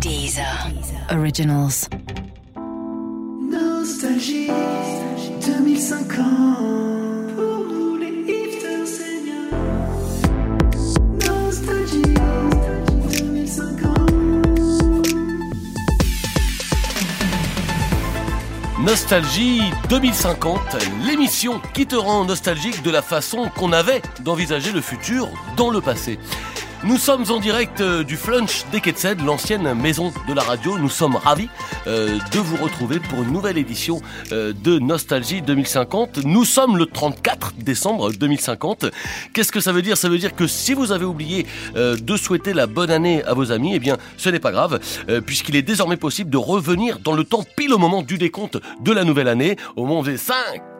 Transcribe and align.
Deezer. 0.00 0.44
Originals. 1.10 1.88
Nostalgie 3.50 4.50
2050 5.46 7.34
pour 7.34 7.64
nous 7.66 7.96
les 7.96 8.12
hipsters 8.28 8.86
seniors. 8.86 9.52
Nostalgie 11.24 12.14
2050. 13.18 13.96
Nostalgie 18.80 19.62
2050, 19.88 20.60
l'émission 21.06 21.60
qui 21.72 21.86
te 21.86 21.96
rend 21.96 22.24
nostalgique 22.24 22.82
de 22.82 22.90
la 22.90 23.02
façon 23.02 23.50
qu'on 23.56 23.72
avait 23.72 24.02
d'envisager 24.20 24.72
le 24.72 24.82
futur 24.82 25.28
dans 25.56 25.70
le 25.70 25.80
passé. 25.80 26.18
Nous 26.84 26.98
sommes 26.98 27.24
en 27.30 27.40
direct 27.40 27.80
euh, 27.80 28.04
du 28.04 28.16
Flunch 28.16 28.64
des 28.70 28.82
Quetzed, 28.82 29.24
l'ancienne 29.24 29.72
maison 29.74 30.12
de 30.28 30.34
la 30.34 30.42
radio. 30.42 30.78
Nous 30.78 30.90
sommes 30.90 31.16
ravis 31.16 31.48
euh, 31.86 32.18
de 32.32 32.38
vous 32.38 32.62
retrouver 32.62 33.00
pour 33.00 33.22
une 33.22 33.32
nouvelle 33.32 33.56
édition 33.56 34.02
euh, 34.30 34.52
de 34.52 34.78
Nostalgie 34.78 35.40
2050. 35.40 36.18
Nous 36.24 36.44
sommes 36.44 36.76
le 36.76 36.84
34 36.84 37.54
décembre 37.56 38.12
2050. 38.12 38.86
Qu'est-ce 39.32 39.52
que 39.52 39.60
ça 39.60 39.72
veut 39.72 39.80
dire? 39.80 39.96
Ça 39.96 40.10
veut 40.10 40.18
dire 40.18 40.36
que 40.36 40.46
si 40.46 40.74
vous 40.74 40.92
avez 40.92 41.06
oublié 41.06 41.46
de 41.74 42.16
souhaiter 42.16 42.52
la 42.52 42.66
bonne 42.66 42.90
année 42.90 43.24
à 43.24 43.32
vos 43.32 43.52
amis, 43.52 43.74
eh 43.74 43.78
bien, 43.78 43.96
ce 44.16 44.28
n'est 44.28 44.38
pas 44.38 44.52
grave, 44.52 44.78
puisqu'il 45.24 45.56
est 45.56 45.62
désormais 45.62 45.96
possible 45.96 46.30
de 46.30 46.36
revenir 46.36 46.98
dans 46.98 47.14
le 47.14 47.24
temps 47.24 47.44
pile 47.56 47.72
au 47.72 47.78
moment 47.78 48.02
du 48.02 48.18
décompte 48.18 48.58
de 48.80 48.92
la 48.92 49.04
nouvelle 49.04 49.28
année, 49.28 49.56
au 49.76 49.86
moment 49.86 50.02
des 50.02 50.16
5, 50.16 50.34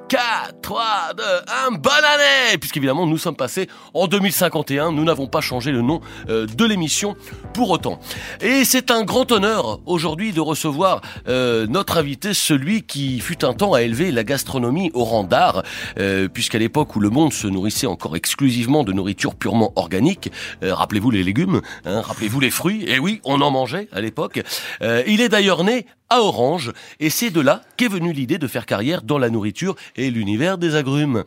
4, 0.09 0.61
3, 0.63 0.85
2, 1.17 1.23
1, 1.69 1.71
bonne 1.79 1.93
année 1.93 2.59
Puisqu'évidemment, 2.59 3.07
nous 3.07 3.19
sommes 3.19 3.35
passés 3.35 3.69
en 3.93 4.07
2051, 4.07 4.93
nous 4.93 5.03
n'avons 5.03 5.27
pas 5.27 5.41
changé 5.41 5.73
le 5.73 5.83
nom 5.83 6.01
euh, 6.29 6.47
de 6.47 6.65
l'émission 6.65 7.17
pour 7.55 7.71
autant. 7.71 7.99
Et 8.41 8.65
c'est 8.65 8.93
un 8.93 9.03
grand 9.03 9.33
honneur 9.33 9.81
aujourd'hui 9.85 10.33
de 10.33 10.41
recevoir 10.41 11.01
euh, 11.27 11.67
notre 11.67 11.99
invité, 11.99 12.35
celui 12.35 12.83
qui 12.83 13.19
fut 13.19 13.45
un 13.45 13.53
temps 13.53 13.73
à 13.73 13.83
élever 13.83 14.13
la 14.13 14.23
gastronomie 14.23 14.93
au 14.95 15.03
rang 15.03 15.25
d'art, 15.25 15.65
euh, 15.99 16.29
puisqu'à 16.29 16.59
l'époque 16.59 16.95
où 16.95 17.01
le 17.01 17.11
monde 17.11 17.33
se 17.33 17.49
nourrissait 17.49 17.89
encore 17.89 18.15
exclusivement 18.15 18.85
de 18.85 18.93
nourriture 18.93 19.35
purement 19.35 19.73
organique, 19.75 20.31
rappelez-vous 20.63 21.11
les 21.11 21.25
légumes, 21.25 21.63
hein, 21.85 22.01
rappelez-vous 22.01 22.39
les 22.39 22.51
fruits, 22.51 22.85
et 22.87 23.01
oui, 23.01 23.21
on 23.25 23.41
en 23.41 23.51
mangeait 23.51 23.89
à 23.93 24.01
l'époque. 24.01 24.41
Il 24.81 25.21
est 25.21 25.29
d'ailleurs 25.29 25.65
né 25.65 25.87
à 26.09 26.21
Orange, 26.21 26.73
et 27.01 27.11
c'est 27.11 27.31
de 27.31 27.41
là 27.41 27.63
qu'est 27.77 27.89
venue 27.89 28.13
l'idée 28.13 28.39
de 28.39 28.47
faire 28.47 28.67
carrière 28.67 29.03
dans 29.03 29.19
la 29.19 29.31
nourriture 29.31 29.75
et 29.97 30.11
l'univers 30.11 30.59
des 30.59 30.77
agrumes. 30.77 31.25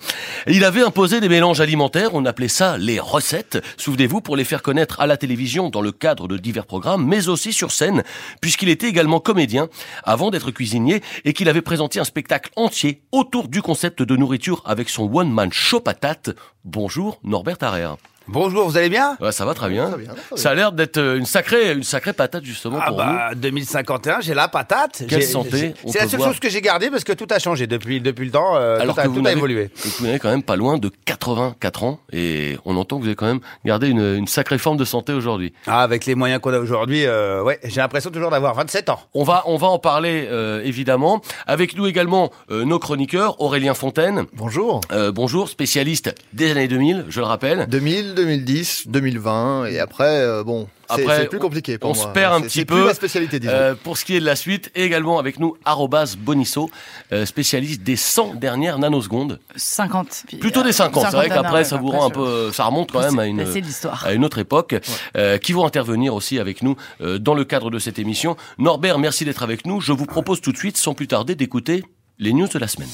Il 0.48 0.64
avait 0.64 0.82
imposé 0.82 1.20
des 1.20 1.30
mélanges 1.30 1.62
alimentaires, 1.62 2.12
on 2.14 2.26
appelait 2.26 2.48
ça 2.48 2.78
les 2.78 3.00
recettes, 3.00 3.64
souvenez-vous, 3.78 4.22
pour 4.22 4.38
les 4.38 4.44
faire 4.44 4.62
connaître 4.62 5.00
à 5.00 5.08
la 5.08 5.18
télévision 5.18 5.70
dans 5.70 5.82
le 5.82 5.92
cadre 5.92 6.28
de 6.28 6.38
divers 6.38 6.66
programmes, 6.66 7.06
mais 7.06 7.28
aussi 7.28 7.54
sur 7.54 7.72
scène, 7.72 8.04
puisqu'il 8.42 8.70
était 8.70 8.88
également 8.88 9.20
comédien 9.20 9.68
avant 10.04 10.32
d'être 10.32 10.52
cuisinier 10.52 11.02
et 11.26 11.34
qu'il 11.34 11.50
avait 11.50 11.62
présenté 11.62 12.00
un 12.00 12.06
spectacle 12.06 12.52
entier 12.56 13.02
autour 13.12 13.48
du 13.48 13.62
concept 13.62 14.02
de 14.02 14.16
nourriture 14.16 14.62
avec 14.66 14.90
son 14.90 15.04
one-man 15.14 15.52
show 15.52 15.80
patate. 15.80 16.32
Bonjour 16.64 17.20
Norbert 17.24 17.58
Tarrer. 17.58 17.96
Bonjour, 18.32 18.70
vous 18.70 18.78
allez 18.78 18.90
bien? 18.90 19.18
Ouais, 19.20 19.32
ça 19.32 19.44
va 19.44 19.56
très 19.56 19.70
bien. 19.70 19.90
Ça 20.36 20.52
a 20.52 20.54
l'air 20.54 20.72
d'être 20.72 20.98
euh, 20.98 21.18
une 21.18 21.26
sacrée, 21.26 21.72
une 21.74 21.82
sacrée 21.82 22.14
patate 22.14 22.44
justement 22.46 22.78
Ah 22.80 22.88
pour 22.90 22.98
bah 22.98 23.32
2051, 23.36 24.22
j'ai 24.22 24.36
la 24.36 24.48
patate. 24.48 25.04
Quelle 25.10 25.24
santé, 25.24 25.74
C'est 25.88 26.00
la 26.02 26.08
seule 26.08 26.20
voir. 26.20 26.30
chose 26.30 26.40
que 26.40 26.48
j'ai 26.48 26.62
gardée 26.62 26.92
parce 26.92 27.04
que 27.04 27.14
tout 27.14 27.26
a 27.32 27.40
changé 27.40 27.66
depuis 27.66 28.02
depuis 28.02 28.26
le 28.26 28.32
temps. 28.32 28.56
euh, 28.56 28.80
Alors 28.80 28.94
tout 28.94 29.02
a, 29.02 29.04
que 29.06 29.10
vous 29.10 29.22
tout 29.22 29.28
a 29.28 29.32
évolué. 29.32 29.72
vous 29.84 30.06
n'avez 30.06 30.20
quand 30.20 30.30
même 30.30 30.44
pas 30.44 30.56
loin 30.56 30.78
de 30.78 30.92
84 31.06 31.84
ans 31.84 32.00
et 32.14 32.58
on 32.66 32.78
entend 32.78 32.98
que 32.98 33.02
vous 33.02 33.08
avez 33.08 33.16
quand 33.16 33.26
même 33.26 33.40
gardé 33.66 33.88
une, 33.88 34.18
une 34.18 34.28
sacrée 34.28 34.60
forme 34.60 34.78
de 34.78 34.86
santé 34.86 35.12
aujourd'hui. 35.14 35.52
Ah, 35.66 35.82
avec 35.82 36.06
les 36.06 36.14
moyens 36.14 36.40
qu'on 36.40 36.54
a 36.54 36.60
aujourd'hui, 36.60 37.06
euh, 37.08 37.42
ouais, 37.42 37.60
j'ai 37.64 37.82
l'impression 37.82 38.12
toujours 38.12 38.30
d'avoir 38.30 38.54
27 38.54 38.90
ans. 38.90 39.00
On 39.16 39.24
va 39.24 39.42
on 39.48 39.58
va 39.58 39.68
en 39.68 39.80
parler 39.80 40.28
euh, 40.30 40.62
évidemment. 40.64 41.22
Avec 41.48 41.76
nous 41.76 41.88
également 41.88 42.32
nos 42.52 42.78
chroniqueurs 42.78 43.42
Aurélien 43.42 43.74
Fontaine. 43.74 44.26
Bonjour. 44.34 44.82
Bonjour, 45.16 45.50
spécialiste 45.50 46.14
des 46.34 46.52
années 46.52 46.68
2000, 46.68 47.06
je 47.10 47.20
le 47.22 47.26
rappelle. 47.26 47.66
2000, 47.68 48.14
2010, 48.22 48.84
2020, 48.88 49.66
et 49.66 49.80
après, 49.80 50.06
euh, 50.06 50.44
bon, 50.44 50.68
c'est 50.96 51.30
plus 51.30 51.40
compliqué 51.40 51.78
pour 51.78 51.92
on 51.92 51.96
moi. 51.96 52.04
se 52.04 52.10
perd 52.10 52.34
un 52.34 52.42
petit 52.42 52.66
peu. 52.66 52.76
plus 52.76 52.86
ma 52.86 52.94
spécialité, 52.94 53.40
disons. 53.40 53.54
Euh, 53.54 53.76
pour 53.76 53.98
ce 53.98 54.06
qui 54.06 54.16
est 54.16 54.20
de 54.20 54.26
la 54.26 54.36
suite, 54.36 54.72
et 54.76 54.84
également 54.84 55.20
avec 55.20 55.40
nous 55.40 55.58
arrobas 55.66 56.16
Bonisso, 56.18 56.70
euh, 57.12 57.26
spécialiste 57.26 57.84
des 57.84 57.96
100 57.96 58.36
dernières 58.36 58.80
nanosecondes. 58.80 59.40
50. 59.56 60.24
Puis, 60.28 60.38
Plutôt 60.38 60.64
des 60.64 60.72
50. 60.72 61.06
C'est 61.10 61.16
vrai 61.16 61.30
qu'après 61.30 61.64
ça 61.64 61.78
vous 61.78 61.88
après, 61.88 62.00
rend 62.00 62.08
un 62.08 62.10
peu, 62.10 62.52
ça 62.52 62.66
remonte 62.66 62.92
quand 62.92 63.02
même 63.02 63.20
à 63.20 63.26
une. 63.26 63.42
À 63.42 64.14
autre 64.30 64.38
époque, 64.38 64.76
euh, 65.18 65.38
qui 65.38 65.54
vont 65.54 65.66
intervenir 65.66 66.14
aussi 66.14 66.40
avec 66.40 66.62
nous 66.62 66.76
euh, 67.02 67.18
dans 67.18 67.34
le 67.34 67.44
cadre 67.46 67.72
de 67.72 67.80
cette 67.80 68.00
émission. 68.00 68.38
Norbert, 68.58 69.00
merci 69.00 69.26
d'être 69.26 69.44
avec 69.44 69.66
nous. 69.66 69.82
Je 69.82 69.92
vous 69.92 70.06
propose 70.06 70.42
tout 70.42 70.52
de 70.52 70.58
suite, 70.58 70.78
sans 70.78 70.94
plus 70.94 71.08
tarder, 71.08 71.36
d'écouter 71.36 71.84
les 72.20 72.34
news 72.34 72.48
de 72.48 72.60
la 72.60 72.68
semaine. 72.68 72.90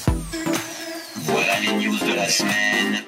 Voilà 1.16 1.60
les 1.60 1.72
news 1.84 1.96
de 1.98 2.14
la 2.14 2.28
semaine. 2.28 3.05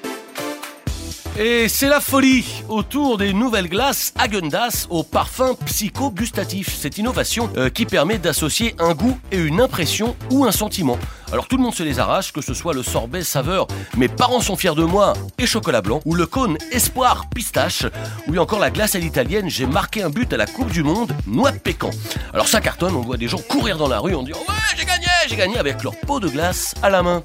Et 1.41 1.69
c'est 1.69 1.87
la 1.87 2.01
folie 2.01 2.65
autour 2.67 3.17
des 3.17 3.31
nouvelles 3.31 3.69
glaces 3.69 4.13
Häagen-Dazs 4.19 4.87
au 4.89 5.03
parfum 5.03 5.55
psycho-gustatif. 5.65 6.75
Cette 6.75 6.97
innovation 6.97 7.49
euh, 7.55 7.69
qui 7.69 7.85
permet 7.85 8.17
d'associer 8.17 8.75
un 8.77 8.93
goût 8.93 9.17
et 9.31 9.37
une 9.37 9.61
impression 9.61 10.17
ou 10.31 10.43
un 10.43 10.51
sentiment. 10.51 10.97
Alors 11.31 11.47
tout 11.47 11.55
le 11.55 11.63
monde 11.63 11.73
se 11.73 11.83
les 11.83 11.97
arrache, 11.97 12.33
que 12.33 12.41
ce 12.41 12.53
soit 12.53 12.73
le 12.73 12.83
sorbet 12.83 13.23
saveur 13.23 13.67
Mes 13.95 14.09
parents 14.09 14.41
sont 14.41 14.57
fiers 14.57 14.75
de 14.75 14.83
moi 14.83 15.13
et 15.37 15.45
chocolat 15.45 15.81
blanc, 15.81 16.01
ou 16.03 16.13
le 16.13 16.25
cône 16.25 16.57
espoir 16.73 17.29
pistache, 17.33 17.85
ou 18.27 18.37
encore 18.37 18.59
la 18.59 18.69
glace 18.69 18.95
à 18.95 18.99
l'italienne 18.99 19.49
J'ai 19.49 19.65
marqué 19.65 20.03
un 20.03 20.09
but 20.09 20.33
à 20.33 20.37
la 20.37 20.45
Coupe 20.45 20.71
du 20.71 20.83
Monde, 20.83 21.15
noix 21.25 21.53
de 21.53 21.59
pécan. 21.59 21.91
Alors 22.33 22.49
ça 22.49 22.59
cartonne, 22.59 22.97
on 22.97 23.01
voit 23.01 23.15
des 23.15 23.29
gens 23.29 23.39
courir 23.47 23.77
dans 23.77 23.87
la 23.87 23.99
rue 23.99 24.13
en 24.13 24.23
disant 24.23 24.39
Ouais, 24.49 24.55
j'ai 24.77 24.83
gagné, 24.83 25.07
j'ai 25.29 25.37
gagné 25.37 25.57
avec 25.57 25.83
leur 25.83 25.97
pot 26.01 26.19
de 26.19 26.27
glace 26.27 26.75
à 26.83 26.89
la 26.89 27.01
main. 27.01 27.21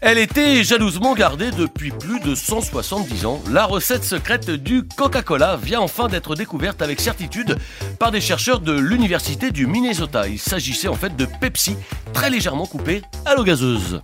Elle 0.00 0.18
était 0.18 0.62
jalousement 0.62 1.14
gardée 1.14 1.50
depuis 1.50 1.90
plus 1.90 2.20
de 2.20 2.36
170 2.36 3.26
ans. 3.26 3.42
La 3.50 3.64
recette 3.64 4.04
secrète 4.04 4.48
du 4.48 4.84
Coca-Cola 4.84 5.56
vient 5.56 5.80
enfin 5.80 6.06
d'être 6.06 6.36
découverte 6.36 6.82
avec 6.82 7.00
certitude 7.00 7.58
par 7.98 8.12
des 8.12 8.20
chercheurs 8.20 8.60
de 8.60 8.78
l'université 8.78 9.50
du 9.50 9.66
Minnesota. 9.66 10.28
Il 10.28 10.38
s'agissait 10.38 10.86
en 10.86 10.94
fait 10.94 11.16
de 11.16 11.26
Pepsi, 11.40 11.76
très 12.12 12.30
légèrement 12.30 12.66
coupé 12.66 13.02
à 13.24 13.34
l'eau 13.34 13.42
gazeuse. 13.42 14.00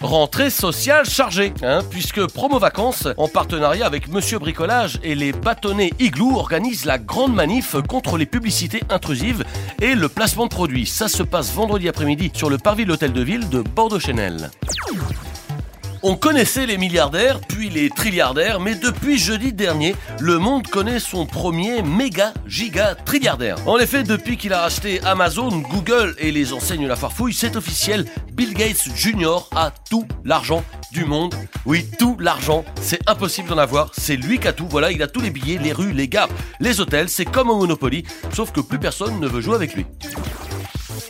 Rentrée 0.00 0.50
sociale 0.50 1.04
chargée, 1.04 1.52
hein, 1.62 1.80
puisque 1.90 2.24
Promo 2.26 2.60
Vacances, 2.60 3.08
en 3.16 3.26
partenariat 3.26 3.84
avec 3.84 4.06
Monsieur 4.08 4.38
Bricolage 4.38 5.00
et 5.02 5.16
les 5.16 5.32
bâtonnets 5.32 5.92
Igloo, 5.98 6.36
organise 6.36 6.84
la 6.84 6.98
grande 6.98 7.34
manif 7.34 7.74
contre 7.88 8.16
les 8.16 8.26
publicités 8.26 8.82
intrusives 8.90 9.44
et 9.82 9.96
le 9.96 10.08
placement 10.08 10.44
de 10.44 10.50
produits. 10.50 10.86
Ça 10.86 11.08
se 11.08 11.24
passe 11.24 11.52
vendredi 11.52 11.88
après-midi 11.88 12.30
sur 12.32 12.48
le 12.48 12.58
parvis 12.58 12.84
de 12.84 12.90
l'hôtel 12.90 13.12
de 13.12 13.22
ville 13.22 13.48
de 13.48 13.60
Bordeaux-Chenel. 13.60 14.50
On 16.02 16.14
connaissait 16.14 16.66
les 16.66 16.78
milliardaires, 16.78 17.40
puis 17.40 17.70
les 17.70 17.90
trilliardaires, 17.90 18.60
mais 18.60 18.76
depuis 18.76 19.18
jeudi 19.18 19.52
dernier, 19.52 19.96
le 20.20 20.38
monde 20.38 20.68
connaît 20.68 21.00
son 21.00 21.26
premier 21.26 21.82
méga 21.82 22.32
giga 22.46 22.94
trilliardaire. 22.94 23.56
En 23.66 23.78
effet, 23.78 24.04
depuis 24.04 24.36
qu'il 24.36 24.52
a 24.52 24.60
racheté 24.60 25.00
Amazon, 25.04 25.48
Google 25.48 26.14
et 26.18 26.30
les 26.30 26.52
enseignes 26.52 26.86
La 26.86 26.94
Farfouille, 26.94 27.34
c'est 27.34 27.56
officiel, 27.56 28.04
Bill 28.32 28.54
Gates 28.54 28.88
Jr. 28.94 29.48
a 29.56 29.72
tout 29.90 30.06
l'argent 30.24 30.62
du 30.92 31.04
monde. 31.04 31.34
Oui, 31.66 31.84
tout 31.98 32.16
l'argent, 32.20 32.64
c'est 32.80 33.00
impossible 33.08 33.48
d'en 33.48 33.58
avoir, 33.58 33.90
c'est 33.98 34.16
lui 34.16 34.38
qui 34.38 34.46
a 34.46 34.52
tout, 34.52 34.68
voilà, 34.68 34.92
il 34.92 35.02
a 35.02 35.08
tous 35.08 35.20
les 35.20 35.30
billets, 35.30 35.58
les 35.58 35.72
rues, 35.72 35.92
les 35.92 36.06
gares, 36.06 36.28
les 36.60 36.80
hôtels, 36.80 37.08
c'est 37.08 37.24
comme 37.24 37.50
au 37.50 37.58
Monopoly, 37.58 38.04
sauf 38.32 38.52
que 38.52 38.60
plus 38.60 38.78
personne 38.78 39.18
ne 39.18 39.26
veut 39.26 39.40
jouer 39.40 39.56
avec 39.56 39.74
lui. 39.74 39.84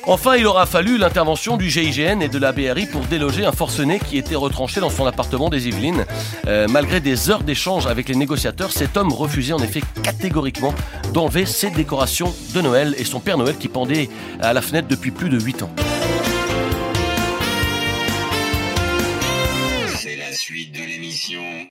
Enfin, 0.07 0.37
il 0.37 0.47
aura 0.47 0.67
fallu 0.67 0.99
l'intervention 0.99 1.57
du 1.57 1.71
GIGN 1.71 2.21
et 2.21 2.29
de 2.29 2.39
la 2.39 2.53
BRI 2.53 2.87
pour 2.87 3.03
déloger 3.03 3.45
un 3.45 3.53
forcené 3.53 3.99
qui 3.99 4.19
était 4.19 4.35
retranché 4.35 4.81
dans 4.81 4.91
son 4.91 5.07
appartement 5.07 5.49
des 5.49 5.69
Yvelines. 5.69 6.05
Euh, 6.47 6.67
malgré 6.69 7.01
des 7.01 7.31
heures 7.31 7.43
d'échange 7.43 7.87
avec 7.87 8.09
les 8.09 8.15
négociateurs, 8.15 8.73
cet 8.73 8.97
homme 8.97 9.13
refusait 9.13 9.53
en 9.53 9.63
effet 9.63 9.83
catégoriquement 10.03 10.75
d'enlever 11.13 11.47
ses 11.47 11.71
décorations 11.71 12.35
de 12.55 12.61
Noël 12.61 12.95
et 12.99 13.05
son 13.05 13.21
Père 13.21 13.39
Noël 13.39 13.57
qui 13.57 13.69
pendait 13.69 14.09
à 14.41 14.53
la 14.53 14.63
fenêtre 14.63 14.89
depuis 14.89 15.11
plus 15.11 15.29
de 15.29 15.39
8 15.39 15.63
ans. 15.63 15.71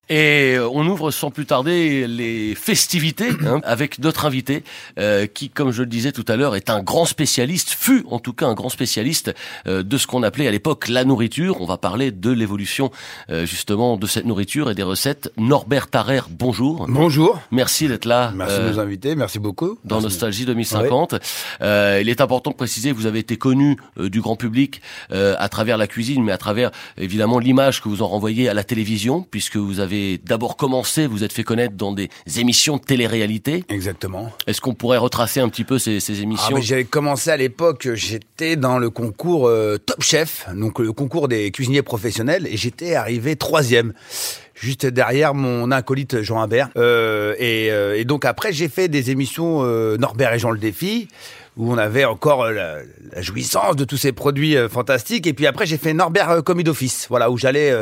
Et 0.09 0.55
euh, 0.55 0.69
on 0.71 0.87
ouvre 0.87 1.11
sans 1.11 1.31
plus 1.31 1.45
tarder 1.45 2.07
les 2.07 2.55
festivités 2.55 3.29
hein, 3.45 3.61
avec 3.63 3.99
notre 3.99 4.25
invité 4.25 4.63
euh, 4.99 5.27
qui, 5.27 5.49
comme 5.49 5.71
je 5.71 5.81
le 5.81 5.89
disais 5.89 6.11
tout 6.11 6.25
à 6.27 6.35
l'heure, 6.35 6.55
est 6.55 6.69
un 6.69 6.81
grand 6.81 7.05
spécialiste, 7.05 7.71
fut 7.71 8.05
en 8.09 8.19
tout 8.19 8.33
cas 8.33 8.47
un 8.47 8.53
grand 8.53 8.69
spécialiste 8.69 9.33
euh, 9.67 9.83
de 9.83 9.97
ce 9.97 10.07
qu'on 10.07 10.23
appelait 10.23 10.47
à 10.47 10.51
l'époque 10.51 10.87
la 10.87 11.03
nourriture. 11.03 11.61
On 11.61 11.65
va 11.65 11.77
parler 11.77 12.11
de 12.11 12.31
l'évolution 12.31 12.91
euh, 13.29 13.45
justement 13.45 13.97
de 13.97 14.07
cette 14.07 14.25
nourriture 14.25 14.69
et 14.71 14.75
des 14.75 14.83
recettes. 14.83 15.31
Norbert 15.37 15.87
Tarrer, 15.87 16.21
bonjour. 16.29 16.85
Bonjour. 16.87 17.41
Merci 17.51 17.87
d'être 17.87 18.05
là. 18.05 18.31
Merci 18.35 18.55
euh, 18.59 18.67
de 18.67 18.73
nous 18.73 18.79
inviter, 18.79 19.15
merci 19.15 19.39
beaucoup. 19.39 19.77
dans 19.83 19.95
Merci. 19.95 20.05
Nostalgie 20.05 20.45
2050. 20.45 21.15
Euh, 21.61 21.99
il 22.01 22.09
est 22.09 22.21
important 22.21 22.51
de 22.51 22.55
préciser 22.55 22.91
que 22.91 22.95
vous 22.95 23.05
avez 23.05 23.19
été 23.19 23.37
connu 23.37 23.77
euh, 23.99 24.09
du 24.09 24.21
grand 24.21 24.35
public 24.35 24.81
euh, 25.11 25.35
à 25.37 25.49
travers 25.49 25.77
la 25.77 25.87
cuisine, 25.87 26.23
mais 26.23 26.31
à 26.31 26.37
travers 26.37 26.71
évidemment 26.97 27.39
l'image 27.39 27.81
que 27.81 27.89
vous 27.89 28.01
en 28.01 28.07
renvoyez 28.07 28.49
à 28.49 28.53
la 28.53 28.63
télévision, 28.63 29.25
puisque 29.29 29.57
vous 29.57 29.79
avez 29.79 29.96
avez 29.97 30.17
d'abord 30.23 30.57
commencé, 30.57 31.07
vous 31.07 31.23
êtes 31.23 31.33
fait 31.33 31.43
connaître 31.43 31.75
dans 31.75 31.91
des 31.91 32.09
émissions 32.37 32.77
de 32.77 32.81
télé-réalité. 32.81 33.63
Exactement. 33.69 34.31
Est-ce 34.45 34.61
qu'on 34.61 34.73
pourrait 34.73 34.97
retracer 34.97 35.39
un 35.39 35.49
petit 35.49 35.63
peu 35.63 35.79
ces, 35.79 35.99
ces 35.99 36.19
Ah, 36.19 36.23
émissions 36.23 36.55
mais 36.55 36.61
j'avais 36.61 36.85
commencé 36.85 37.29
à 37.29 37.37
l'époque, 37.37 37.89
j'étais 37.93 38.55
dans 38.55 38.79
le 38.79 38.89
concours 38.89 39.47
euh, 39.47 39.77
Top 39.77 40.01
Chef, 40.01 40.47
donc 40.55 40.79
le 40.79 40.93
concours 40.93 41.27
des 41.27 41.51
cuisiniers 41.51 41.81
professionnels, 41.81 42.47
et 42.47 42.57
j'étais 42.57 42.95
arrivé 42.95 43.35
troisième. 43.35 43.93
Juste 44.59 44.87
derrière 44.87 45.35
mon 45.35 45.69
acolyte 45.69 46.23
Jean 46.23 46.41
Imbert. 46.41 46.69
Euh, 46.77 47.35
et, 47.37 47.71
euh, 47.71 47.95
et 47.95 48.05
donc 48.05 48.25
après, 48.25 48.51
j'ai 48.51 48.69
fait 48.69 48.87
des 48.87 49.11
émissions 49.11 49.59
euh, 49.61 49.97
Norbert 49.97 50.33
et 50.33 50.39
Jean 50.39 50.49
le 50.49 50.57
défi, 50.57 51.09
où 51.57 51.73
on 51.73 51.77
avait 51.77 52.05
encore 52.05 52.43
euh, 52.43 52.51
la, 52.53 52.75
la 53.11 53.21
jouissance 53.21 53.75
de 53.75 53.83
tous 53.83 53.97
ces 53.97 54.11
produits 54.11 54.55
euh, 54.55 54.69
fantastiques. 54.69 55.27
Et 55.27 55.33
puis 55.33 55.47
après, 55.47 55.65
j'ai 55.65 55.77
fait 55.77 55.93
Norbert 55.93 56.29
euh, 56.29 56.41
Commis 56.41 56.63
d'Office, 56.63 57.07
voilà, 57.09 57.29
où 57.29 57.37
j'allais 57.37 57.73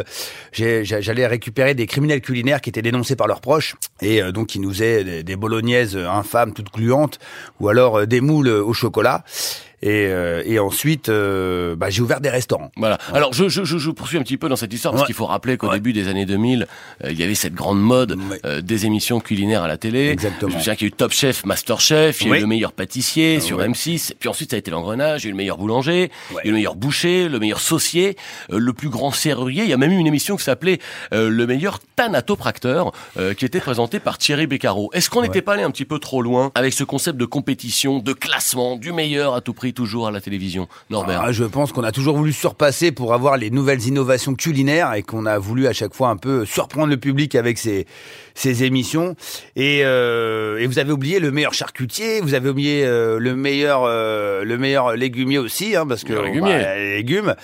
j'allais 0.54 1.28
récupérer 1.28 1.76
des 1.76 1.86
criminels 1.86 2.22
culinaires 2.22 2.62
qui 2.62 2.70
étaient 2.70 2.82
dénoncés 2.82 3.16
par 3.16 3.28
leurs 3.28 3.42
proches, 3.42 3.76
et 4.02 4.22
donc 4.32 4.48
qui 4.48 4.60
nous 4.60 4.72
faisaient 4.72 5.04
des, 5.04 5.24
des 5.24 5.36
bolognaises 5.36 5.98
infâmes, 5.98 6.54
toutes 6.54 6.72
gluantes, 6.74 7.20
ou 7.60 7.70
alors 7.70 8.08
des 8.08 8.22
moules 8.22 8.48
au 8.48 8.74
chocolat. 8.74 9.24
Et, 9.86 10.08
euh, 10.08 10.42
et 10.48 10.58
ensuite, 10.58 11.10
euh, 11.10 11.76
bah, 11.76 11.92
j'ai 11.92 12.02
ouvert 12.02 12.20
des 12.20 12.32
restaurants. 12.32 12.72
Voilà. 12.76 12.98
Alors 13.14 13.34
je, 13.34 13.48
je, 13.50 13.64
je, 13.64 13.78
je 13.78 13.92
poursuis 13.92 14.18
un 14.18 14.24
petit 14.24 14.38
peu 14.38 14.50
dans 14.50 14.56
cette 14.56 14.74
histoire 14.74 14.92
parce 14.94 15.04
Ouais. 15.04 15.06
qu'il 15.06 15.14
faut 15.16 15.28
rappeler 15.28 15.58
qu'au 15.58 15.68
Ouais. 15.68 15.76
début 15.76 15.94
des 15.94 16.08
années 16.08 16.26
2000, 16.26 16.66
euh, 17.04 17.12
il 17.12 17.20
y 17.20 17.24
avait 17.24 17.36
cette 17.36 17.54
grande 17.54 17.80
mode 17.80 18.18
euh, 18.46 18.62
des 18.62 18.88
émissions 18.88 19.20
culinaires 19.20 19.62
à 19.62 19.68
la 19.68 19.78
télé. 19.78 20.10
Exactement. 20.10 20.50
Je 20.50 20.56
me 20.56 20.60
souviens 20.60 20.76
qu'il 20.76 20.88
y 20.88 20.90
a 20.90 20.92
eu 20.92 20.98
Top 20.98 21.12
Chef, 21.12 21.46
Master 21.46 21.80
Chef, 21.80 22.20
il 22.22 22.30
y 22.30 22.34
a 22.34 22.38
eu 22.38 22.42
le 22.42 22.48
meilleur 22.48 22.72
pâtissier 22.74 23.36
Ah, 23.38 23.42
sur 23.42 23.58
ouais. 23.58 23.68
M6. 23.70 24.14
Puis 24.20 24.28
ensuite 24.28 24.50
ça 24.50 24.56
a 24.56 24.60
été 24.60 24.72
l'engrenage, 24.72 25.24
il 25.24 25.26
y 25.26 25.28
a 25.28 25.30
eu 25.30 25.32
le 25.34 25.38
meilleur 25.38 25.60
boulanger, 25.60 26.10
il 26.32 26.36
y 26.36 26.40
a 26.40 26.44
eu 26.46 26.48
le 26.48 26.54
meilleur 26.56 26.76
boucher, 26.76 27.30
le 27.30 27.38
meilleur 27.40 27.60
saucier, 27.60 28.18
euh, 28.52 28.58
le 28.58 28.74
plus 28.74 28.90
grand 28.90 29.12
serrurier. 29.12 29.62
Il 29.66 29.70
y 29.70 29.74
a 29.74 29.78
même 29.78 29.92
eu 29.92 29.98
une 29.98 30.08
émission 30.08 30.36
qui 30.36 30.44
s'appelait 30.46 30.80
euh, 31.14 31.30
le 31.30 31.46
meilleur 31.46 31.78
thanatopracteur 31.96 32.92
euh, 33.20 33.36
qui 33.36 33.46
était 33.46 33.60
présenté 33.60 34.00
par 34.00 34.18
Thierry 34.18 34.48
Beccaro. 34.48 34.90
Est-ce 34.94 35.12
qu'on 35.12 35.22
n'était 35.22 35.44
pas 35.44 35.54
allé 35.54 35.62
un 35.64 35.70
petit 35.72 35.86
peu 35.86 36.00
trop 36.00 36.24
loin 36.24 36.52
avec 36.56 36.74
ce 36.74 36.84
concept 36.84 37.18
de 37.20 37.26
compétition, 37.26 38.00
de 38.00 38.14
classement, 38.14 38.78
du 38.78 38.92
meilleur 38.92 39.36
à 39.36 39.42
tout 39.42 39.54
prix? 39.54 39.74
Toujours 39.76 40.08
à 40.08 40.12
la 40.12 40.20
télévision, 40.22 40.68
Norbert 40.90 41.22
Ah, 41.24 41.32
je 41.32 41.44
pense 41.44 41.72
qu'on 41.72 41.84
a 41.84 41.92
toujours 41.92 42.18
voulu 42.18 42.34
surpasser 42.34 42.92
pour 42.92 43.14
avoir 43.14 43.38
les 43.38 43.52
nouvelles 43.52 43.86
innovations 43.86 44.34
culinaires 44.34 44.94
et 44.96 45.04
qu'on 45.04 45.28
a 45.28 45.38
voulu 45.38 45.68
à 45.68 45.74
chaque 45.74 45.94
fois 45.94 46.10
un 46.10 46.18
peu 46.18 46.46
surprendre 46.46 46.88
le 46.88 46.98
public 46.98 47.36
avec 47.36 47.60
ces, 47.60 47.86
ces 48.34 48.64
émissions. 48.64 49.16
Et, 49.56 49.82
euh, 49.84 50.58
et 50.58 50.66
vous 50.68 50.80
avez 50.80 50.92
oublié 50.92 51.20
le 51.20 51.30
meilleur 51.32 51.54
charcutier, 51.54 52.22
vous 52.22 52.34
avez 52.34 52.50
oublié 52.50 52.84
euh, 52.86 53.20
le 53.20 53.36
meilleur 53.36 53.84
euh, 53.84 54.44
le 54.44 54.58
meilleur 54.58 54.96
légumier 54.96 55.38
aussi, 55.38 55.76
hein, 55.76 55.86
parce 55.88 56.04
que 56.04 56.14
Le 56.14 56.24
légumier. 56.26 56.54
bah, 56.54 56.76
les 56.76 56.96
légumes. 56.98 57.36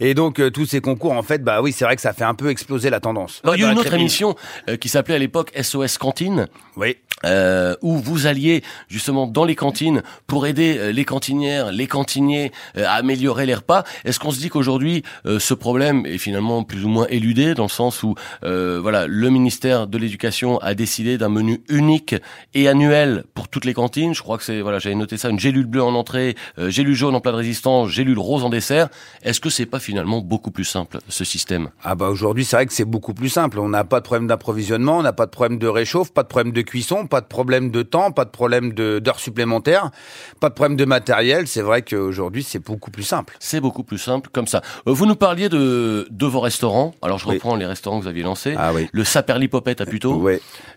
Et 0.00 0.14
donc 0.14 0.38
euh, 0.40 0.50
tous 0.50 0.66
ces 0.66 0.80
concours, 0.80 1.12
en 1.12 1.22
fait, 1.22 1.42
bah 1.42 1.62
oui, 1.62 1.72
c'est 1.72 1.84
vrai 1.84 1.96
que 1.96 2.02
ça 2.02 2.12
fait 2.12 2.24
un 2.24 2.34
peu 2.34 2.50
exploser 2.50 2.90
la 2.90 3.00
tendance. 3.00 3.40
Alors, 3.44 3.56
il 3.56 3.62
y 3.62 3.64
a 3.64 3.68
eu 3.68 3.72
une 3.72 3.78
autre 3.78 3.94
émission 3.94 4.34
euh, 4.68 4.76
qui 4.76 4.88
s'appelait 4.88 5.14
à 5.14 5.18
l'époque 5.18 5.52
SOS 5.60 5.96
Cantine. 5.98 6.48
Oui. 6.76 6.96
euh, 7.24 7.74
où 7.80 7.96
vous 7.96 8.26
alliez 8.26 8.62
justement 8.88 9.26
dans 9.26 9.44
les 9.46 9.54
cantines 9.54 10.02
pour 10.26 10.46
aider 10.46 10.92
les 10.92 11.04
cantinières, 11.06 11.72
les 11.76 11.86
cantiniers 11.86 12.52
euh, 12.76 12.84
améliorer 12.88 13.46
les 13.46 13.54
repas. 13.54 13.84
Est-ce 14.04 14.18
qu'on 14.18 14.30
se 14.30 14.38
dit 14.38 14.48
qu'aujourd'hui 14.48 15.02
euh, 15.26 15.38
ce 15.38 15.54
problème 15.54 16.06
est 16.06 16.18
finalement 16.18 16.64
plus 16.64 16.84
ou 16.84 16.88
moins 16.88 17.06
éludé 17.08 17.54
dans 17.54 17.64
le 17.64 17.68
sens 17.68 18.02
où 18.02 18.14
euh, 18.44 18.80
voilà 18.80 19.06
le 19.06 19.30
ministère 19.30 19.86
de 19.86 19.98
l'Éducation 19.98 20.58
a 20.58 20.74
décidé 20.74 21.18
d'un 21.18 21.28
menu 21.28 21.62
unique 21.68 22.14
et 22.54 22.68
annuel 22.68 23.24
pour 23.34 23.48
toutes 23.48 23.64
les 23.64 23.74
cantines? 23.74 24.14
Je 24.14 24.22
crois 24.22 24.38
que 24.38 24.44
c'est 24.44 24.60
voilà 24.60 24.78
j'avais 24.78 24.94
noté 24.94 25.16
ça 25.16 25.28
une 25.28 25.38
gélule 25.38 25.66
bleue 25.66 25.82
en 25.82 25.94
entrée, 25.94 26.34
gélule 26.58 26.94
jaune 26.94 27.14
en 27.14 27.20
plat 27.20 27.32
de 27.32 27.36
résistance, 27.36 27.90
gélule 27.90 28.18
rose 28.18 28.44
en 28.44 28.50
dessert. 28.50 28.88
Est-ce 29.22 29.40
que 29.40 29.50
c'est 29.50 29.66
pas 29.66 29.78
finalement 29.78 30.20
beaucoup 30.20 30.50
plus 30.50 30.64
simple 30.64 30.98
ce 31.08 31.24
système? 31.24 31.70
Ah 31.82 31.94
bah 31.94 32.08
aujourd'hui 32.08 32.44
c'est 32.44 32.56
vrai 32.56 32.66
que 32.66 32.72
c'est 32.72 32.84
beaucoup 32.84 33.14
plus 33.14 33.28
simple. 33.28 33.58
On 33.58 33.68
n'a 33.68 33.84
pas 33.84 34.00
de 34.00 34.04
problème 34.04 34.26
d'approvisionnement, 34.26 34.98
on 34.98 35.02
n'a 35.02 35.12
pas 35.12 35.26
de 35.26 35.30
problème 35.30 35.58
de 35.58 35.66
réchauffe, 35.66 36.12
pas 36.12 36.22
de 36.22 36.28
problème 36.28 36.52
de 36.52 36.62
cuisson, 36.62 37.06
pas 37.06 37.20
de 37.20 37.26
problème 37.26 37.70
de 37.70 37.82
temps, 37.82 38.10
pas 38.12 38.24
de 38.24 38.30
problème 38.30 38.72
d'heures 38.72 39.20
supplémentaires, 39.20 39.90
pas 40.40 40.48
de 40.48 40.54
problème 40.54 40.76
de 40.76 40.84
matériel. 40.84 41.46
C'est 41.56 41.62
vrai 41.62 41.80
qu'aujourd'hui 41.80 42.42
c'est 42.42 42.58
beaucoup 42.58 42.90
plus 42.90 43.02
simple. 43.02 43.34
C'est 43.40 43.60
beaucoup 43.60 43.82
plus 43.82 43.96
simple 43.96 44.28
comme 44.30 44.46
ça. 44.46 44.60
Euh, 44.86 44.92
Vous 44.92 45.06
nous 45.06 45.14
parliez 45.16 45.48
de, 45.48 46.06
de 46.10 46.26
vos 46.26 46.40
restaurants. 46.40 46.94
Alors 47.00 47.16
je 47.18 47.26
Oui. 47.26 47.36
reprends 47.36 47.56
les 47.56 47.64
restaurants 47.64 47.96
que 47.98 48.02
vous 48.02 48.10
aviez 48.10 48.22
lancés. 48.22 48.54
Ah 48.58 48.72
oui. 48.74 48.88
Le 48.92 49.04
Saperlipopette 49.04 49.80
à 49.80 49.86
Puteaux, 49.86 50.16
Oui, 50.20 50.34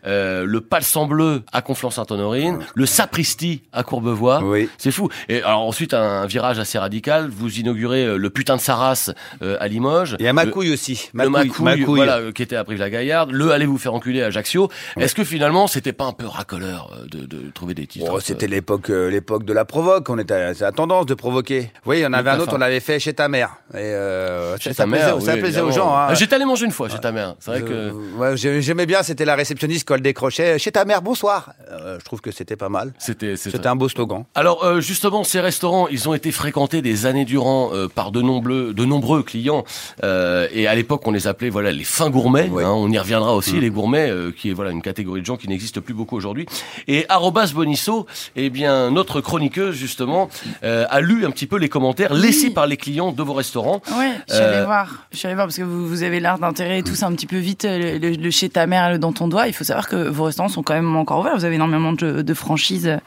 euh, 0.08 0.46
le 0.46 0.62
Palsan 0.62 1.06
Bleu 1.06 1.44
à 1.52 1.62
Conflans-Sainte-Honorine, 1.62 2.60
le 2.74 2.86
Sapristi 2.86 3.64
à 3.74 3.84
Courbevoie. 3.84 4.42
oui. 4.42 4.70
C'est 4.78 4.92
fou. 4.92 5.10
Et 5.28 5.42
alors 5.44 5.64
ensuite 5.68 5.94
un, 5.94 6.26
virage 6.28 6.60
assez 6.60 6.78
radical. 6.80 7.28
Vous 7.30 7.60
inaugurez 7.60 8.06
euh, 8.06 8.16
le 8.16 8.30
putain 8.30 8.56
de 8.56 8.62
Saras 8.62 9.12
euh, 9.42 9.58
à 9.60 9.68
Limoges. 9.68 10.14
A 10.14 10.18
Le- 10.24 10.32
Macouille 10.32 10.72
aussi. 10.72 11.10
le 11.14 11.28
Macouille, 11.30 11.52
Macouille. 11.62 11.86
voilà, 11.98 12.20
euh, 12.20 12.32
qui 12.32 12.42
était 12.42 12.56
à 12.56 12.64
Brive-la-Gaillarde, 12.64 13.32
le 13.32 13.52
allez 13.52 13.66
vous 13.66 13.78
faire 13.78 13.94
enculer 13.94 14.22
à 14.22 14.28
Ajaccio. 14.28 14.70
Est-ce 14.98 15.14
que 15.14 15.26
finalement, 15.26 15.68
c'était 15.68 15.92
pas 15.92 16.06
un 16.06 16.14
peu 16.14 16.26
racoleur 16.26 16.96
de, 17.12 17.26
de 17.26 17.50
trouver 17.54 17.74
des 17.74 17.86
titres 17.86 18.10
Oh, 18.14 18.22
c'était 18.22 18.48
l'époque, 18.48 18.88
l'époque 18.88 19.44
de 19.44 19.52
la 19.52 19.66
provoque. 19.66 20.10
On 20.10 20.18
était, 20.18 20.54
c'est 20.54 20.64
tendance 20.72 21.06
de 21.06 21.14
provoquer. 21.14 21.72
Oui, 21.86 21.98
il 22.00 22.02
y 22.02 22.06
en 22.06 22.14
avait 22.14 22.30
un 22.30 22.40
autre. 22.40 22.54
On 22.56 22.58
l'avait 22.58 22.80
fait 22.80 23.00
chez 23.00 23.14
ta 23.14 23.28
mère. 23.28 23.52
Et 23.74 23.78
euh, 23.78 24.58
Chez 24.58 24.74
ça 24.74 24.84
ta 24.84 24.90
plaisait, 24.90 25.06
mère, 25.06 25.22
ça 25.22 25.34
oui, 25.36 25.40
plaisait 25.42 25.62
aux 25.62 25.72
gens. 25.72 25.94
Hein. 25.96 26.08
Ah, 26.10 26.14
J'étais 26.16 26.36
allé 26.36 26.46
manger 26.46 26.66
une 26.66 26.72
fois 26.72 26.90
chez 26.90 27.00
ta 27.00 27.12
mère. 27.12 27.36
C'est 27.40 27.52
vrai 27.52 27.62
que 27.62 27.72
Euh, 27.74 27.92
ouais, 28.18 28.38
j'ai- 28.38 28.62
j'aimais 28.62 28.86
bien. 28.86 29.04
C'était 29.04 29.26
la 29.26 29.36
réceptionniste 29.36 29.88
quand 29.88 29.96
elle 29.96 30.02
décrochait. 30.02 30.58
Chez 30.60 30.72
ta 30.72 30.86
mère, 30.86 31.02
bonsoir. 31.02 31.54
Euh, 31.72 31.98
je 32.00 32.06
trouve 32.06 32.22
que 32.22 32.32
c'était 32.32 32.56
pas 32.56 32.70
mal. 32.70 32.94
c'était 33.00 33.36
c'était 33.36 33.68
un 33.68 33.76
beau 33.76 33.90
slogan. 33.90 34.26
Alors 34.36 34.64
euh, 34.64 34.82
justement, 34.82 35.24
ces 35.24 35.40
restaurants, 35.40 35.88
ils 35.88 36.10
ont 36.10 36.14
été 36.14 36.32
fréquentés 36.32 36.82
des 36.82 37.06
années 37.06 37.26
durant 37.26 37.72
euh, 37.74 37.88
par 37.88 38.12
de 38.12 38.22
nombreux, 38.22 38.74
de 38.74 38.86
nombreux 38.86 39.24
clients. 39.24 39.64
Euh, 40.04 40.48
et 40.52 40.68
à 40.68 40.76
l'époque, 40.76 41.02
on 41.06 41.12
les 41.12 41.28
appelait 41.28 41.50
voilà 41.50 41.72
les 41.72 41.84
fins 41.84 42.10
gourmets. 42.10 42.50
Hein, 42.50 42.72
on 42.72 42.90
y 42.92 42.98
reviendra 43.00 43.36
aussi, 43.36 43.56
Mm. 43.56 43.60
les 43.60 43.70
gourmets, 43.70 44.10
euh, 44.10 44.32
qui 44.32 44.50
est 44.50 44.54
voilà 44.54 44.72
une 44.72 44.82
catégorie 44.82 45.22
de 45.22 45.26
gens 45.26 45.38
qui 45.38 45.48
n'existe 45.48 45.80
plus 45.80 45.94
beaucoup 45.94 46.16
aujourd'hui. 46.18 46.46
Et 46.88 47.06
Arobas 47.10 47.52
Bonisso, 47.54 48.06
eh 48.36 48.50
bien 48.50 48.92
notre 48.92 49.22
chroniqueuse 49.22 49.76
justement 49.76 50.30
euh, 50.64 50.86
a 50.90 51.02
lu 51.02 51.26
un 51.26 51.32
petit 51.32 51.48
peu 51.48 51.58
les 51.58 51.70
commentaires 51.70 52.14
laissés 52.14 52.50
par 52.50 52.68
les 52.68 52.78
clients 52.78 53.12
de 53.12 53.24
vos 53.24 53.34
restaurants. 53.34 53.82
Ouais, 53.98 54.12
je 54.28 54.34
suis 54.36 54.44
allée 54.44 54.66
voir. 54.66 55.08
Je 55.12 55.18
suis 55.18 55.26
allée 55.28 55.36
voir 55.36 55.48
parce 55.48 55.58
que 55.58 55.64
vous, 55.64 55.88
vous 55.88 56.04
avez 56.04 56.20
l'air 56.20 56.38
d'intégrer 56.40 56.84
tous 56.84 57.02
un 57.04 57.14
petit 57.14 57.28
peu 57.28 57.38
vite 57.38 57.66
euh, 57.66 57.98
le, 58.00 58.10
le- 58.10 58.16
le 58.16 58.30
chez 58.32 58.50
ta 58.50 58.68
mère 58.68 58.90
le 58.92 59.00
dans 59.00 59.14
ton 59.14 59.28
doigt. 59.28 59.48
Il 59.48 59.54
faut 59.54 59.64
savoir 59.64 59.88
que 59.88 59.96
vos 60.10 60.26
restaurants 60.26 60.50
sont 60.50 60.64
quand 60.64 60.74
même 60.74 60.96
encore 60.96 61.20
ouverts. 61.20 61.36
Vous 61.38 61.46
avez 61.46 61.56
énormément 61.56 61.94
de, 61.94 62.22
de 62.22 62.34
franchises 62.34 62.98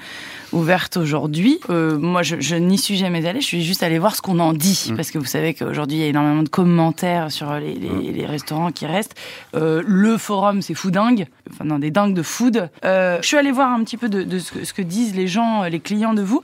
ouvertes 0.52 0.96
aujourd'hui. 0.98 1.60
Euh, 1.70 1.96
moi, 1.98 2.22
je, 2.22 2.36
je 2.40 2.56
n'y 2.56 2.76
suis 2.78 2.96
jamais 2.96 3.26
allée. 3.26 3.40
Je 3.40 3.46
suis 3.46 3.62
juste 3.64 3.82
allée 3.82 3.98
voir 3.98 4.14
ce 4.16 4.22
qu'on 4.22 4.38
en 4.38 4.52
dit 4.52 4.88
Mm. 4.90 4.96
parce 4.96 5.10
que 5.10 5.18
vous 5.18 5.24
savez 5.24 5.54
qu'aujourd'hui, 5.54 5.98
il 5.98 6.00
y 6.00 6.04
a 6.04 6.08
énormément 6.08 6.42
de 6.42 6.48
commentaires 6.48 7.30
sur 7.30 7.52
les, 7.54 7.74
les- 7.74 7.88
Mm. 7.88 8.12
les 8.14 8.26
restaurants 8.26 8.70
qui 8.72 8.86
restent. 8.86 9.14
Euh, 9.54 9.82
le 9.86 10.18
forum, 10.18 10.60
c'est 10.62 10.74
fou 10.74 10.90
dingue. 10.90 11.26
Enfin, 11.50 11.64
non, 11.64 11.78
des 11.78 11.90
dingues 11.90 12.14
de 12.14 12.22
food. 12.22 12.68
Euh, 12.84 13.18
je 13.22 13.26
suis 13.26 13.36
allée 13.36 13.50
voir 13.52 13.70
un 13.72 13.82
petit 13.84 13.96
peu 13.96 14.08
de, 14.08 14.22
de 14.22 14.38
ce, 14.38 14.52
que, 14.52 14.64
ce 14.64 14.72
que 14.72 14.82
disent 14.82 15.14
les 15.14 15.26
gens, 15.26 15.64
les 15.64 15.80
clients 15.80 16.14
de 16.14 16.22
vous. 16.22 16.42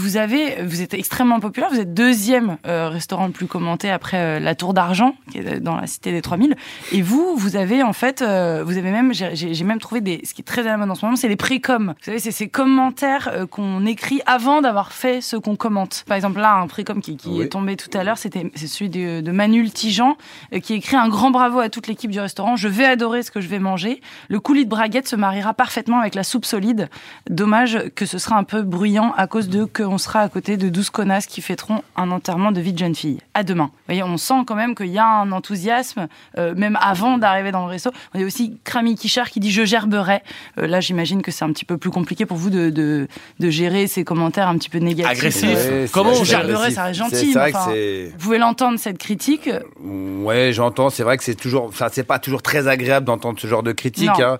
Euh, 0.00 0.10
vous 0.10 0.16
avez, 0.16 0.62
vous 0.62 0.82
êtes 0.82 0.94
extrêmement 0.94 1.40
populaire. 1.40 1.70
Vous 1.70 1.78
êtes 1.80 1.94
deuxième 1.94 2.56
euh, 2.66 2.88
restaurant 2.88 3.26
le 3.26 3.32
plus 3.32 3.46
commenté 3.46 3.90
après 3.90 4.16
euh, 4.16 4.40
la 4.40 4.54
Tour 4.54 4.74
d'Argent, 4.74 5.14
qui 5.30 5.38
est 5.38 5.60
dans 5.60 5.76
la 5.76 5.86
cité 5.86 6.10
des 6.12 6.22
3000. 6.22 6.56
Et 6.92 7.02
vous, 7.02 7.34
vous 7.36 7.56
avez 7.56 7.82
en 7.82 7.92
fait, 7.92 8.22
euh, 8.22 8.62
vous 8.64 8.76
avez 8.78 8.90
même, 8.90 9.12
j'ai- 9.12 9.64
même 9.64 9.78
trouvé 9.78 10.00
des, 10.00 10.20
ce 10.24 10.34
qui 10.34 10.40
est 10.42 10.44
très 10.44 10.62
à 10.62 10.70
la 10.70 10.76
mode 10.76 10.90
en 10.90 10.94
ce 10.94 11.04
moment, 11.04 11.16
c'est 11.16 11.28
les 11.28 11.36
précoms. 11.36 11.86
Vous 11.98 12.04
savez, 12.04 12.18
c'est 12.18 12.30
ces 12.30 12.48
commentaires 12.48 13.30
euh, 13.32 13.46
qu'on 13.46 13.84
écrit 13.86 14.20
avant 14.26 14.60
d'avoir 14.62 14.92
fait 14.92 15.20
ce 15.20 15.36
qu'on 15.36 15.56
commente. 15.56 16.04
Par 16.08 16.16
exemple, 16.16 16.40
là, 16.40 16.54
un 16.54 16.66
précom 16.66 17.00
qui, 17.00 17.16
qui 17.16 17.28
Oui. 17.28 17.42
est 17.42 17.48
tombé 17.48 17.76
tout 17.76 17.90
à 17.96 18.02
l'heure, 18.04 18.18
c'était 18.18 18.50
c'est 18.54 18.66
celui 18.66 18.90
de, 18.90 19.20
de 19.20 19.30
Manu 19.32 19.68
Tijan, 19.70 20.16
euh, 20.54 20.60
qui 20.60 20.74
écrit 20.74 20.96
un 20.96 21.08
grand 21.08 21.30
bravo 21.30 21.58
à 21.60 21.68
toute 21.68 21.86
l'équipe 21.86 22.10
du 22.10 22.20
restaurant. 22.20 22.56
Je 22.56 22.68
vais 22.68 22.84
adorer 22.86 23.22
ce 23.22 23.30
que 23.30 23.40
je 23.40 23.48
vais 23.48 23.58
manger. 23.58 24.00
Le 24.28 24.40
coulis 24.40 24.64
de 24.64 24.70
braguette 24.70 25.08
se 25.08 25.16
mariera 25.16 25.54
parfaitement 25.54 25.98
avec 26.00 26.14
la 26.14 26.22
soupe 26.24 26.44
solide. 26.44 26.88
Dommage 27.28 27.78
que 27.94 28.06
ce 28.06 28.18
sera 28.18 28.36
un 28.36 28.44
peu 28.44 28.62
bruyant 28.62 29.12
à 29.16 29.26
cause 29.26 29.48
de 29.48 29.64
qu'on 29.90 29.98
sera 29.98 30.20
à 30.20 30.28
côté 30.28 30.56
de 30.56 30.68
12 30.68 30.90
connasses 30.90 31.26
qui 31.26 31.42
fêteront 31.42 31.82
un 31.96 32.12
enterrement 32.12 32.52
de 32.52 32.60
vie 32.60 32.72
de 32.72 32.78
jeune 32.78 32.94
fille. 32.94 33.18
À 33.34 33.42
demain. 33.42 33.64
Vous 33.72 33.78
voyez, 33.86 34.02
on 34.04 34.16
sent 34.16 34.44
quand 34.46 34.54
même 34.54 34.76
qu'il 34.76 34.86
y 34.86 34.98
a 34.98 35.04
un 35.06 35.32
enthousiasme, 35.32 36.06
euh, 36.38 36.54
même 36.54 36.78
avant 36.80 37.18
d'arriver 37.18 37.50
dans 37.50 37.64
le 37.64 37.70
resto. 37.70 37.90
Il 38.14 38.20
y 38.20 38.22
a 38.22 38.26
aussi 38.26 38.56
Krami 38.62 38.94
Kichar 38.94 39.30
qui 39.30 39.40
dit 39.40 39.50
je 39.50 39.64
gerberai. 39.64 40.22
Euh, 40.58 40.68
là, 40.68 40.80
j'imagine 40.80 41.22
que 41.22 41.32
c'est 41.32 41.44
un 41.44 41.52
petit 41.52 41.64
peu 41.64 41.76
plus 41.76 41.90
compliqué 41.90 42.24
pour 42.24 42.36
vous 42.36 42.50
de, 42.50 42.70
de, 42.70 43.08
de 43.40 43.50
gérer 43.50 43.88
ces 43.88 44.04
commentaires 44.04 44.46
un 44.46 44.56
petit 44.58 44.68
peu 44.68 44.78
négatifs. 44.78 45.10
Agressifs. 45.18 45.48
Ouais, 45.70 45.86
Comment 45.92 46.10
on 46.12 46.22
gerberait, 46.24 46.70
ça 46.70 46.84
reste 46.84 46.98
gentil, 47.00 47.32
vrai 47.32 47.50
enfin-. 47.52 47.72
Vous 48.12 48.18
pouvez 48.18 48.38
l'entendre, 48.38 48.78
cette 48.78 48.98
critique? 48.98 49.50
Ouais, 49.82 50.52
j'entends. 50.52 50.90
C'est 50.90 51.02
vrai 51.02 51.16
que 51.16 51.24
c'est 51.24 51.34
toujours, 51.34 51.64
enfin, 51.64 51.88
c'est 51.90 52.04
pas 52.04 52.20
toujours 52.20 52.42
très 52.42 52.68
agréable 52.68 53.06
d'entendre 53.06 53.40
ce 53.40 53.48
genre 53.48 53.64
de 53.64 53.72
critique. 53.72 54.06
Non. 54.18 54.24
Hein. 54.24 54.38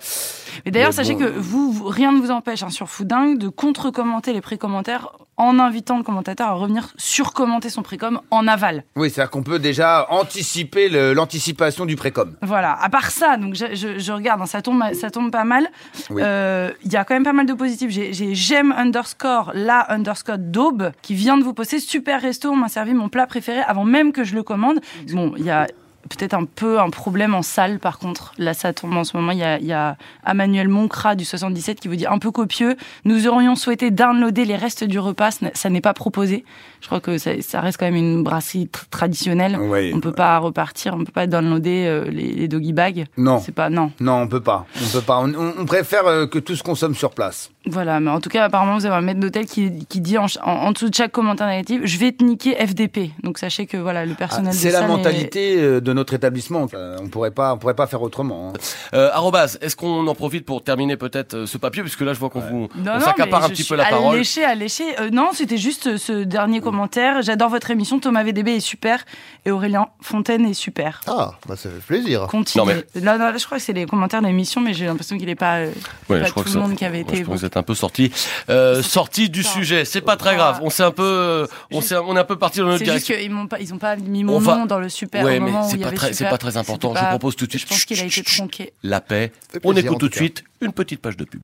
Mais 0.65 0.71
d'ailleurs, 0.71 0.93
sachez 0.93 1.13
bon. 1.13 1.19
que 1.19 1.25
vous, 1.25 1.73
vous- 1.73 1.87
rien 1.87 2.13
ne 2.13 2.19
vous 2.21 2.31
empêche 2.31 2.63
hein, 2.63 2.69
sur 2.69 2.87
Fooding 2.89 3.37
de 3.37 3.49
contre-commenter 3.49 4.31
les 4.33 4.41
pré-commentaires 4.41 5.09
en 5.41 5.59
invitant 5.59 5.97
le 5.97 6.03
commentateur 6.03 6.47
à 6.47 6.53
revenir 6.53 6.93
sur-commenter 6.97 7.69
son 7.69 7.81
précom 7.83 8.21
en 8.31 8.47
aval. 8.47 8.83
Oui, 8.95 9.09
c'est-à-dire 9.09 9.31
qu'on 9.31 9.43
peut 9.43 9.59
déjà 9.59 10.05
anticiper 10.09 10.87
l'anticipation 11.13 11.85
du 11.85 11.95
précom. 11.95 12.35
Voilà. 12.41 12.77
À 12.81 12.89
part 12.89 13.11
ça, 13.11 13.37
donc 13.37 13.55
je, 13.55 13.73
je- 13.75 13.97
je 13.99 14.11
regarde, 14.11 14.41
hein, 14.41 14.45
ça 14.45 14.61
tombe, 14.61 14.83
ça 14.93 15.09
tombe 15.11 15.31
pas 15.31 15.43
mal. 15.43 15.67
Oui. 16.09 16.21
Euh, 16.23 16.71
Il 16.85 16.93
y 16.93 16.95
a 16.97 17.03
quand 17.03 17.13
même 17.15 17.23
pas 17.23 17.33
mal 17.33 17.45
de 17.45 17.53
positifs. 17.53 17.89
J'ai 17.91 18.11
j'aime 18.35 18.71
underscore 18.77 19.51
la 19.53 19.91
underscore 19.91 20.37
daube 20.37 20.91
qui 21.01 21.15
vient 21.15 21.37
de 21.37 21.43
vous 21.43 21.53
poster 21.53 21.79
super 21.79 22.21
resto. 22.21 22.49
On 22.51 22.55
m'a 22.55 22.69
servi 22.69 22.93
mon 22.93 23.09
plat 23.09 23.27
préféré 23.27 23.59
avant 23.61 23.83
même 23.85 24.11
que 24.11 24.23
je 24.23 24.35
le 24.35 24.43
commande. 24.43 24.79
Bon, 25.13 25.33
il 25.37 25.45
y 25.45 25.49
a 25.49 25.67
peut-être 26.09 26.33
un 26.33 26.45
peu 26.45 26.79
un 26.79 26.89
problème 26.89 27.33
en 27.35 27.41
salle, 27.41 27.79
par 27.79 27.99
contre. 27.99 28.33
Là, 28.37 28.53
ça 28.53 28.73
tombe 28.73 28.93
en 28.95 29.03
ce 29.03 29.15
moment. 29.15 29.31
Il 29.31 29.39
y 29.39 29.43
a, 29.43 29.59
il 29.59 29.65
y 29.65 29.73
a 29.73 29.97
Emmanuel 30.25 30.67
Moncra 30.67 31.15
du 31.15 31.25
77 31.25 31.79
qui 31.79 31.87
vous 31.87 31.95
dit 31.95 32.07
un 32.07 32.17
peu 32.19 32.31
copieux. 32.31 32.75
Nous 33.05 33.27
aurions 33.27 33.55
souhaité 33.55 33.91
downloader 33.91 34.45
les 34.45 34.55
restes 34.55 34.83
du 34.83 34.99
repas. 34.99 35.29
Ça 35.53 35.69
n'est 35.69 35.81
pas 35.81 35.93
proposé. 35.93 36.43
Je 36.81 36.87
crois 36.87 36.99
que 36.99 37.17
ça, 37.17 37.31
ça 37.41 37.61
reste 37.61 37.77
quand 37.77 37.85
même 37.85 37.95
une 37.95 38.23
brasserie 38.23 38.65
tr- 38.65 38.89
traditionnelle. 38.89 39.57
Oui. 39.59 39.91
On 39.93 39.99
peut 39.99 40.11
pas 40.11 40.37
repartir, 40.39 40.95
on 40.95 41.03
peut 41.03 41.11
pas 41.11 41.27
downloader 41.27 41.85
euh, 41.87 42.05
les, 42.09 42.31
les 42.33 42.47
doggy 42.47 42.73
bags. 42.73 43.05
Non. 43.17 43.39
C'est 43.39 43.51
pas, 43.51 43.69
non. 43.69 43.91
Non, 43.99 44.21
on 44.21 44.27
peut 44.27 44.41
pas. 44.41 44.65
On 44.83 44.87
peut 44.91 45.01
pas. 45.01 45.19
On, 45.19 45.33
on- 45.35 45.53
on 45.59 45.65
préfère 45.65 46.07
euh, 46.07 46.25
que 46.25 46.39
tout 46.39 46.55
se 46.55 46.63
consomme 46.63 46.95
sur 46.95 47.11
place. 47.11 47.51
Voilà, 47.67 47.99
mais 47.99 48.09
en 48.09 48.19
tout 48.19 48.29
cas, 48.29 48.45
apparemment, 48.45 48.75
vous 48.75 48.87
avez 48.87 48.95
un 48.95 49.01
maître 49.01 49.19
d'hôtel 49.19 49.45
qui, 49.45 49.85
qui 49.85 50.01
dit 50.01 50.17
en, 50.17 50.25
en, 50.43 50.51
en 50.51 50.71
dessous 50.71 50.89
de 50.89 50.95
chaque 50.95 51.11
commentaire 51.11 51.45
négatif, 51.45 51.81
je 51.83 51.97
vais 51.99 52.11
te 52.11 52.23
niquer 52.23 52.55
FDP. 52.55 53.11
Donc 53.21 53.37
sachez 53.37 53.67
que 53.67 53.77
voilà, 53.77 54.03
le 54.03 54.13
Ah, 54.13 54.15
personnel. 54.15 54.51
c'est 54.53 54.69
de 54.69 54.73
la 54.73 54.81
est- 54.81 54.87
mentalité 54.87 55.57
euh, 55.61 55.79
de 55.79 55.93
notre 55.93 56.15
établissement. 56.15 56.65
Euh, 56.73 56.97
on 56.99 57.07
pourrait 57.07 57.29
pas, 57.29 57.53
on 57.53 57.59
pourrait 57.59 57.75
pas 57.75 57.85
faire 57.85 58.01
autrement. 58.01 58.49
hein. 58.49 58.53
Euh, 58.95 59.11
arrobase, 59.13 59.59
est-ce 59.61 59.75
qu'on 59.75 60.07
en 60.07 60.15
profite 60.15 60.43
pour 60.43 60.63
terminer 60.63 60.97
peut-être 60.97 61.35
euh, 61.35 61.45
ce 61.45 61.59
papier? 61.59 61.83
Puisque 61.83 62.01
là 62.01 62.13
je 62.13 62.19
vois 62.19 62.31
qu'on 62.31 62.39
vous 62.39 62.67
Non, 62.75 62.93
on 62.93 62.99
non, 62.99 62.99
s'accapare 62.99 63.43
un 63.43 63.49
petit 63.49 63.63
peu 63.63 63.75
la 63.75 63.85
parole. 63.85 64.15
Alléché, 64.15 64.43
alléché. 64.43 64.83
Euh, 64.99 65.11
non, 65.11 65.29
c'était 65.31 65.57
juste 65.59 65.97
ce 65.97 66.23
dernier 66.23 66.61
commentaire. 66.61 67.21
J'adore 67.21 67.49
votre 67.49 67.69
émission. 67.69 67.99
Thomas 67.99 68.23
VDB 68.23 68.55
est 68.55 68.59
super 68.59 69.05
et 69.45 69.51
Aurélien 69.51 69.87
Fontaine 70.01 70.47
est 70.47 70.55
super. 70.55 71.01
Ah, 71.05 71.33
bah 71.47 71.55
ça 71.55 71.69
fait 71.69 71.85
plaisir. 71.85 72.27
Non, 72.33 72.65
non, 72.65 73.17
là, 73.17 73.37
je 73.37 73.45
crois 73.45 73.59
que 73.59 73.63
c'est 73.63 73.73
les 73.73 73.85
commentaires 73.85 74.23
d'émission, 74.23 74.61
mais 74.61 74.73
j'ai 74.73 74.85
l'impression 74.87 75.15
qu'il 75.17 75.27
n'est 75.27 75.35
pas, 75.35 75.57
euh, 75.57 75.71
Ouais, 76.09 76.21
pas 76.21 76.25
je 76.25 76.31
crois 76.31 76.43
tout 76.43 76.49
que 76.49 76.55
le 76.55 76.61
ça- 76.61 76.67
monde 76.67 76.75
qui 76.75 76.85
avait 76.85 77.01
été. 77.01 77.23
Êtes 77.51 77.57
un 77.57 77.63
peu 77.63 77.75
sorti, 77.75 78.11
euh, 78.49 78.81
sorti 78.81 79.29
du 79.29 79.43
sujet. 79.43 79.83
C'est 79.85 80.01
pas 80.01 80.15
très 80.15 80.35
grave. 80.35 80.59
On 80.61 80.69
s'est 80.69 80.83
un 80.83 80.91
peu, 80.91 81.47
on 81.71 81.81
s'est, 81.81 81.95
on 81.97 82.15
est 82.15 82.19
un 82.19 82.23
peu 82.23 82.37
parti 82.37 82.59
dans 82.59 82.65
notre 82.65 82.79
C'est 82.79 82.85
juste 82.91 83.05
direction. 83.07 83.15
qu'ils 83.27 83.31
m'ont 83.35 83.47
pas, 83.47 83.59
ils 83.59 83.73
ont 83.73 83.77
pas 83.77 83.95
mis 83.97 84.23
On 84.23 84.27
mon 84.27 84.39
va- 84.39 84.55
nom 84.57 84.65
dans 84.65 84.79
le 84.79 84.89
super 84.89 85.23
Ouais, 85.23 85.37
au 85.37 85.41
mais 85.41 85.51
moment 85.51 85.63
c'est 85.63 85.73
où 85.73 85.75
il 85.75 85.79
y 85.79 85.83
pas 85.83 85.87
avait 85.89 85.97
très- 85.97 86.07
c'est 86.07 86.13
super. 86.15 86.29
pas 86.31 86.37
très 86.37 86.57
important. 86.57 86.89
C'était 86.89 86.99
Je 86.99 87.05
pas- 87.05 87.09
propose 87.09 87.35
tout 87.35 87.45
de 87.45 87.51
suite. 87.51 87.63
Je 87.63 87.67
pense 87.67 87.85
qu'il 87.85 87.99
a 87.99 88.03
été 88.05 88.23
tronqué. 88.23 88.73
La 88.83 89.01
paix. 89.01 89.31
On 89.63 89.75
écoute 89.75 89.99
tout 89.99 90.09
de 90.09 90.15
suite 90.15 90.43
une 90.61 90.71
petite 90.71 91.01
page 91.01 91.17
de 91.17 91.25
pub. 91.25 91.41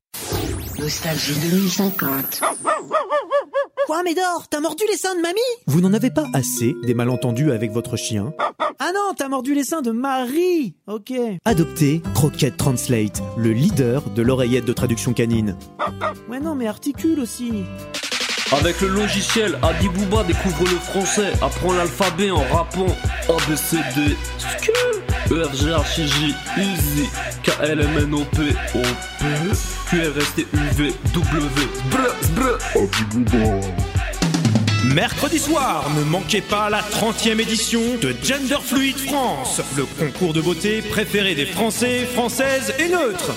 Nostalgie 0.78 1.34
2050. 1.50 2.40
Quoi, 3.88 4.02
Médor? 4.02 4.48
T'as 4.50 4.60
mordu 4.60 4.84
les 4.90 4.98
seins 4.98 5.14
de 5.16 5.22
mamie? 5.22 5.40
Vous 5.66 5.80
n'en 5.80 5.94
avez 5.94 6.10
pas 6.10 6.26
assez 6.34 6.76
des 6.82 6.92
malentendus 6.92 7.52
avec 7.52 7.72
votre 7.72 7.96
chien? 7.96 8.34
Ah 8.78 8.90
non, 8.92 9.14
t'as 9.16 9.28
mordu 9.28 9.54
les 9.54 9.64
seins 9.64 9.80
de 9.80 9.92
Marie 9.92 10.74
Ok. 10.86 11.14
Adoptez 11.46 12.02
Croquette 12.12 12.58
Translate, 12.58 13.22
le 13.38 13.52
leader 13.52 14.02
de 14.10 14.20
l'oreillette 14.20 14.66
de 14.66 14.74
traduction 14.74 15.14
canine. 15.14 15.56
Ouais, 16.28 16.38
non, 16.38 16.54
mais 16.54 16.66
articule 16.66 17.18
aussi. 17.18 17.64
Avec 18.52 18.78
le 18.82 18.88
logiciel 18.88 19.58
Adibouba 19.62 20.22
découvre 20.22 20.64
le 20.64 20.78
français, 20.80 21.32
apprends 21.40 21.72
l'alphabet 21.72 22.30
en 22.30 22.42
rappant 22.42 22.88
A, 23.30 23.32
B, 23.32 23.54
C, 25.28 25.34
D, 25.34 25.34
SQ, 25.34 25.34
E, 25.34 25.42
R, 25.42 25.54
G, 25.54 25.70
H, 25.70 25.98
I, 25.98 26.08
J, 26.08 26.34
U, 26.56 26.76
Z, 26.76 27.08
K, 27.42 27.50
L, 27.62 27.80
M, 27.80 27.98
N, 27.98 28.14
O, 28.14 28.24
P, 28.24 28.38
O, 28.74 28.82
P, 29.18 29.24
Q, 29.88 29.96
R, 30.00 30.18
S, 30.18 30.34
T, 30.34 30.46
U, 30.52 30.58
V, 30.74 30.92
W. 31.14 31.68
Mercredi 34.94 35.38
soir, 35.38 35.84
ne 35.98 36.04
manquez 36.04 36.40
pas 36.40 36.70
la 36.70 36.80
30e 36.80 37.40
édition 37.40 37.80
de 38.00 38.14
Gender 38.22 38.58
Fluid 38.62 38.96
France, 38.96 39.60
le 39.76 39.84
concours 39.84 40.32
de 40.32 40.40
beauté 40.40 40.82
préféré 40.82 41.34
des 41.34 41.46
Français, 41.46 42.06
Françaises 42.14 42.72
et 42.78 42.88
neutres. 42.88 43.34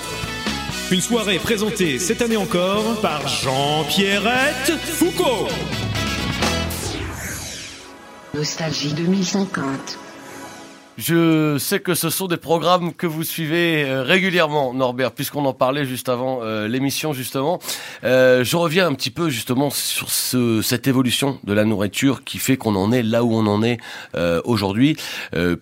Une 0.90 1.00
soirée 1.00 1.38
présentée 1.38 1.98
cette 1.98 2.22
année 2.22 2.36
encore 2.36 3.00
par 3.00 3.26
Jean-Pierrette 3.28 4.72
Foucault. 4.78 5.48
Nostalgie 8.34 8.94
2050. 8.94 9.98
Je 10.98 11.56
sais 11.58 11.80
que 11.80 11.94
ce 11.94 12.10
sont 12.10 12.26
des 12.26 12.36
programmes 12.36 12.92
que 12.92 13.06
vous 13.06 13.24
suivez 13.24 13.84
euh, 13.84 14.02
régulièrement, 14.02 14.74
Norbert, 14.74 15.12
puisqu'on 15.12 15.46
en 15.46 15.54
parlait 15.54 15.86
juste 15.86 16.10
avant 16.10 16.40
euh, 16.42 16.68
l'émission, 16.68 17.14
justement. 17.14 17.60
Euh, 18.04 18.44
je 18.44 18.56
reviens 18.58 18.88
un 18.88 18.92
petit 18.92 19.10
peu, 19.10 19.30
justement, 19.30 19.70
sur 19.70 20.10
ce, 20.10 20.60
cette 20.60 20.86
évolution 20.86 21.38
de 21.44 21.54
la 21.54 21.64
nourriture 21.64 22.24
qui 22.24 22.36
fait 22.36 22.58
qu'on 22.58 22.76
en 22.76 22.92
est 22.92 23.02
là 23.02 23.24
où 23.24 23.32
on 23.32 23.46
en 23.46 23.62
est 23.62 23.78
euh, 24.16 24.42
aujourd'hui. 24.44 24.96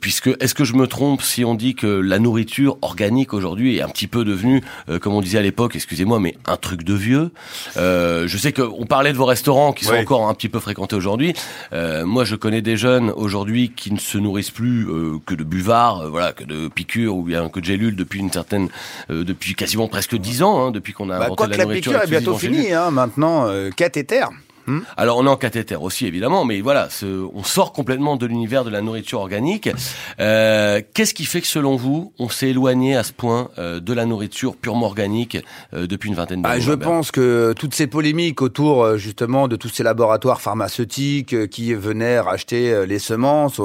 Puisque, 0.00 0.30
est-ce 0.40 0.54
que 0.54 0.64
je 0.64 0.74
me 0.74 0.86
trompe 0.86 1.22
si 1.22 1.44
on 1.44 1.54
dit 1.54 1.74
que 1.74 1.86
la 1.86 2.18
nourriture 2.18 2.76
organique 2.82 3.32
aujourd'hui 3.32 3.76
est 3.76 3.82
un 3.82 3.88
petit 3.88 4.08
peu 4.08 4.24
devenue, 4.24 4.62
comme 5.00 5.14
on 5.14 5.20
disait 5.20 5.38
à 5.38 5.42
l'époque, 5.42 5.76
excusez-moi, 5.76 6.18
mais 6.18 6.36
un 6.46 6.56
truc 6.56 6.82
de 6.82 6.94
vieux? 6.94 7.30
Je 7.76 8.36
sais 8.36 8.52
qu'on 8.52 8.86
parlait 8.86 9.12
de 9.12 9.16
vos 9.16 9.26
restaurants 9.26 9.72
qui 9.72 9.84
sont 9.84 9.94
encore 9.94 10.28
un 10.28 10.34
petit 10.34 10.48
peu 10.48 10.58
fréquentés 10.58 10.96
aujourd'hui. 10.96 11.34
Moi, 11.72 12.24
je 12.24 12.34
connais 12.34 12.62
des 12.62 12.76
jeunes 12.76 13.10
aujourd'hui 13.10 13.72
qui 13.74 13.92
ne 13.92 13.98
se 13.98 14.18
nourrissent 14.18 14.50
plus 14.50 14.88
que 15.30 15.34
de 15.36 15.44
buvards, 15.44 16.00
euh, 16.00 16.08
voilà, 16.08 16.32
que 16.32 16.42
de 16.42 16.66
piqûres 16.68 17.14
ou 17.14 17.22
bien 17.22 17.48
que 17.48 17.60
de 17.60 17.64
gélules 17.64 17.94
depuis 17.94 18.18
une 18.18 18.32
certaine, 18.32 18.68
euh, 19.10 19.22
depuis 19.22 19.54
quasiment 19.54 19.86
presque 19.86 20.16
dix 20.16 20.42
ans, 20.42 20.66
hein, 20.66 20.70
depuis 20.72 20.92
qu'on 20.92 21.08
a 21.08 21.18
Bah, 21.18 21.26
inventé 21.26 21.36
quoi 21.36 21.46
la 21.46 21.56
que 21.56 21.68
la 21.68 21.74
piqûre 21.74 22.02
est 22.02 22.08
bientôt 22.08 22.36
finie, 22.36 22.72
hein, 22.72 22.90
maintenant, 22.90 23.46
euh, 23.46 23.70
cathéter. 24.66 24.84
alors 24.96 25.18
on 25.18 25.26
est 25.26 25.28
en 25.30 25.36
cathéter 25.36 25.76
aussi 25.76 26.06
évidemment, 26.06 26.44
mais 26.44 26.60
voilà, 26.60 26.88
ce- 26.90 27.26
on 27.34 27.42
sort 27.44 27.72
complètement 27.72 28.16
de 28.16 28.26
l'univers 28.26 28.64
de 28.64 28.70
la 28.70 28.80
nourriture 28.82 29.20
organique. 29.20 29.68
Euh, 30.18 30.80
Qu'est-ce 30.94 31.14
qui 31.14 31.24
fait 31.24 31.40
que 31.40 31.46
selon 31.46 31.76
vous, 31.76 32.12
on 32.18 32.28
s'est 32.28 32.48
éloigné 32.50 32.96
à 32.96 33.02
ce 33.02 33.12
point 33.12 33.48
euh, 33.58 33.80
de 33.80 33.92
la 33.92 34.06
nourriture 34.06 34.56
purement 34.56 34.86
organique 34.86 35.38
euh, 35.74 35.86
depuis 35.86 36.08
une 36.08 36.14
vingtaine 36.14 36.42
Bah, 36.42 36.50
d'années 36.50 36.60
je 36.60 36.70
Norbert 36.70 36.88
pense 36.88 37.10
que 37.10 37.54
toutes 37.58 37.74
ces 37.74 37.86
polémiques 37.86 38.42
autour 38.42 38.82
euh, 38.84 38.96
justement 38.96 39.48
de 39.48 39.56
tous 39.56 39.68
ces 39.68 39.82
laboratoires 39.82 40.40
pharmaceutiques 40.40 41.32
euh, 41.34 41.46
qui 41.46 41.74
venaient 41.74 42.18
racheter 42.20 42.72
euh, 42.72 42.86
les 42.86 42.98
semences 42.98 43.60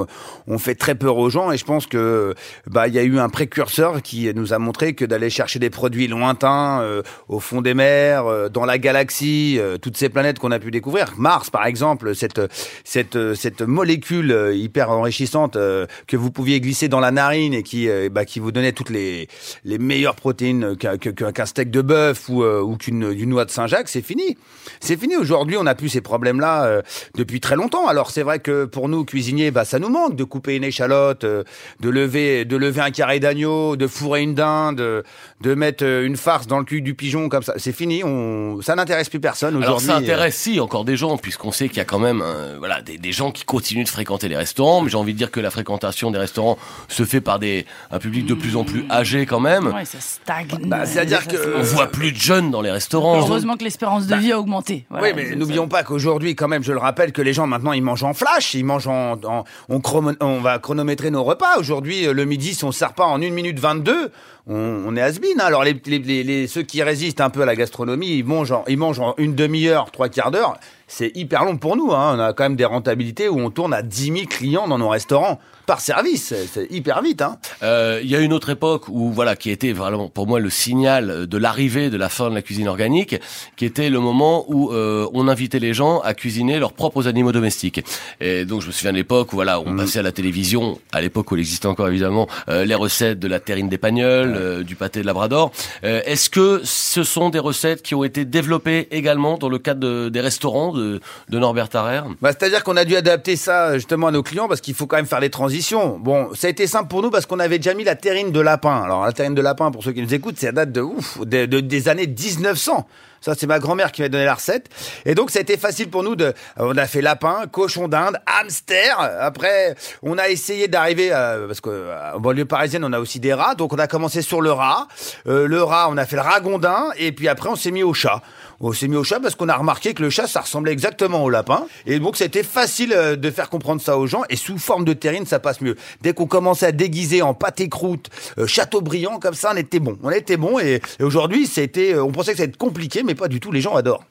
ont 0.47 0.57
fait 0.57 0.75
très 0.75 0.95
peur 0.95 1.17
aux 1.17 1.29
gens 1.29 1.51
et 1.51 1.57
je 1.57 1.65
pense 1.65 1.87
que 1.87 2.33
bah 2.67 2.87
il 2.87 2.93
y 2.93 2.99
a 2.99 3.03
eu 3.03 3.19
un 3.19 3.29
précurseur 3.29 4.01
qui 4.01 4.31
nous 4.35 4.53
a 4.53 4.59
montré 4.59 4.93
que 4.93 5.05
d'aller 5.05 5.29
chercher 5.29 5.59
des 5.59 5.69
produits 5.69 6.07
lointains 6.07 6.81
euh, 6.81 7.01
au 7.27 7.39
fond 7.39 7.61
des 7.61 7.73
mers, 7.73 8.25
euh, 8.27 8.49
dans 8.49 8.65
la 8.65 8.77
galaxie, 8.77 9.57
euh, 9.59 9.77
toutes 9.77 9.97
ces 9.97 10.09
planètes 10.09 10.39
qu'on 10.39 10.51
a 10.51 10.59
pu 10.59 10.71
découvrir, 10.71 10.84
Mars 11.17 11.49
par 11.49 11.65
exemple, 11.65 12.15
cette 12.15 12.41
cette 12.83 13.35
cette 13.35 13.61
molécule 13.61 14.31
euh, 14.31 14.55
hyper 14.55 14.89
enrichissante 14.89 15.55
euh, 15.55 15.85
que 16.07 16.17
vous 16.17 16.31
pouviez 16.31 16.59
glisser 16.59 16.87
dans 16.87 16.99
la 16.99 17.11
narine 17.11 17.53
et 17.53 17.63
qui 17.63 17.89
euh, 17.89 18.09
bah, 18.11 18.25
qui 18.25 18.39
vous 18.39 18.51
donnait 18.51 18.71
toutes 18.71 18.89
les 18.89 19.27
les 19.63 19.77
meilleures 19.77 20.15
protéines 20.15 20.75
qu'un 20.75 21.45
steak 21.45 21.71
de 21.71 21.81
bœuf 21.81 22.29
ou 22.29 22.43
ou 22.43 22.77
qu'une 22.77 23.11
une 23.11 23.29
noix 23.29 23.45
de 23.45 23.51
Saint-Jacques, 23.51 23.89
c'est 23.89 24.01
fini. 24.01 24.37
C'est 24.79 24.99
fini. 24.99 25.15
Aujourd'hui, 25.15 25.57
on 25.57 25.63
n'a 25.63 25.75
plus 25.75 25.89
ces 25.89 26.01
problèmes-là 26.01 26.81
depuis 27.15 27.39
très 27.39 27.55
longtemps. 27.55 27.87
Alors 27.87 28.11
c'est 28.11 28.23
vrai 28.23 28.39
que 28.39 28.65
pour 28.65 28.89
nous 28.89 29.05
cuisiniers, 29.05 29.51
bah 29.51 29.65
ça 29.65 29.79
nous 29.79 29.89
manque 29.89 30.15
de 30.15 30.23
couper 30.23 30.55
une 30.55 30.63
échalote, 30.63 31.23
de 31.23 31.89
lever 31.89 32.45
de 32.45 32.57
lever 32.57 32.81
un 32.81 32.91
carré 32.91 33.19
d'agneau, 33.19 33.75
de 33.75 33.87
fourrer 33.87 34.21
une 34.21 34.35
dinde, 34.35 34.77
de, 34.77 35.03
de 35.41 35.55
mettre 35.55 35.83
une 35.83 36.17
farce 36.17 36.47
dans 36.47 36.59
le 36.59 36.65
cul 36.65 36.81
du 36.81 36.95
pigeon 36.95 37.29
comme 37.29 37.43
ça. 37.43 37.53
C'est 37.57 37.71
fini. 37.71 38.03
On 38.03 38.61
ça 38.61 38.75
n'intéresse 38.75 39.09
plus 39.09 39.19
personne 39.19 39.55
aujourd'hui. 39.55 39.87
ça 39.87 39.95
intéresse 39.95 40.35
si 40.35 40.59
encore 40.59 40.74
des 40.83 40.97
gens 40.97 41.17
puisqu'on 41.17 41.51
sait 41.51 41.69
qu'il 41.69 41.77
y 41.77 41.81
a 41.81 41.85
quand 41.85 41.99
même 41.99 42.21
euh, 42.23 42.55
voilà 42.59 42.81
des, 42.81 42.97
des 42.97 43.11
gens 43.11 43.31
qui 43.31 43.45
continuent 43.45 43.83
de 43.85 43.89
fréquenter 43.89 44.27
les 44.27 44.35
restaurants 44.35 44.81
mais 44.81 44.89
j'ai 44.89 44.97
envie 44.97 45.13
de 45.13 45.17
dire 45.17 45.31
que 45.31 45.39
la 45.39 45.49
fréquentation 45.51 46.11
des 46.11 46.17
restaurants 46.19 46.57
se 46.89 47.05
fait 47.05 47.21
par 47.21 47.39
des 47.39 47.65
un 47.91 47.99
public 47.99 48.25
de 48.25 48.33
plus 48.33 48.55
en 48.57 48.63
plus 48.65 48.85
âgé 48.91 49.25
quand 49.25 49.39
même. 49.39 49.67
Ouais, 49.67 49.85
ça 49.85 49.99
stagne. 50.01 50.47
Bah, 50.65 50.85
c'est-à-dire 50.85 51.27
que- 51.27 51.55
On 51.57 51.61
voit 51.61 51.87
plus 51.87 52.11
de 52.11 52.17
jeunes 52.17 52.51
dans 52.51 52.61
les 52.61 52.71
restaurants. 52.71 53.17
Heureusement 53.19 53.55
que 53.55 53.63
l'espérance 53.63 54.07
de 54.07 54.15
vie 54.15 54.31
a 54.31 54.39
augmenté. 54.39 54.85
Voilà, 54.89 55.07
oui, 55.07 55.13
mais 55.15 55.35
n'oublions 55.35 55.67
pas 55.67 55.83
qu'aujourd'hui, 55.83 56.35
quand 56.35 56.47
même, 56.47 56.63
je 56.63 56.71
le 56.71 56.79
rappelle, 56.79 57.11
que 57.11 57.21
les 57.21 57.33
gens 57.33 57.47
maintenant 57.47 57.71
ils 57.73 57.81
mangent 57.83 58.03
en 58.03 58.13
flash, 58.13 58.53
ils 58.55 58.63
mangent 58.65 58.87
en, 58.87 59.13
en- 59.23 59.43
on, 59.69 59.81
on 60.21 60.39
va 60.41 60.59
chronométrer 60.59 61.11
nos 61.11 61.23
repas. 61.23 61.57
Aujourd'hui, 61.59 62.07
euh, 62.07 62.13
le 62.13 62.25
midi, 62.25 62.53
si 62.55 62.63
on 62.65 62.71
sert 62.71 62.93
pas 62.93 63.05
en 63.05 63.21
1 63.21 63.29
minute 63.31 63.59
22, 63.59 64.11
on, 64.47 64.83
on 64.87 64.95
est 64.95 65.01
has 65.01 65.19
Alors 65.39 65.63
les, 65.63 65.79
les, 65.85 65.99
les- 65.99 66.23
les- 66.23 66.47
ceux 66.47 66.61
qui 66.63 66.81
résistent 66.83 67.21
un 67.21 67.29
peu 67.29 67.41
à 67.41 67.45
la 67.45 67.55
gastronomie, 67.55 68.17
ils 68.17 68.25
mangent 68.25 68.51
en, 68.51 68.63
ils 68.67 68.77
mangent 68.77 68.99
en 68.99 69.15
une 69.17 69.35
demi-heure, 69.35 69.91
trois 69.91 70.09
quarts 70.09 70.31
d'heure. 70.31 70.57
C'est 70.87 71.11
hyper 71.15 71.45
long 71.45 71.57
pour 71.57 71.75
nous. 71.75 71.91
Hein. 71.93 72.15
On 72.15 72.19
a 72.19 72.33
quand 72.33 72.43
même 72.43 72.55
des 72.55 72.65
rentabilités 72.65 73.27
où 73.27 73.39
on 73.39 73.49
tourne 73.49 73.73
à 73.73 73.81
10 73.81 74.05
000 74.13 74.17
clients 74.29 74.67
dans 74.67 74.77
nos 74.77 74.89
restaurants 74.89 75.39
par 75.65 75.79
service. 75.81 76.31
C'est- 76.53 76.67
hyper 76.71 77.01
vite. 77.01 77.23
Hein. 77.23 77.37
Euh, 77.63 77.99
Il 78.03 78.09
y 78.09 78.15
a 78.15 78.19
une 78.19 78.33
autre 78.33 78.49
époque 78.51 78.83
où 78.89 79.11
voilà 79.11 79.35
qui 79.35 79.49
était 79.49 79.71
vraiment 79.71 80.09
pour 80.09 80.27
moi 80.27 80.39
le 80.39 80.51
signal 80.51 81.25
de 81.25 81.37
l'arrivée 81.39 81.89
de 81.89 81.97
la 81.97 82.07
fin 82.09 82.29
de 82.29 82.35
la 82.35 82.43
cuisine 82.43 82.67
organique, 82.67 83.15
qui 83.55 83.65
était 83.65 83.89
le 83.89 83.99
moment 83.99 84.45
où 84.47 84.71
euh, 84.71 85.07
on 85.13 85.27
invitait 85.27 85.57
les 85.57 85.73
gens 85.73 86.01
à 86.01 86.13
cuisiner 86.13 86.59
leurs 86.59 86.73
propres 86.73 87.07
animaux 87.07 87.31
domestiques. 87.31 87.81
Et 88.21 88.45
donc 88.45 88.61
je 88.61 88.67
me 88.67 88.71
souviens 88.71 88.91
de 88.91 88.97
l'époque 88.97 89.33
où 89.33 89.37
voilà 89.37 89.59
on 89.59 89.75
passait 89.75 89.99
à 89.99 90.03
la 90.03 90.11
télévision, 90.11 90.79
à 90.91 91.01
l'époque 91.01 91.31
où 91.31 91.35
il 91.35 91.39
existait 91.39 91.67
encore 91.67 91.87
évidemment 91.87 92.27
euh, 92.47 92.63
les 92.63 92.75
recettes 92.75 93.17
de 93.19 93.27
la 93.27 93.39
terrine 93.39 93.69
d'Épagnol, 93.69 94.33
euh, 94.37 94.63
du 94.63 94.75
pâté 94.75 95.01
de 95.01 95.07
Labrador. 95.07 95.51
Euh, 95.83 96.01
Est-ce 96.05 96.29
que 96.29 96.61
ce 96.63 97.03
sont 97.03 97.29
des 97.29 97.39
recettes 97.39 97.81
qui 97.81 97.95
ont 97.95 98.03
été 98.03 98.23
développées 98.25 98.87
également 98.91 99.39
dans 99.39 99.49
le 99.49 99.57
cadre 99.57 99.79
de- 99.79 100.09
des 100.09 100.21
restaurants 100.21 100.74
de, 100.75 100.99
Norbert 101.31 101.69
Tarrer 101.69 102.01
Bah, 102.21 102.29
C'est-à-dire 102.31 102.63
qu'on 102.63 102.77
a 102.77 102.85
dû 102.85 102.95
adapter 102.95 103.35
ça 103.35 103.73
justement 103.75 104.07
à 104.07 104.11
nos 104.11 104.23
clients 104.23 104.47
parce 104.47 104.61
qu'il 104.61 104.73
faut 104.75 104.85
quand 104.87 104.97
même 104.97 105.05
faire 105.05 105.19
les 105.19 105.29
transitions. 105.29 105.97
Bon, 105.99 106.29
ça 106.35 106.47
a 106.47 106.49
été 106.49 106.67
simple 106.67 106.87
pour 106.89 107.01
nous 107.01 107.09
parce 107.09 107.25
qu'on 107.25 107.39
avait 107.39 107.57
déjà 107.59 107.73
mis 107.73 107.83
la 107.83 107.95
terrine 107.95 108.31
de 108.31 108.39
lapin. 108.39 108.81
Alors 108.83 109.05
la 109.05 109.11
terrine 109.13 109.35
de 109.35 109.41
lapin, 109.41 109.71
pour 109.71 109.83
ceux 109.83 109.91
qui 109.93 110.01
nous 110.01 110.13
écoutent, 110.13 110.37
ça 110.37 110.51
date 110.51 110.71
de 110.71 110.81
ouf, 110.81 111.19
de- 111.21 111.45
de- 111.45 111.59
des 111.59 111.87
années 111.89 112.07
1900. 112.07 112.87
Ça, 113.21 113.33
c'est 113.35 113.47
ma 113.47 113.57
grand-mère 113.57 113.91
qui 113.91 114.03
m'a 114.03 114.09
donné 114.09 114.25
la 114.25 114.35
recette. 114.35 114.67
Et 115.03 115.15
donc, 115.15 115.31
ça 115.31 115.39
a 115.39 115.41
été 115.41 115.57
facile 115.57 115.89
pour 115.89 116.03
nous 116.03 116.15
de. 116.15 116.33
On 116.57 116.77
a 116.77 116.85
fait 116.85 117.01
lapin, 117.01 117.45
cochon 117.51 117.87
d'Inde, 117.87 118.17
hamster. 118.27 118.99
Après, 119.19 119.73
on 120.03 120.19
a 120.19 120.29
essayé 120.29 120.67
d'arriver 120.67 121.09
euh, 121.11 121.47
parce 121.47 121.59
qu'en 121.59 122.19
banlieue 122.19 122.45
parisienne, 122.45 122.83
on 122.85 122.93
a 122.93 122.99
aussi 122.99 123.19
des 123.19 123.33
rats. 123.33 123.55
Donc, 123.55 123.73
on 123.73 123.79
a 123.79 123.87
commencé 123.87 124.21
sur 124.21 124.41
le 124.41 124.51
rat. 124.51 124.87
Euh, 125.27 125.47
le 125.47 125.63
rat, 125.63 125.87
on 125.89 125.97
a 125.97 126.05
fait 126.05 126.17
le 126.17 126.21
ragondin. 126.21 126.89
Et 126.97 127.11
puis 127.13 127.27
après, 127.27 127.49
on 127.49 127.55
s'est 127.55 127.71
mis 127.71 127.81
au 127.81 127.95
chat. 127.95 128.21
On 128.59 128.71
s'est 128.71 128.87
mis 128.87 128.95
au 128.95 129.03
chat 129.03 129.19
parce 129.19 129.35
qu'on 129.35 129.49
a 129.49 129.55
remarqué 129.55 129.93
que 129.93 130.01
le 130.01 130.09
chat, 130.09 130.27
ça 130.27 130.41
ressemblait 130.41 130.71
exactement 130.71 131.23
au 131.23 131.29
lapin. 131.29 131.65
Et 131.85 131.99
donc, 131.99 132.15
c'était 132.15 132.43
facile 132.43 132.93
euh, 132.93 133.15
de 133.15 133.31
faire 133.31 133.49
comprendre 133.49 133.81
ça 133.81 133.97
aux 133.97 134.07
gens. 134.07 134.23
Et 134.29 134.35
sous 134.35 134.57
forme 134.57 134.85
de 134.85 134.93
terrine, 134.93 135.25
ça 135.25 135.39
passe 135.39 135.61
mieux. 135.61 135.75
Dès 136.01 136.13
qu'on 136.13 136.27
commençait 136.27 136.67
à 136.67 136.71
déguiser 136.71 137.21
en 137.21 137.33
pâté 137.33 137.67
croûte, 137.69 138.09
euh, 138.37 138.47
châteaubriand, 138.47 139.19
comme 139.19 139.33
ça, 139.33 139.51
on 139.53 139.57
était 139.57 139.79
bon. 139.79 139.97
On 140.03 140.11
était 140.11 140.37
bon. 140.37 140.59
Et, 140.59 140.81
et 140.99 141.03
aujourd'hui, 141.03 141.47
c'était, 141.47 141.93
euh, 141.93 142.03
on 142.03 142.11
pensait 142.11 142.31
que 142.31 142.37
ça 142.37 142.43
allait 142.43 142.51
être 142.51 142.57
compliqué, 142.57 143.03
mais 143.03 143.15
pas 143.15 143.27
du 143.27 143.39
tout. 143.39 143.51
Les 143.51 143.61
gens 143.61 143.75
adorent. 143.75 144.03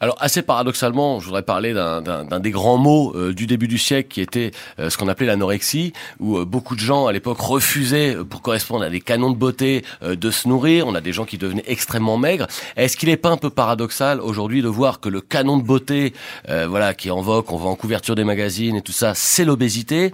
Alors 0.00 0.16
assez 0.20 0.42
paradoxalement, 0.42 1.20
je 1.20 1.26
voudrais 1.26 1.42
parler 1.42 1.74
d'un- 1.74 2.40
des 2.40 2.50
grands 2.50 2.76
mots 2.78 3.12
euh, 3.16 3.32
du 3.34 3.46
début 3.46 3.68
du 3.68 3.78
siècle 3.78 4.08
qui 4.08 4.20
était 4.20 4.50
euh, 4.78 4.90
ce 4.90 4.96
qu'on 4.96 5.08
appelait 5.08 5.26
l'anorexie, 5.26 5.92
où 6.20 6.38
euh, 6.38 6.44
beaucoup 6.44 6.74
de 6.74 6.80
gens 6.80 7.06
à 7.06 7.12
l'époque 7.12 7.40
refusaient, 7.40 8.14
euh, 8.16 8.24
pour 8.24 8.42
correspondre 8.42 8.84
à 8.84 8.90
des 8.90 9.00
canons 9.00 9.30
de 9.30 9.36
beauté, 9.36 9.84
de 10.02 10.30
se 10.30 10.48
nourrir. 10.48 10.86
On 10.86 10.94
a 10.94 11.00
des 11.00 11.12
gens 11.12 11.24
qui 11.24 11.38
devenaient 11.38 11.64
extrêmement 11.66 12.16
maigres. 12.16 12.46
Est-ce 12.76 12.96
qu'il 12.96 13.08
n'est 13.08 13.16
pas 13.16 13.30
un 13.30 13.36
peu 13.36 13.50
paradoxal 13.50 14.20
aujourd'hui 14.20 14.62
de 14.62 14.68
voir 14.68 15.00
que 15.00 15.08
le 15.08 15.20
canon 15.20 15.56
de 15.58 15.62
beauté, 15.62 16.12
voilà, 16.48 16.94
qui 16.94 17.10
en 17.10 17.22
qu'on 17.42 17.56
voit 17.56 17.70
en 17.70 17.76
couverture 17.76 18.14
des 18.14 18.24
magazines 18.24 18.76
et 18.76 18.82
tout 18.82 18.92
ça, 18.92 19.12
c'est 19.14 19.44
l'obésité, 19.44 20.12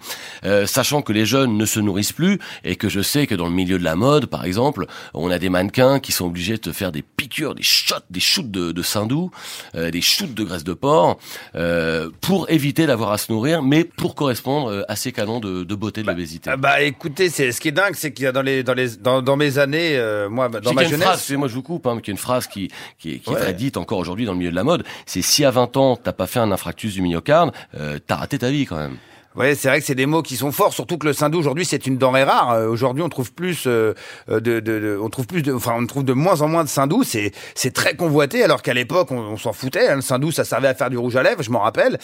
sachant 0.67 1.03
que 1.03 1.13
les 1.13 1.27
jeunes 1.27 1.57
ne 1.57 1.67
se 1.67 1.81
nourrissent 1.81 2.13
plus 2.13 2.39
et 2.65 2.77
que 2.77 2.89
je 2.89 3.01
sais 3.03 3.27
que 3.27 3.35
dans 3.35 3.47
le 3.47 3.53
milieu 3.53 3.79
de 3.79 3.85
la 3.85 3.95
mode, 3.95 4.27
par 4.27 4.45
exemple, 4.45 4.87
on 5.13 5.31
a 5.31 5.39
des 5.39 5.49
mannequins 5.51 6.01
qui 6.01 6.13
sont 6.13 6.27
obligés 6.27 6.57
de 6.57 6.73
faire 6.73 6.93
des 6.93 7.03
piqûres, 7.03 7.55
des 7.55 7.63
shots, 7.63 7.97
des 8.11 8.21
shoots 8.21 8.51
de, 8.51 8.73
de 8.73 8.83
sein 8.83 9.07
doux, 9.07 9.31
euh, 9.35 9.44
des 9.91 10.01
shoots 10.01 10.35
de 10.35 10.45
graisse 10.45 10.65
de 10.65 10.73
porc, 10.75 11.19
euh, 11.55 12.11
pour 12.21 12.51
éviter 12.51 12.87
d'avoir 12.87 13.13
à 13.13 13.19
se 13.19 13.31
nourrir, 13.33 13.63
mais 13.63 13.85
pour 13.85 14.15
correspondre 14.15 14.69
euh, 14.71 14.83
à 14.89 14.97
ces 14.97 15.13
canons 15.13 15.41
de, 15.41 15.65
de 15.65 15.75
beauté 15.75 16.03
de 16.03 16.07
l'obésité. 16.07 16.51
Ah 16.53 16.57
Bah 16.57 16.83
écoutez, 16.83 17.29
c'est 17.31 17.53
ce 17.53 17.61
qui 17.61 17.69
est 17.69 17.73
dingue, 17.73 17.95
c'est 17.95 18.13
qu'il 18.13 18.25
y 18.25 18.29
a 18.29 18.33
dans 18.33 18.43
les 18.43 18.63
dans 18.63 18.75
les 18.75 18.97
dans, 18.97 19.23
dans 19.23 19.37
mes 19.37 19.59
années, 19.59 19.97
euh, 19.97 20.29
moi 20.29 20.49
dans 20.49 20.73
ma 20.73 20.85
jeunesse. 20.85 21.01
phrase, 21.03 21.19
excusez-moi 21.19 21.49
je 21.49 21.55
vous 21.55 21.63
coupe, 21.63 21.87
hein, 21.87 21.99
y 22.05 22.11
a 22.11 22.13
une 22.13 22.17
phrase 22.19 22.47
qui, 22.47 22.71
qui, 22.99 23.15
est- 23.15 23.19
qui 23.19 23.31
est 23.31 23.37
très 23.37 23.55
dite 23.55 23.77
encore 23.77 23.99
aujourd'hui 23.99 24.25
dans 24.27 24.33
le 24.33 24.39
milieu 24.39 24.51
de 24.51 24.57
la 24.57 24.65
mode, 24.65 24.85
c'est 25.07 25.23
si 25.23 25.45
à 25.45 25.51
20 25.51 25.77
ans 25.77 25.97
t'as 25.97 26.13
pas 26.13 26.27
fait 26.27 26.39
un 26.41 26.51
infarctus 26.53 26.95
du 26.95 27.03
myocarde, 27.03 27.53
euh, 27.79 27.99
t'as 28.07 28.17
raté 28.17 28.39
ta 28.39 28.51
vie 28.51 28.67
quand 28.67 28.77
même. 28.77 28.97
Ouais, 29.37 29.57
c'est 29.57 29.67
vrai 29.67 29.81
que 29.81 29.85
c'est 29.87 29.97
des 29.97 30.07
mots 30.07 30.23
qui 30.23 30.37
sont 30.37 30.53
forts, 30.53 30.73
surtout 30.73 30.97
que 30.97 31.07
le 31.09 31.13
saindoux 31.13 31.41
aujourd'hui 31.41 31.65
c'est 31.65 31.89
une 31.89 31.99
denrée 31.99 32.23
rare. 32.23 32.53
Euh, 32.53 32.69
Aujourd'hui, 32.69 33.03
on 33.03 33.09
trouve 33.09 33.33
plus 33.33 33.65
euh, 33.67 33.93
euh, 34.31 34.39
de, 34.39 34.61
de, 34.61 34.79
de- 34.79 34.99
on 35.03 35.09
trouve 35.11 35.27
plus 35.27 35.43
de, 35.43 35.53
enfin, 35.53 35.75
on 35.77 35.85
trouve 35.87 36.05
de 36.05 36.13
moins 36.13 36.41
en 36.43 36.47
moins 36.49 36.63
de 36.63 36.69
saindoux. 36.69 37.03
C'est 37.03 37.33
c'est 37.57 37.73
très 37.73 37.97
convoité, 37.97 38.45
alors 38.45 38.63
qu'à 38.63 38.75
l'époque 38.75 39.11
on, 39.11 39.37
s'en 39.37 39.53
foutait. 39.53 39.89
hein. 39.89 39.97
Le 39.97 40.03
saindoux, 40.03 40.31
ça 40.31 40.45
servait 40.45 40.69
à 40.69 40.75
faire 40.75 40.89
du 40.89 40.99
rouge 40.99 41.17
à 41.17 41.25
lèvres, 41.25 41.43
je 41.43 41.51
m'en 41.51 41.59
rappelle. 41.61 41.99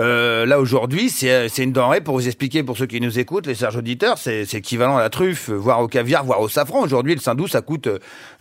Euh, 0.00 0.44
là 0.44 0.58
aujourd'hui, 0.58 1.08
c'est 1.08 1.48
c'est 1.48 1.62
une 1.62 1.72
denrée 1.72 2.00
pour 2.00 2.16
vous 2.16 2.26
expliquer 2.26 2.64
pour 2.64 2.76
ceux 2.76 2.86
qui 2.86 3.00
nous 3.00 3.16
écoutent, 3.20 3.46
les 3.46 3.54
serges 3.54 3.76
auditeurs, 3.76 4.18
c'est 4.18 4.44
c'est 4.44 4.56
équivalent 4.58 4.96
à 4.96 5.00
la 5.00 5.10
truffe, 5.10 5.50
voire 5.50 5.80
au 5.80 5.86
caviar, 5.86 6.24
voire 6.24 6.40
au 6.40 6.48
safran. 6.48 6.80
Aujourd'hui, 6.82 7.14
le 7.14 7.20
saindoux 7.20 7.46
ça 7.46 7.60
coûte 7.60 7.88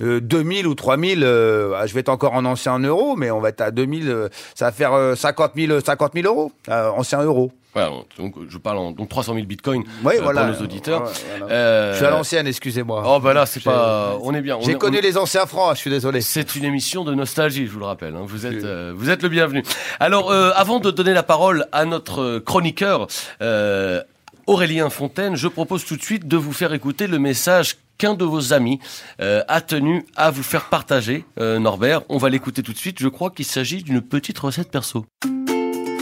euh, 0.02 0.20
2000 0.20 0.66
ou 0.66 0.74
3000. 0.74 1.22
Euh, 1.24 1.74
ah, 1.78 1.86
je 1.86 1.94
vais 1.94 2.00
être 2.00 2.10
encore 2.10 2.34
en 2.34 2.46
ancien 2.46 2.80
euro, 2.80 3.16
mais 3.16 3.30
on 3.30 3.40
va 3.40 3.50
être 3.50 3.62
à 3.62 3.70
2000. 3.70 4.10
euh, 4.10 4.30
ça 4.56 4.66
va 4.66 4.72
faire 4.72 4.94
euh, 4.94 5.14
50 5.14 5.52
000 5.56 5.80
50 5.86 6.14
000 6.16 6.26
euros, 6.28 6.52
euh, 6.70 6.90
ancien 6.90 7.22
euro. 7.22 7.52
Voilà, 7.74 7.90
donc 8.18 8.36
je 8.50 8.58
parle 8.58 8.78
en 8.80 8.92
donc 8.92 9.08
300 9.08 9.34
000 9.36 9.46
bitcoins 9.46 9.84
Oui, 10.04 10.16
euh, 10.18 10.22
voilà. 10.22 10.46
pour 10.46 10.56
nos 10.58 10.62
auditeurs. 10.64 11.04
Voilà. 11.40 11.54
Euh, 11.54 11.92
Je 11.94 11.98
suis 11.98 12.06
à 12.06 12.10
l'ancienne, 12.10 12.46
excusez-moi. 12.48 13.04
Oh 13.06 13.20
bah 13.22 13.34
là 13.34 13.46
c'est 13.46 13.62
J'ai- 13.62 13.70
pas, 13.70 14.18
on 14.22 14.34
est 14.34 14.42
bien. 14.42 14.58
J'ai 14.62 14.76
connu 14.76 14.98
on- 14.98 15.02
les 15.02 15.18
anciens 15.18 15.46
francs, 15.46 15.76
je 15.76 15.80
suis 15.80 15.90
désolé. 15.90 16.20
C'est 16.22 16.56
une 16.56 16.66
émission 16.66 17.04
de 17.06 17.14
nostalgie, 17.14 17.68
je 17.68 17.72
vous 17.72 17.80
le 17.80 17.86
rappelle. 17.86 18.16
hein. 18.16 18.24
Vous 18.26 18.46
êtes, 18.46 18.64
euh, 18.66 18.92
vous 18.96 19.10
êtes 19.10 19.24
le 19.24 19.30
bienvenu. 19.30 19.64
Alors, 20.02 20.32
euh, 20.32 20.52
avant 20.56 20.80
de 20.80 20.92
donner 20.92 21.14
la 21.14 21.24
parole 21.24 21.66
à 21.72 21.86
notre 21.86 22.40
chroniqueur 22.40 23.08
euh, 23.42 24.02
Aurélien 24.48 24.90
Fontaine, 24.90 25.36
je 25.38 25.48
propose 25.48 25.86
tout 25.86 25.96
de 25.96 26.04
suite 26.04 26.28
de 26.28 26.36
vous 26.36 26.52
faire 26.52 26.74
écouter 26.74 27.08
le 27.08 27.20
message 27.20 27.78
qu'un 27.98 28.16
de 28.16 28.26
vos 28.26 28.52
amis 28.52 28.80
euh, 29.22 29.44
a 29.48 29.62
tenu 29.62 30.06
à 30.18 30.30
vous 30.32 30.44
faire 30.44 30.66
partager, 30.66 31.24
euh, 31.40 31.60
Norbert. 31.60 32.02
On 32.10 32.18
va 32.18 32.28
l'écouter 32.30 32.64
tout 32.64 32.74
de 32.74 32.78
suite. 32.78 32.98
Je 33.00 33.08
crois 33.08 33.30
qu'il 33.30 33.46
s'agit 33.46 33.82
d'une 33.84 34.02
petite 34.02 34.40
recette 34.40 34.72
perso. 34.72 35.06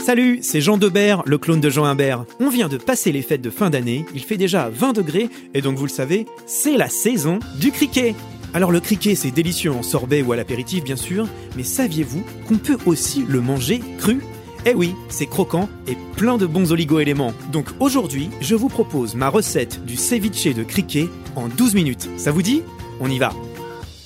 Salut, 0.00 0.38
c'est 0.42 0.62
Jean 0.62 0.78
Debert, 0.78 1.22
le 1.26 1.36
clone 1.36 1.60
de 1.60 1.68
Jean 1.68 1.84
Imbert. 1.84 2.24
On 2.40 2.48
vient 2.48 2.68
de 2.68 2.78
passer 2.78 3.12
les 3.12 3.20
fêtes 3.20 3.42
de 3.42 3.50
fin 3.50 3.68
d'année, 3.68 4.06
il 4.14 4.24
fait 4.24 4.38
déjà 4.38 4.70
20 4.70 4.94
degrés, 4.94 5.28
et 5.52 5.60
donc 5.60 5.76
vous 5.76 5.84
le 5.84 5.90
savez, 5.90 6.26
c'est 6.46 6.78
la 6.78 6.88
saison 6.88 7.38
du 7.60 7.70
criquet. 7.70 8.14
Alors 8.54 8.72
le 8.72 8.80
criquet, 8.80 9.14
c'est 9.14 9.30
délicieux 9.30 9.70
en 9.70 9.82
sorbet 9.82 10.22
ou 10.22 10.32
à 10.32 10.36
l'apéritif 10.36 10.84
bien 10.84 10.96
sûr, 10.96 11.28
mais 11.54 11.64
saviez-vous 11.64 12.24
qu'on 12.48 12.56
peut 12.56 12.78
aussi 12.86 13.24
le 13.28 13.42
manger 13.42 13.80
cru? 13.98 14.20
Eh 14.64 14.74
oui, 14.74 14.94
c'est 15.10 15.26
croquant 15.26 15.68
et 15.86 15.96
plein 16.16 16.38
de 16.38 16.46
bons 16.46 16.72
oligo-éléments. 16.72 17.34
Donc 17.52 17.66
aujourd'hui, 17.78 18.30
je 18.40 18.54
vous 18.54 18.68
propose 18.68 19.14
ma 19.14 19.28
recette 19.28 19.84
du 19.84 19.96
ceviche 19.96 20.54
de 20.54 20.64
criquet 20.64 21.08
en 21.36 21.48
12 21.48 21.74
minutes. 21.74 22.08
Ça 22.16 22.32
vous 22.32 22.42
dit? 22.42 22.62
On 23.00 23.10
y 23.10 23.18
va 23.18 23.32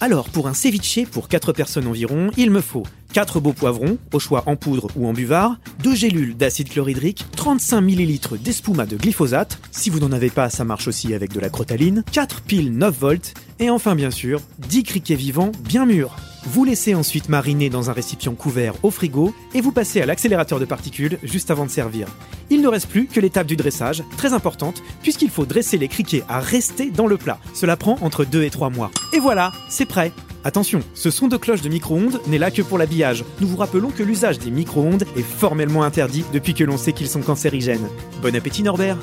alors, 0.01 0.29
pour 0.29 0.49
un 0.49 0.55
ceviche 0.55 1.07
pour 1.07 1.29
4 1.29 1.55
personnes 1.55 1.87
environ, 1.87 2.31
il 2.37 2.51
me 2.51 2.61
faut 2.61 2.83
4 3.15 3.39
beaux 3.39 3.53
poivrons, 3.53 3.97
au 4.13 4.19
choix 4.19 4.43
en 4.47 4.57
poudre 4.57 4.89
ou 4.97 5.07
en 5.07 5.13
buvard, 5.13 5.57
2 5.85 5.95
gélules 5.95 6.37
d'acide 6.37 6.69
chlorhydrique, 6.69 7.25
35 7.37 7.81
ml 7.81 8.39
d'espuma 8.41 8.87
de 8.87 8.97
glyphosate, 8.97 9.61
si 9.71 9.89
vous 9.89 10.01
n'en 10.01 10.11
avez 10.11 10.31
pas, 10.31 10.51
ça 10.51 10.65
marche 10.65 10.89
aussi 10.89 11.15
avec 11.15 11.33
de 11.33 11.39
la 11.39 11.49
crotaline, 11.49 12.03
4 12.11 12.43
piles 12.43 12.77
9 12.77 12.99
volts, 12.99 13.35
et 13.61 13.71
enfin 13.71 13.95
bien 13.95 14.11
sûr, 14.11 14.43
10 14.69 14.83
criquets 14.83 15.15
vivants 15.15 15.53
bien 15.63 15.87
mûrs. 15.87 16.17
Vous 16.47 16.65
laissez 16.65 16.95
ensuite 16.95 17.31
mariner 17.31 17.71
dans 17.71 17.89
un 17.89 17.95
récipient 17.95 18.35
couvert 18.35 18.75
au 18.83 18.91
frigo 18.91 19.35
et 19.55 19.63
vous 19.63 19.73
passez 19.73 20.03
à 20.03 20.07
l'accélérateur 20.07 20.61
de 20.61 20.67
particules 20.67 21.19
juste 21.23 21.51
avant 21.51 21.65
de 21.65 21.71
servir. 21.71 22.07
Il 22.51 22.61
ne 22.61 22.69
reste 22.69 22.89
plus 22.89 23.07
que 23.07 23.19
l'étape 23.19 23.47
du 23.47 23.57
dressage, 23.57 24.03
très 24.19 24.35
importante, 24.35 24.83
puisqu'il 25.03 25.31
faut 25.31 25.47
dresser 25.47 25.79
les 25.79 25.89
criquets 25.89 26.23
à 26.29 26.41
rester 26.41 26.91
dans 26.91 27.07
le 27.07 27.17
plat. 27.17 27.39
Cela 27.55 27.79
prend 27.79 27.97
entre 28.03 28.27
2 28.27 28.43
et 28.43 28.51
3 28.51 28.69
mois. 28.69 28.91
Et 29.15 29.21
voilà, 29.21 29.53
c'est 29.71 29.87
prêt 29.87 30.13
Attention, 30.47 30.81
ce 30.93 31.11
son 31.11 31.29
de 31.29 31.39
cloche 31.39 31.63
de 31.63 31.71
micro-ondes 31.71 32.21
n'est 32.27 32.37
là 32.37 32.51
que 32.51 32.61
pour 32.61 32.77
l'habillage. 32.77 33.25
Nous 33.41 33.49
vous 33.49 33.57
rappelons 33.57 33.89
que 33.89 34.03
l'usage 34.03 34.39
des 34.39 34.51
micro-ondes 34.51 35.05
est 35.17 35.23
formellement 35.23 35.85
interdit 35.85 36.27
depuis 36.35 36.53
que 36.53 36.65
l'on 36.65 36.77
sait 36.77 36.93
qu'ils 36.93 37.09
sont 37.09 37.23
cancérigènes. 37.23 37.89
Bon 38.21 38.37
appétit 38.37 38.63
Norbert 38.63 38.99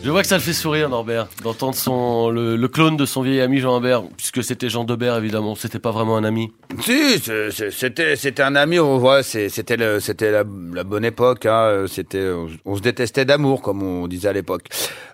Je 0.00 0.10
vois 0.10 0.22
que 0.22 0.28
ça 0.28 0.36
le 0.36 0.40
fait 0.40 0.52
sourire, 0.52 0.88
Norbert, 0.88 1.26
d'entendre 1.42 1.74
son 1.74 2.30
le, 2.30 2.54
le 2.54 2.68
clone 2.68 2.96
de 2.96 3.04
son 3.04 3.20
vieil 3.20 3.40
ami 3.40 3.58
Jean 3.58 3.76
Imbert, 3.76 4.04
puisque 4.16 4.44
c'était 4.44 4.68
Jean 4.68 4.84
Debert 4.84 5.16
évidemment. 5.16 5.56
C'était 5.56 5.80
pas 5.80 5.90
vraiment 5.90 6.16
un 6.16 6.22
ami. 6.22 6.52
Si, 6.80 7.20
c'était 7.72 8.14
c'était 8.14 8.42
un 8.42 8.54
ami, 8.54 8.78
on 8.78 8.98
voit, 8.98 9.24
c'était 9.24 9.76
c'était 10.00 10.30
la, 10.30 10.44
bonne 10.44 11.04
époque. 11.04 11.46
Hein, 11.46 11.86
c'était 11.88 12.30
on, 12.64 12.76
se 12.76 12.80
détestait 12.80 13.24
d'amour, 13.24 13.60
comme 13.60 13.82
on 13.82 14.06
disait 14.06 14.28
à 14.28 14.32
l'époque. 14.32 14.68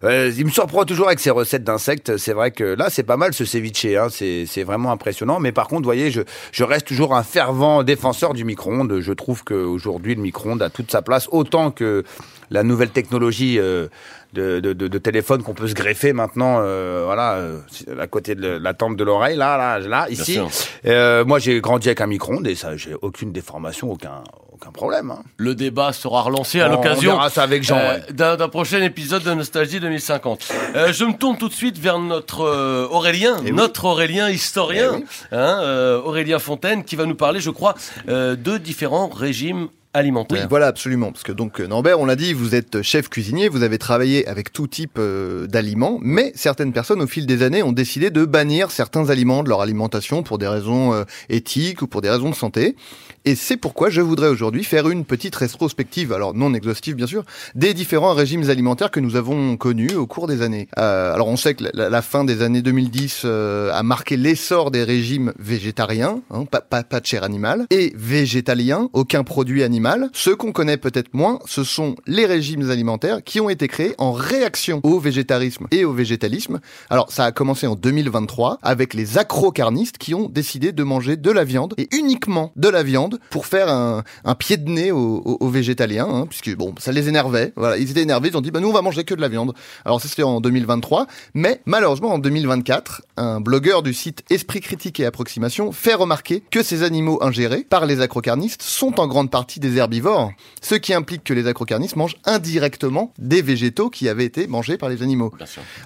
Euh, 0.05 0.31
il 0.37 0.45
me 0.45 0.51
surprend 0.51 0.85
toujours 0.85 1.07
avec 1.07 1.19
ses 1.19 1.31
recettes 1.31 1.65
d'insectes. 1.65 2.19
C'est 2.19 2.35
vrai 2.35 2.51
que 2.51 2.65
là, 2.65 2.91
c'est 2.91 3.05
pas 3.05 3.17
mal 3.17 3.33
ce 3.33 3.47
ceviche. 3.47 3.87
Hein, 3.87 4.09
c'est 4.11 4.45
c'est 4.47 4.65
vraiment 4.65 4.93
impressionnant. 4.93 5.41
Mais 5.41 5.53
par 5.53 5.67
contre, 5.67 5.83
vous 5.83 5.89
voyez, 5.89 6.11
je 6.11 6.21
je 6.53 6.63
reste 6.63 6.87
toujours 6.87 7.15
un 7.15 7.23
fervent 7.23 7.85
défenseur 7.85 8.35
du 8.35 8.45
micro-ondes. 8.45 9.01
Je 9.01 9.13
trouve 9.15 9.45
qu'aujourd'hui, 9.45 10.15
le 10.15 10.21
micro-ondes 10.21 10.63
a 10.63 10.69
toute 10.69 10.91
sa 10.91 11.01
place, 11.01 11.27
autant 11.33 11.71
que 11.71 12.05
la 12.51 12.63
nouvelle 12.63 12.91
technologie. 12.91 13.59
euh, 13.59 13.89
de, 14.35 14.61
de, 14.61 14.73
de, 14.75 14.89
de 14.89 14.99
téléphone 14.99 15.43
qu'on 15.43 15.55
peut 15.55 15.69
se 15.69 15.75
greffer 15.75 16.13
maintenant, 16.13 16.57
euh, 16.61 17.03
voilà, 17.07 17.35
euh, 17.37 17.59
à 17.99 18.07
côté 18.07 18.35
de 18.35 18.49
la 18.49 18.75
tempe 18.75 18.97
de 18.97 19.05
l'oreille, 19.05 19.37
là, 19.37 19.57
là, 19.57 19.79
là, 19.79 20.07
ici. 20.11 20.39
Euh, 20.85 21.25
moi, 21.25 21.39
j'ai 21.39 21.61
grandi 21.61 21.89
avec 21.89 22.01
un 22.03 22.07
micro-ondes 22.07 22.47
et 22.47 22.55
ça, 22.55 22.77
j'ai 22.77 22.95
aucune 23.01 23.33
déformation, 23.33 23.91
aucun, 23.91 24.23
aucun 24.53 24.71
problème. 24.73 25.11
Hein. 25.11 25.23
Le 25.39 25.55
débat 25.55 25.93
sera 25.93 26.21
relancé 26.23 26.61
à 26.61 26.69
On- 26.69 26.73
l'occasion 26.73 27.19
euh, 27.21 27.99
ouais. 27.99 28.13
d'un 28.13 28.49
prochain 28.49 28.83
épisode 28.83 29.23
de 29.23 29.33
Nostalgie 29.33 29.81
2050. 29.81 30.49
Euh, 30.77 30.93
je 30.93 31.05
me 31.05 31.13
tourne 31.15 31.39
tout 31.39 31.49
de 31.49 31.55
suite 31.55 31.79
vers 31.79 31.99
notre 31.99 32.43
euh, 32.43 32.87
Aurélien, 32.91 33.37
Eh 33.41 33.47
oui. 33.47 33.53
notre 33.53 33.85
Aurélien 33.87 34.29
historien, 34.29 34.91
Eh 34.95 34.97
oui. 34.99 35.05
hein, 35.33 36.01
Aurélien 36.05 36.39
Fontaine, 36.39 36.85
qui 36.85 36.97
va 36.97 37.07
nous 37.07 37.15
parler, 37.15 37.41
je 37.41 37.51
crois, 37.51 37.75
de 38.09 38.59
différents 38.59 39.09
régimes 39.09 39.69
Oui, 39.95 40.01
alimentaires. 40.01 40.47
voilà, 40.49 40.67
absolument. 40.67 41.13
Parce 41.13 41.23
que 41.23 41.33
donc, 41.33 41.61
euh, 41.61 41.67
Norbert, 41.67 42.01
on 42.01 42.07
l'a 42.07 42.17
dit, 42.17 42.33
vous 42.33 42.55
êtes 42.55 42.83
chef 42.83 43.09
cuisinier, 43.09 43.49
vous 43.49 43.63
avez 43.63 43.79
travaillé 43.79 44.27
avec 44.27 44.53
tout 44.53 44.67
type 44.67 44.97
euh, 44.99 45.47
d'aliments, 45.47 45.99
mais 46.03 46.33
certaines 46.35 46.73
personnes, 46.73 47.01
au 47.01 47.07
fil 47.07 47.27
des 47.27 47.43
années, 47.43 47.63
ont 47.63 47.73
décidé 47.73 48.11
de 48.11 48.25
bannir 48.25 48.71
certains 48.71 49.11
aliments 49.11 49.43
de 49.43 49.49
leur 49.49 49.61
alimentation 49.61 50.23
pour 50.23 50.39
des 50.39 50.49
raisons 50.49 50.93
euh, 50.93 51.05
éthiques 51.29 51.83
ou 51.83 51.87
pour 51.87 52.01
des 52.01 52.11
raisons 52.11 52.31
de 52.31 52.35
santé. 52.35 52.77
Et 53.25 53.35
c'est 53.35 53.57
pourquoi 53.57 53.91
je 53.91 54.01
voudrais 54.01 54.29
aujourd'hui 54.29 54.65
faire 54.65 54.89
une 54.89 55.05
petite 55.05 55.37
rétrospective, 55.37 56.13
alors 56.13 56.35
non 56.35 56.55
exhaustive 56.55 56.95
bien 56.95 57.07
sûr, 57.07 57.25
des 57.55 57.75
différents 57.75 58.15
régimes 58.15 58.49
alimentaires 58.49 58.91
que 58.91 59.01
nous 59.01 59.17
avons 59.17 59.57
connus 59.57 59.95
au 59.95 60.07
cours 60.07 60.27
des 60.27 60.43
années. 60.43 60.69
Euh, 60.79 61.13
alors 61.13 61.29
on 61.29 61.37
sait 61.37 61.55
que 61.55 61.65
la, 61.75 62.03
fin 62.03 62.25
des 62.25 62.43
années 62.43 62.63
2010 62.63 63.23
euh, 63.25 63.73
a 63.73 63.83
marqué 63.83 64.17
l'essor 64.17 64.71
des 64.71 64.85
régimes 64.85 65.33
végétariens, 65.39 66.21
hein, 66.31 66.45
pas, 66.45 66.61
pas, 66.61 66.83
de 66.83 67.07
chair 67.07 67.23
animale, 67.23 67.67
et 67.71 67.93
végétaliens, 67.97 68.89
aucun 68.93 69.25
produit 69.25 69.63
animal 69.63 69.75
animal. 69.75 70.09
Ceux 70.13 70.37
qu'on 70.37 70.53
connaît 70.53 70.77
peut-être 70.77 71.15
moins, 71.15 71.41
ce 71.47 71.65
sont 71.65 71.97
les 72.07 72.27
régimes 72.27 72.71
alimentaires 72.71 73.25
qui 73.25 73.41
ont 73.41 73.51
été 73.51 73.67
créés 73.67 73.95
en 73.99 74.13
réaction 74.13 74.81
au 74.85 75.01
végétarisme 75.01 75.67
et 75.73 75.85
au 75.85 75.93
végétalisme. 75.93 76.61
Alors 76.91 77.11
ça 77.11 77.25
a 77.25 77.33
commencé 77.33 77.67
en 77.67 77.75
2023 77.75 78.59
avec 78.63 78.95
les 78.95 79.19
acrocarnistes 79.19 79.99
qui 79.99 80.15
ont 80.15 80.29
décidé 80.29 80.71
de 80.71 80.85
manger 80.85 81.17
de 81.17 81.31
la 81.33 81.43
viande 81.43 81.75
et 81.77 81.89
uniquement 81.93 82.53
de 82.55 82.69
la 82.69 82.85
viande 82.85 83.14
pour 83.31 83.47
faire 83.47 83.69
un, 83.69 84.03
un 84.25 84.35
pied 84.35 84.57
de 84.57 84.69
nez 84.69 84.93
aux, 84.93 85.23
aux- 85.25 85.37
aux 85.41 85.49
végétaliens, 85.49 86.07
hein, 86.09 86.27
puisque 86.29 86.55
bon, 86.57 86.75
ça 86.79 86.93
les 86.93 87.09
énervait. 87.09 87.53
Voilà, 87.57 87.77
ils 87.79 87.91
étaient 87.91 88.03
énervés, 88.03 88.29
ils 88.31 88.37
ont 88.37 88.41
dit 88.41 88.51
bah 88.51 88.61
nous 88.61 88.69
on 88.69 88.73
va 88.73 88.83
manger 88.83 89.05
que 89.05 89.15
de 89.15 89.21
la 89.21 89.29
viande. 89.29 89.55
Alors 89.85 90.01
ça 90.01 90.09
c'était 90.09 90.23
en 90.23 90.41
2023, 90.41 91.07
mais 91.35 91.61
malheureusement 91.67 92.13
en 92.13 92.19
2024, 92.19 93.03
un 93.17 93.41
blogueur 93.41 93.83
du 93.83 93.95
site 93.95 94.23
Esprit 94.31 94.61
Critique 94.61 95.01
et 95.01 95.07
Approximation 95.07 95.73
fait 95.73 95.95
remarquer 95.95 96.43
que 96.51 96.63
ces 96.63 96.83
animaux 96.83 97.19
ingérés 97.23 97.65
par 97.65 97.87
les 97.87 98.01
acrocarnistes 98.01 98.63
sont 98.63 99.01
en 99.01 99.07
grande 99.07 99.31
partie 99.31 99.61
des 99.61 99.77
herbivores, 99.77 100.31
ce 100.63 100.75
qui 100.75 100.95
implique 100.95 101.25
que 101.25 101.35
les 101.35 101.47
acrocarnistes 101.47 101.97
mangent 101.97 102.17
indirectement 102.25 103.13
des 103.19 103.43
végétaux 103.43 103.91
qui 103.91 104.09
avaient 104.09 104.25
été 104.25 104.47
mangés 104.47 104.77
par 104.79 104.89
les 104.89 105.03
animaux. 105.03 105.31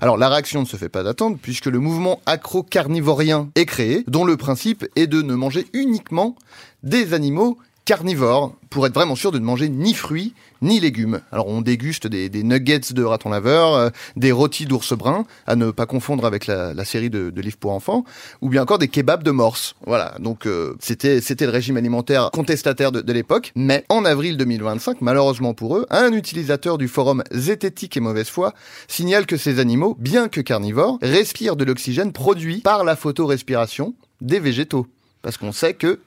Alors 0.00 0.16
la 0.16 0.28
réaction 0.28 0.60
ne 0.60 0.66
se 0.66 0.76
fait 0.76 0.88
pas 0.88 1.02
d'attendre 1.02 1.38
puisque 1.40 1.66
le 1.66 1.78
mouvement 1.78 2.20
acrocarnivorien 2.26 3.48
est 3.54 3.66
créé, 3.66 4.04
dont 4.06 4.24
le 4.24 4.36
principe 4.36 4.86
est 4.96 5.06
de 5.06 5.22
ne 5.22 5.34
manger 5.34 5.66
uniquement 5.72 6.36
des 6.82 7.14
animaux 7.14 7.58
carnivores 7.88 8.54
pour 8.68 8.86
être 8.86 8.92
vraiment 8.92 9.16
sûr 9.16 9.32
de 9.32 9.38
ne 9.38 9.44
manger 9.46 9.70
ni 9.70 9.94
fruits 9.94 10.34
ni 10.60 10.78
légumes. 10.78 11.20
Alors 11.32 11.48
on 11.48 11.62
déguste 11.62 12.06
des, 12.06 12.28
nuggets 12.42 12.92
de 12.92 13.02
raton 13.02 13.30
laveur, 13.30 13.74
euh, 13.74 13.88
des 14.16 14.30
rôtis 14.30 14.66
d'ours 14.66 14.92
brun, 14.92 15.24
à 15.46 15.56
ne 15.56 15.70
pas 15.70 15.86
confondre 15.86 16.26
avec 16.26 16.46
la, 16.46 16.84
série 16.84 17.08
de, 17.08 17.30
de 17.30 17.40
livres 17.40 17.56
pour 17.56 17.72
enfants, 17.72 18.04
ou 18.42 18.50
bien 18.50 18.62
encore 18.62 18.78
des 18.78 18.88
kebabs 18.88 19.22
de 19.22 19.30
morse. 19.30 19.74
Voilà, 19.86 20.16
donc 20.18 20.44
euh, 20.44 20.74
c'était 20.80 21.22
c'était 21.22 21.46
le 21.46 21.52
régime 21.52 21.78
alimentaire 21.78 22.30
contestataire 22.30 22.92
de, 22.92 23.00
de 23.00 23.12
l'époque. 23.14 23.52
Mais 23.54 23.86
en 23.88 24.04
avril 24.04 24.36
2025, 24.36 25.00
malheureusement 25.00 25.54
pour 25.54 25.78
eux, 25.78 25.86
un 25.88 26.12
utilisateur 26.12 26.76
du 26.76 26.88
forum 26.88 27.22
Zététique 27.32 27.96
et 27.96 28.00
Mauvaise 28.00 28.28
Foi 28.28 28.52
signale 28.86 29.24
que 29.24 29.38
ces 29.38 29.60
animaux, 29.60 29.96
bien 29.98 30.28
que 30.28 30.42
carnivores, 30.42 30.98
respirent 31.00 31.56
de 31.56 31.64
l'oxygène 31.64 32.12
produit 32.12 32.58
par 32.58 32.84
la 32.84 32.96
photorespiration 32.96 33.94
des 34.20 34.40
végétaux. 34.40 34.86
Parce 35.28 35.36
qu'on 35.36 35.52
sait 35.52 35.74
que 35.74 36.00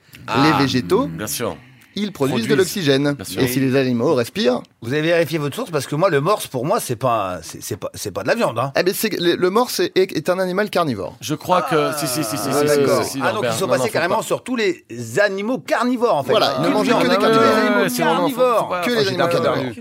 les 0.43 0.51
végétaux, 0.57 1.05
Bien 1.05 1.27
sûr. 1.27 1.55
ils 1.93 2.11
produisent, 2.11 2.47
de 2.47 2.55
l'oxygène. 2.55 3.15
Et 3.37 3.45
si 3.45 3.59
les 3.59 3.75
animaux 3.75 4.15
respirent, 4.15 4.63
Vous 4.81 4.93
avez 4.93 5.03
vérifié 5.03 5.37
votre 5.37 5.55
source 5.55 5.69
parce 5.69 5.85
que 5.85 5.93
moi, 5.93 6.09
le 6.09 6.21
morse, 6.21 6.47
pour 6.47 6.65
moi, 6.65 6.79
c'est 6.79 6.95
pas, 6.95 7.37
c'est 7.43 7.61
c'est 7.61 7.77
pas, 7.77 7.91
c'est 7.93 8.09
pas 8.09 8.23
de 8.23 8.29
la 8.29 8.33
viande. 8.33 8.57
Hein. 8.57 8.71
eh 8.75 8.81
ben 8.81 8.95
c'est, 8.97 9.15
le, 9.19 9.35
le 9.35 9.49
morse 9.51 9.79
est, 9.79 9.91
est 9.95 10.27
un 10.31 10.39
animal 10.39 10.71
carnivore. 10.71 11.17
Je 11.21 11.35
crois 11.35 11.61
que. 11.61 11.91
Si, 11.99 12.07
si, 12.07 12.23
si, 12.23 12.35
si, 12.35 12.47
Ah, 12.49 12.51
si, 12.51 12.59
si, 12.61 12.65
d'accord. 12.65 13.03
si, 13.03 13.11
si, 13.11 13.19
ah, 13.23 13.31
donc 13.31 13.45
ils 13.45 13.53
sont 13.53 13.67
Non, 13.67 13.73
passés 13.77 13.91
carrément 13.91 14.17
pas. 14.17 14.23
sur 14.23 14.43
tous 14.43 14.55
les 14.55 14.85
animaux 15.19 15.59
carnivores, 15.59 16.15
en 16.15 16.23
fait. 16.23 16.31
Voilà, 16.31 16.55
ils 16.57 16.61
ne 16.63 16.67
Ah, 16.69 16.71
mangeaient 16.71 16.93
que 16.93 17.07
des 17.07 17.17
carnivores. 17.17 18.81
Que 18.83 18.89
les 18.89 19.07
animaux 19.07 19.27
carnivores. 19.27 19.71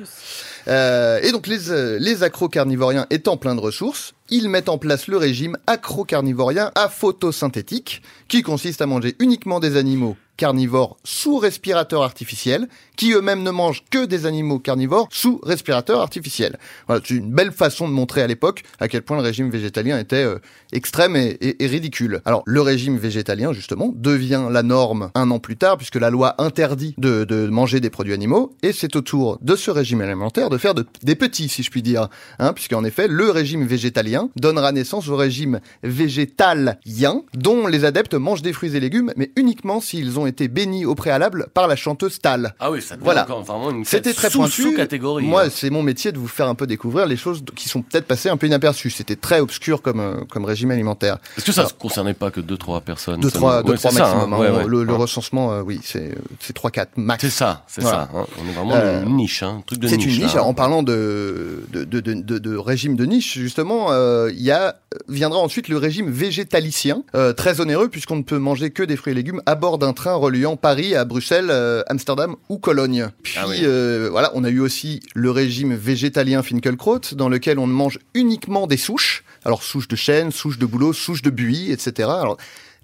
Euh, 0.69 1.21
et 1.23 1.33
donc 1.33 1.47
les, 1.47 1.71
euh, 1.71 1.99
les 1.99 2.23
acrocarnivoriens 2.23 3.07
étant 3.11 3.37
pleins 3.37 3.55
de 3.55 3.61
ressources, 3.61 4.15
ils 4.31 4.49
mettent 4.49 4.69
en 4.69 4.79
place 4.79 5.09
le 5.09 5.17
régime 5.17 5.57
acrocarnivorien 5.67 6.71
à 6.75 6.89
photosynthétique, 6.89 8.03
qui 8.29 8.43
consiste 8.43 8.81
à 8.81 8.87
manger 8.87 9.17
uniquement 9.19 9.61
des 9.61 9.77
animaux 9.77 10.17
carnivores 10.41 10.97
sous 11.05 11.37
respirateur 11.37 12.03
artificiel, 12.03 12.67
qui 12.97 13.13
eux-mêmes 13.13 13.43
ne 13.43 13.51
mangent 13.51 13.85
que 13.91 14.07
des 14.07 14.25
animaux 14.25 14.59
carnivores 14.59 15.07
sous 15.13 15.39
respirateur 15.43 16.01
artificiel. 16.01 16.59
Voilà, 16.87 17.03
c'est 17.05 17.15
une 17.15 17.31
belle 17.31 17.53
façon 17.53 17.87
de 17.87 17.93
montrer 17.93 18.23
à 18.23 18.27
l'époque 18.27 18.63
à 18.79 18.89
quel 18.89 19.03
point 19.03 19.19
le 19.19 19.23
régime 19.23 19.51
végétalien 19.51 19.99
était 19.99 20.25
euh, 20.25 20.39
extrême 20.73 21.15
et, 21.15 21.57
ridicule. 21.61 22.23
Alors 22.25 22.43
le 22.47 22.63
régime 22.63 22.97
végétalien 22.97 23.53
justement 23.53 23.93
devient 23.95 24.47
la 24.51 24.63
norme 24.63 25.11
un 25.15 25.31
an 25.31 25.41
plus 25.41 25.59
tard 25.59 25.77
puisque 25.77 25.97
la 25.97 26.09
loi 26.09 26.35
interdit 26.39 26.95
de, 26.97 27.49
manger 27.51 27.81
des 27.81 27.91
produits 27.91 28.15
animaux 28.15 28.57
et 28.63 28.73
c'est 28.73 28.97
au 28.97 29.03
tour 29.03 29.39
de 29.43 29.57
ce 29.57 29.71
régime 29.71 30.01
alimentaire 30.01 30.49
de 30.49 30.57
faire 30.57 30.75
de- 30.75 30.87
des 31.03 31.17
petits 31.17 31.51
si 31.51 31.63
je 31.63 31.71
puis 31.71 31.83
dire, 31.83 32.09
hein, 32.39 32.55
puisqu'en 32.55 32.85
effet 32.85 33.09
le 33.09 33.31
régime 33.31 33.67
végétalien 33.67 34.31
donnera 34.37 34.73
naissance 34.73 35.09
au 35.09 35.17
régime 35.17 35.61
végétalien 35.83 37.25
dont 37.35 37.67
les 37.67 37.85
adeptes 37.85 38.15
mangent 38.15 38.43
des 38.43 38.55
fruits 38.55 38.75
et 38.75 38.81
légumes 38.81 39.13
mais 39.17 39.33
uniquement 39.37 39.81
s'ils 39.81 40.19
ont 40.19 40.27
été 40.31 40.49
bénis 40.49 40.85
au 40.87 40.95
préalable 40.95 41.49
par 41.55 41.69
la 41.69 41.77
chanteuse 41.77 42.19
Tal. 42.21 42.55
Ah 42.59 42.71
oui, 42.71 42.81
ça 42.83 42.97
Voilà. 43.01 43.25
encore 43.25 43.43
vraiment 43.43 43.71
une 43.71 43.85
C'était 43.85 44.13
très 44.15 44.31
sous- 44.31 44.39
pointu. 44.39 44.63
sous-catégorie. 44.63 45.25
Moi, 45.25 45.45
hein. 45.45 45.49
c'est 45.53 45.71
mon 45.71 45.83
métier 45.83 46.13
de 46.13 46.19
vous 46.19 46.29
faire 46.29 46.49
un 46.49 46.55
peu 46.55 46.67
découvrir 46.67 47.07
les 47.07 47.17
choses 47.17 47.43
qui 47.55 47.69
sont 47.69 47.83
peut-être 47.83 48.07
passées 48.07 48.29
un 48.31 48.37
peu 48.37 48.47
inaperçues. 48.47 48.91
C'était 48.91 49.17
très 49.17 49.41
obscur 49.41 49.83
comme, 49.83 50.01
euh, 50.01 50.15
comme 50.31 50.45
régime 50.45 50.71
alimentaire. 50.71 51.19
Est-ce 51.37 51.45
que 51.47 51.53
ça 51.53 51.65
ne 51.65 51.69
concernait 51.69 52.15
pas 52.15 52.31
que 52.31 52.41
2-3 52.41 52.81
personnes 52.81 53.21
deux, 53.21 53.31
trois, 53.31 53.59
me- 53.59 53.65
deux, 53.65 53.71
Ouais, 53.73 53.77
trois 53.79 53.91
c'est 53.91 53.97
ça, 53.99 54.03
maximum. 54.05 54.33
hein. 54.33 54.39
Ouais, 54.39 54.51
ouais. 54.51 54.65
Le, 54.67 54.95
recensement, 54.95 55.53
euh, 55.53 55.63
oui, 55.63 55.81
c'est 55.85 56.15
c'est 56.41 56.53
trois, 56.53 56.71
quatre 56.71 56.97
max. 56.97 57.21
C'est 57.23 57.31
ça, 57.31 57.65
c'est 57.67 57.81
Voilà. 57.83 58.09
ça. 58.13 58.19
hein. 58.19 58.27
On 58.43 58.49
est 58.49 58.53
vraiment 58.53 58.75
Euh, 58.75 59.03
une 59.05 59.17
niche, 59.17 59.43
hein, 59.43 59.57
un 59.59 59.63
truc 59.63 59.79
de 59.79 59.89
C'est 59.89 59.97
niche. 59.97 60.17
une 60.19 60.23
niche. 60.25 60.35
Alors, 60.35 60.47
en 60.47 60.55
parlant 60.55 60.83
de, 60.83 61.65
de, 61.73 61.85
de, 61.85 62.01
de, 62.01 62.15
de- 62.15 62.39
de 62.39 62.57
régime 62.57 62.97
de 62.97 63.05
niche, 63.05 63.39
justement, 63.39 63.89
euh, 63.91 64.31
il 64.33 64.43
y 64.43 64.51
a, 64.51 64.77
viendra 65.09 65.39
ensuite 65.41 65.69
le 65.69 65.77
régime 65.79 66.11
végétalicien, 66.11 67.03
euh, 67.15 67.33
très 67.33 67.61
onéreux 67.61 67.89
puisqu'on 67.89 68.17
ne 68.17 68.23
peut 68.23 68.39
manger 68.39 68.71
que 68.71 68.83
des 68.83 68.97
fruits 68.97 69.13
et 69.13 69.15
légumes 69.17 69.43
à 69.47 69.55
bord 69.55 69.79
d'un 69.79 69.93
train 69.93 70.15
reliant 70.21 70.57
Paris 70.57 70.95
à 70.95 71.05
Bruxelles, 71.05 71.49
euh, 71.51 71.83
Amsterdam 71.89 72.37
ou 72.49 72.59
Cologne. 72.59 73.09
Puis, 73.23 73.35
Ah 73.39 73.47
oui. 73.49 73.61
euh, 73.63 74.09
voilà, 74.11 74.31
on 74.35 74.45
a 74.45 74.51
eu 74.51 74.61
aussi 74.61 75.01
le 75.15 75.31
régime 75.31 75.75
végétalien 75.75 76.43
Finkelkraut, 76.43 77.01
dans 77.15 77.29
lequel 77.29 77.59
on 77.59 77.67
ne 77.67 77.73
mange 77.73 77.99
uniquement 78.15 78.67
des 78.67 78.77
souches. 78.77 79.25
Alors, 79.45 79.63
souches 79.63 79.89
de 79.89 79.97
chêne, 79.97 80.31
souches 80.33 80.59
de 80.59 80.67
bouleau, 80.67 80.93
souches 80.93 81.23
de 81.23 81.31
buis, 81.31 81.73
etc. 81.73 82.09
Alors, 82.11 82.37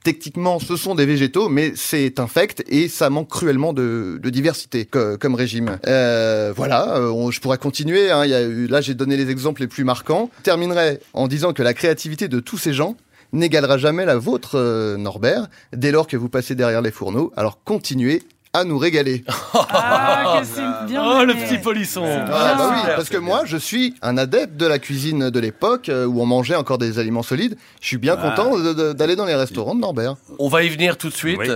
Techniquement, 0.04 0.60
ce 0.60 0.76
sont 0.76 0.94
des 0.94 1.04
végétaux, 1.04 1.48
mais 1.48 1.72
c'est 1.74 2.20
infect 2.20 2.62
et 2.68 2.86
ça 2.86 3.10
manque 3.10 3.28
cruellement 3.28 3.72
de, 3.72 4.20
de 4.22 4.30
diversité 4.30 4.84
co- 4.84 5.18
comme 5.18 5.34
régime. 5.34 5.78
Euh, 5.88 6.52
voilà, 6.54 7.00
on- 7.00 7.32
je 7.32 7.40
pourrais 7.40 7.58
continuer. 7.58 8.12
hein, 8.12 8.24
y 8.24 8.32
a 8.32 8.46
là, 8.46 8.80
j'ai 8.80 8.94
donné 8.94 9.16
les 9.16 9.30
exemples 9.30 9.62
les 9.62 9.66
plus 9.66 9.82
marquants. 9.82 10.30
Je 10.38 10.42
terminerai 10.44 11.00
en 11.12 11.26
disant 11.26 11.52
que 11.52 11.64
la 11.64 11.74
créativité 11.74 12.28
de 12.28 12.38
tous 12.38 12.56
ces 12.56 12.72
gens 12.72 12.94
n'égalera 13.36 13.78
jamais 13.78 14.04
la 14.04 14.16
vôtre, 14.16 14.52
euh, 14.58 14.96
Norbert, 14.96 15.46
dès 15.72 15.90
lors 15.90 16.06
que 16.06 16.16
vous 16.16 16.28
passez 16.28 16.54
derrière 16.54 16.82
les 16.82 16.90
fourneaux. 16.90 17.32
Alors 17.36 17.58
continuez 17.64 18.22
à 18.52 18.64
nous 18.64 18.78
régaler. 18.78 19.22
Ah, 19.52 20.38
que 20.40 20.46
c'est 20.46 20.86
bien. 20.86 21.02
Oh, 21.04 21.24
le 21.26 21.34
petit 21.34 21.58
polisson. 21.58 22.04
Ah, 22.06 22.54
bah 22.56 22.70
oui, 22.74 22.90
parce 22.96 23.10
que 23.10 23.18
moi, 23.18 23.42
je 23.44 23.58
suis 23.58 23.94
un 24.00 24.16
adepte 24.16 24.56
de 24.56 24.64
la 24.66 24.78
cuisine 24.78 25.28
de 25.28 25.40
l'époque 25.40 25.90
euh, 25.90 26.06
où 26.06 26.22
on 26.22 26.26
mangeait 26.26 26.54
encore 26.54 26.78
des 26.78 26.98
aliments 26.98 27.22
solides. 27.22 27.56
Je 27.82 27.86
suis 27.88 27.98
bien 27.98 28.16
Ah. 28.18 28.30
content 28.30 28.58
d'aller 28.94 29.14
dans 29.14 29.26
les 29.26 29.34
restaurants 29.34 29.74
de 29.74 29.80
Norbert. 29.80 30.14
On 30.38 30.48
va 30.48 30.62
y 30.62 30.70
venir 30.70 30.96
tout 30.96 31.10
de 31.10 31.14
suite. 31.14 31.36
Oui. 31.38 31.48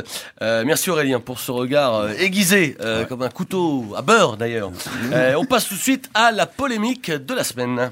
Euh, 0.42 0.62
merci 0.66 0.90
Aurélien 0.90 1.20
pour 1.20 1.40
ce 1.40 1.50
regard 1.52 1.94
euh, 1.94 2.08
aiguisé, 2.18 2.76
euh, 2.82 3.06
comme 3.06 3.22
un 3.22 3.30
couteau 3.30 3.86
à 3.96 4.02
beurre 4.02 4.36
d'ailleurs. 4.36 4.70
Euh, 5.14 5.34
on 5.38 5.46
passe 5.46 5.68
tout 5.68 5.76
de 5.76 5.80
suite 5.80 6.10
à 6.12 6.32
la 6.32 6.44
polémique 6.44 7.10
de 7.10 7.32
la 7.32 7.44
semaine. 7.44 7.90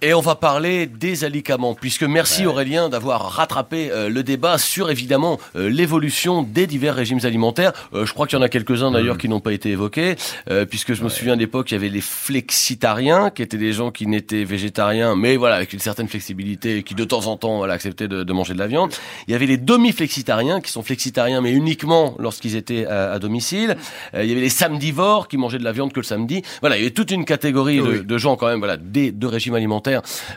Et 0.00 0.14
on 0.14 0.20
va 0.20 0.36
parler 0.36 0.86
des 0.86 1.24
alicaments, 1.24 1.74
puisque 1.74 2.04
merci 2.04 2.46
Aurélien 2.46 2.88
d'avoir 2.88 3.32
rattrapé 3.32 3.90
euh, 3.90 4.08
le 4.08 4.22
débat 4.22 4.56
sur 4.56 4.90
évidemment 4.92 5.40
euh, 5.56 5.68
l'évolution 5.68 6.44
des 6.44 6.68
divers 6.68 6.94
régimes 6.94 7.18
alimentaires. 7.24 7.72
Euh, 7.94 8.06
je 8.06 8.12
crois 8.12 8.28
qu'il 8.28 8.38
y 8.38 8.40
en 8.40 8.44
a 8.44 8.48
quelques-uns 8.48 8.92
d'ailleurs 8.92 9.18
qui 9.18 9.28
n'ont 9.28 9.40
pas 9.40 9.52
été 9.52 9.70
évoqués, 9.70 10.14
euh, 10.50 10.64
puisque 10.66 10.94
je 10.94 11.02
me 11.02 11.08
souviens 11.08 11.36
d'époque 11.36 11.72
il 11.72 11.74
y 11.74 11.76
avait 11.76 11.88
les 11.88 12.00
flexitariens, 12.00 13.30
qui 13.30 13.42
étaient 13.42 13.58
des 13.58 13.72
gens 13.72 13.90
qui 13.90 14.06
n'étaient 14.06 14.44
végétariens, 14.44 15.16
mais 15.16 15.36
voilà 15.36 15.56
avec 15.56 15.72
une 15.72 15.80
certaine 15.80 16.06
flexibilité, 16.06 16.76
et 16.76 16.82
qui 16.84 16.94
de 16.94 17.04
temps 17.04 17.26
en 17.26 17.36
temps 17.36 17.56
voilà 17.56 17.74
acceptaient 17.74 18.06
de, 18.06 18.22
de 18.22 18.32
manger 18.32 18.54
de 18.54 18.60
la 18.60 18.68
viande. 18.68 18.92
Il 19.26 19.32
y 19.32 19.34
avait 19.34 19.46
les 19.46 19.56
demi-flexitariens, 19.56 20.60
qui 20.60 20.70
sont 20.70 20.84
flexitariens 20.84 21.40
mais 21.40 21.50
uniquement 21.50 22.14
lorsqu'ils 22.20 22.54
étaient 22.54 22.86
à, 22.86 23.10
à 23.14 23.18
domicile. 23.18 23.76
Euh, 24.14 24.22
il 24.22 24.28
y 24.28 24.32
avait 24.32 24.42
les 24.42 24.48
samedivores 24.48 25.26
qui 25.26 25.38
mangeaient 25.38 25.58
de 25.58 25.64
la 25.64 25.72
viande 25.72 25.92
que 25.92 25.98
le 25.98 26.04
samedi. 26.04 26.42
Voilà, 26.60 26.76
il 26.76 26.82
y 26.82 26.82
avait 26.84 26.94
toute 26.94 27.10
une 27.10 27.24
catégorie 27.24 27.78
de, 27.78 27.82
Oui. 27.82 28.04
de 28.04 28.18
gens 28.18 28.36
quand 28.36 28.46
même, 28.46 28.60
voilà, 28.60 28.76
des 28.76 29.10
deux 29.10 29.26
régimes 29.26 29.54
alimentaires. 29.54 29.87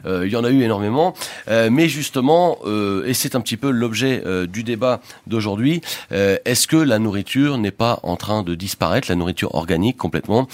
Euh, 0.06 0.26
il 0.26 0.32
y 0.32 0.36
en 0.36 0.44
a 0.44 0.50
eu 0.50 0.62
énormément, 0.64 1.14
Euh, 1.48 1.70
mais 1.72 1.90
justement, 1.90 2.58
euh, 2.66 3.06
et 3.06 3.14
c'est 3.14 3.36
un 3.36 3.42
petit 3.42 3.58
peu 3.58 3.72
l'objet 3.72 4.24
du 4.48 4.64
débat 4.64 5.02
d'aujourd'hui, 5.28 5.82
est-ce 6.12 6.68
que 6.68 6.78
la 6.78 7.00
nourriture 7.00 7.58
n'est 7.58 7.72
pas 7.72 8.00
en 8.04 8.16
train 8.16 8.44
de 8.44 8.56
disparaître, 8.56 9.10
la 9.10 9.16
nourriture 9.16 9.56
organique 9.56 9.98
complètement, 9.98 10.48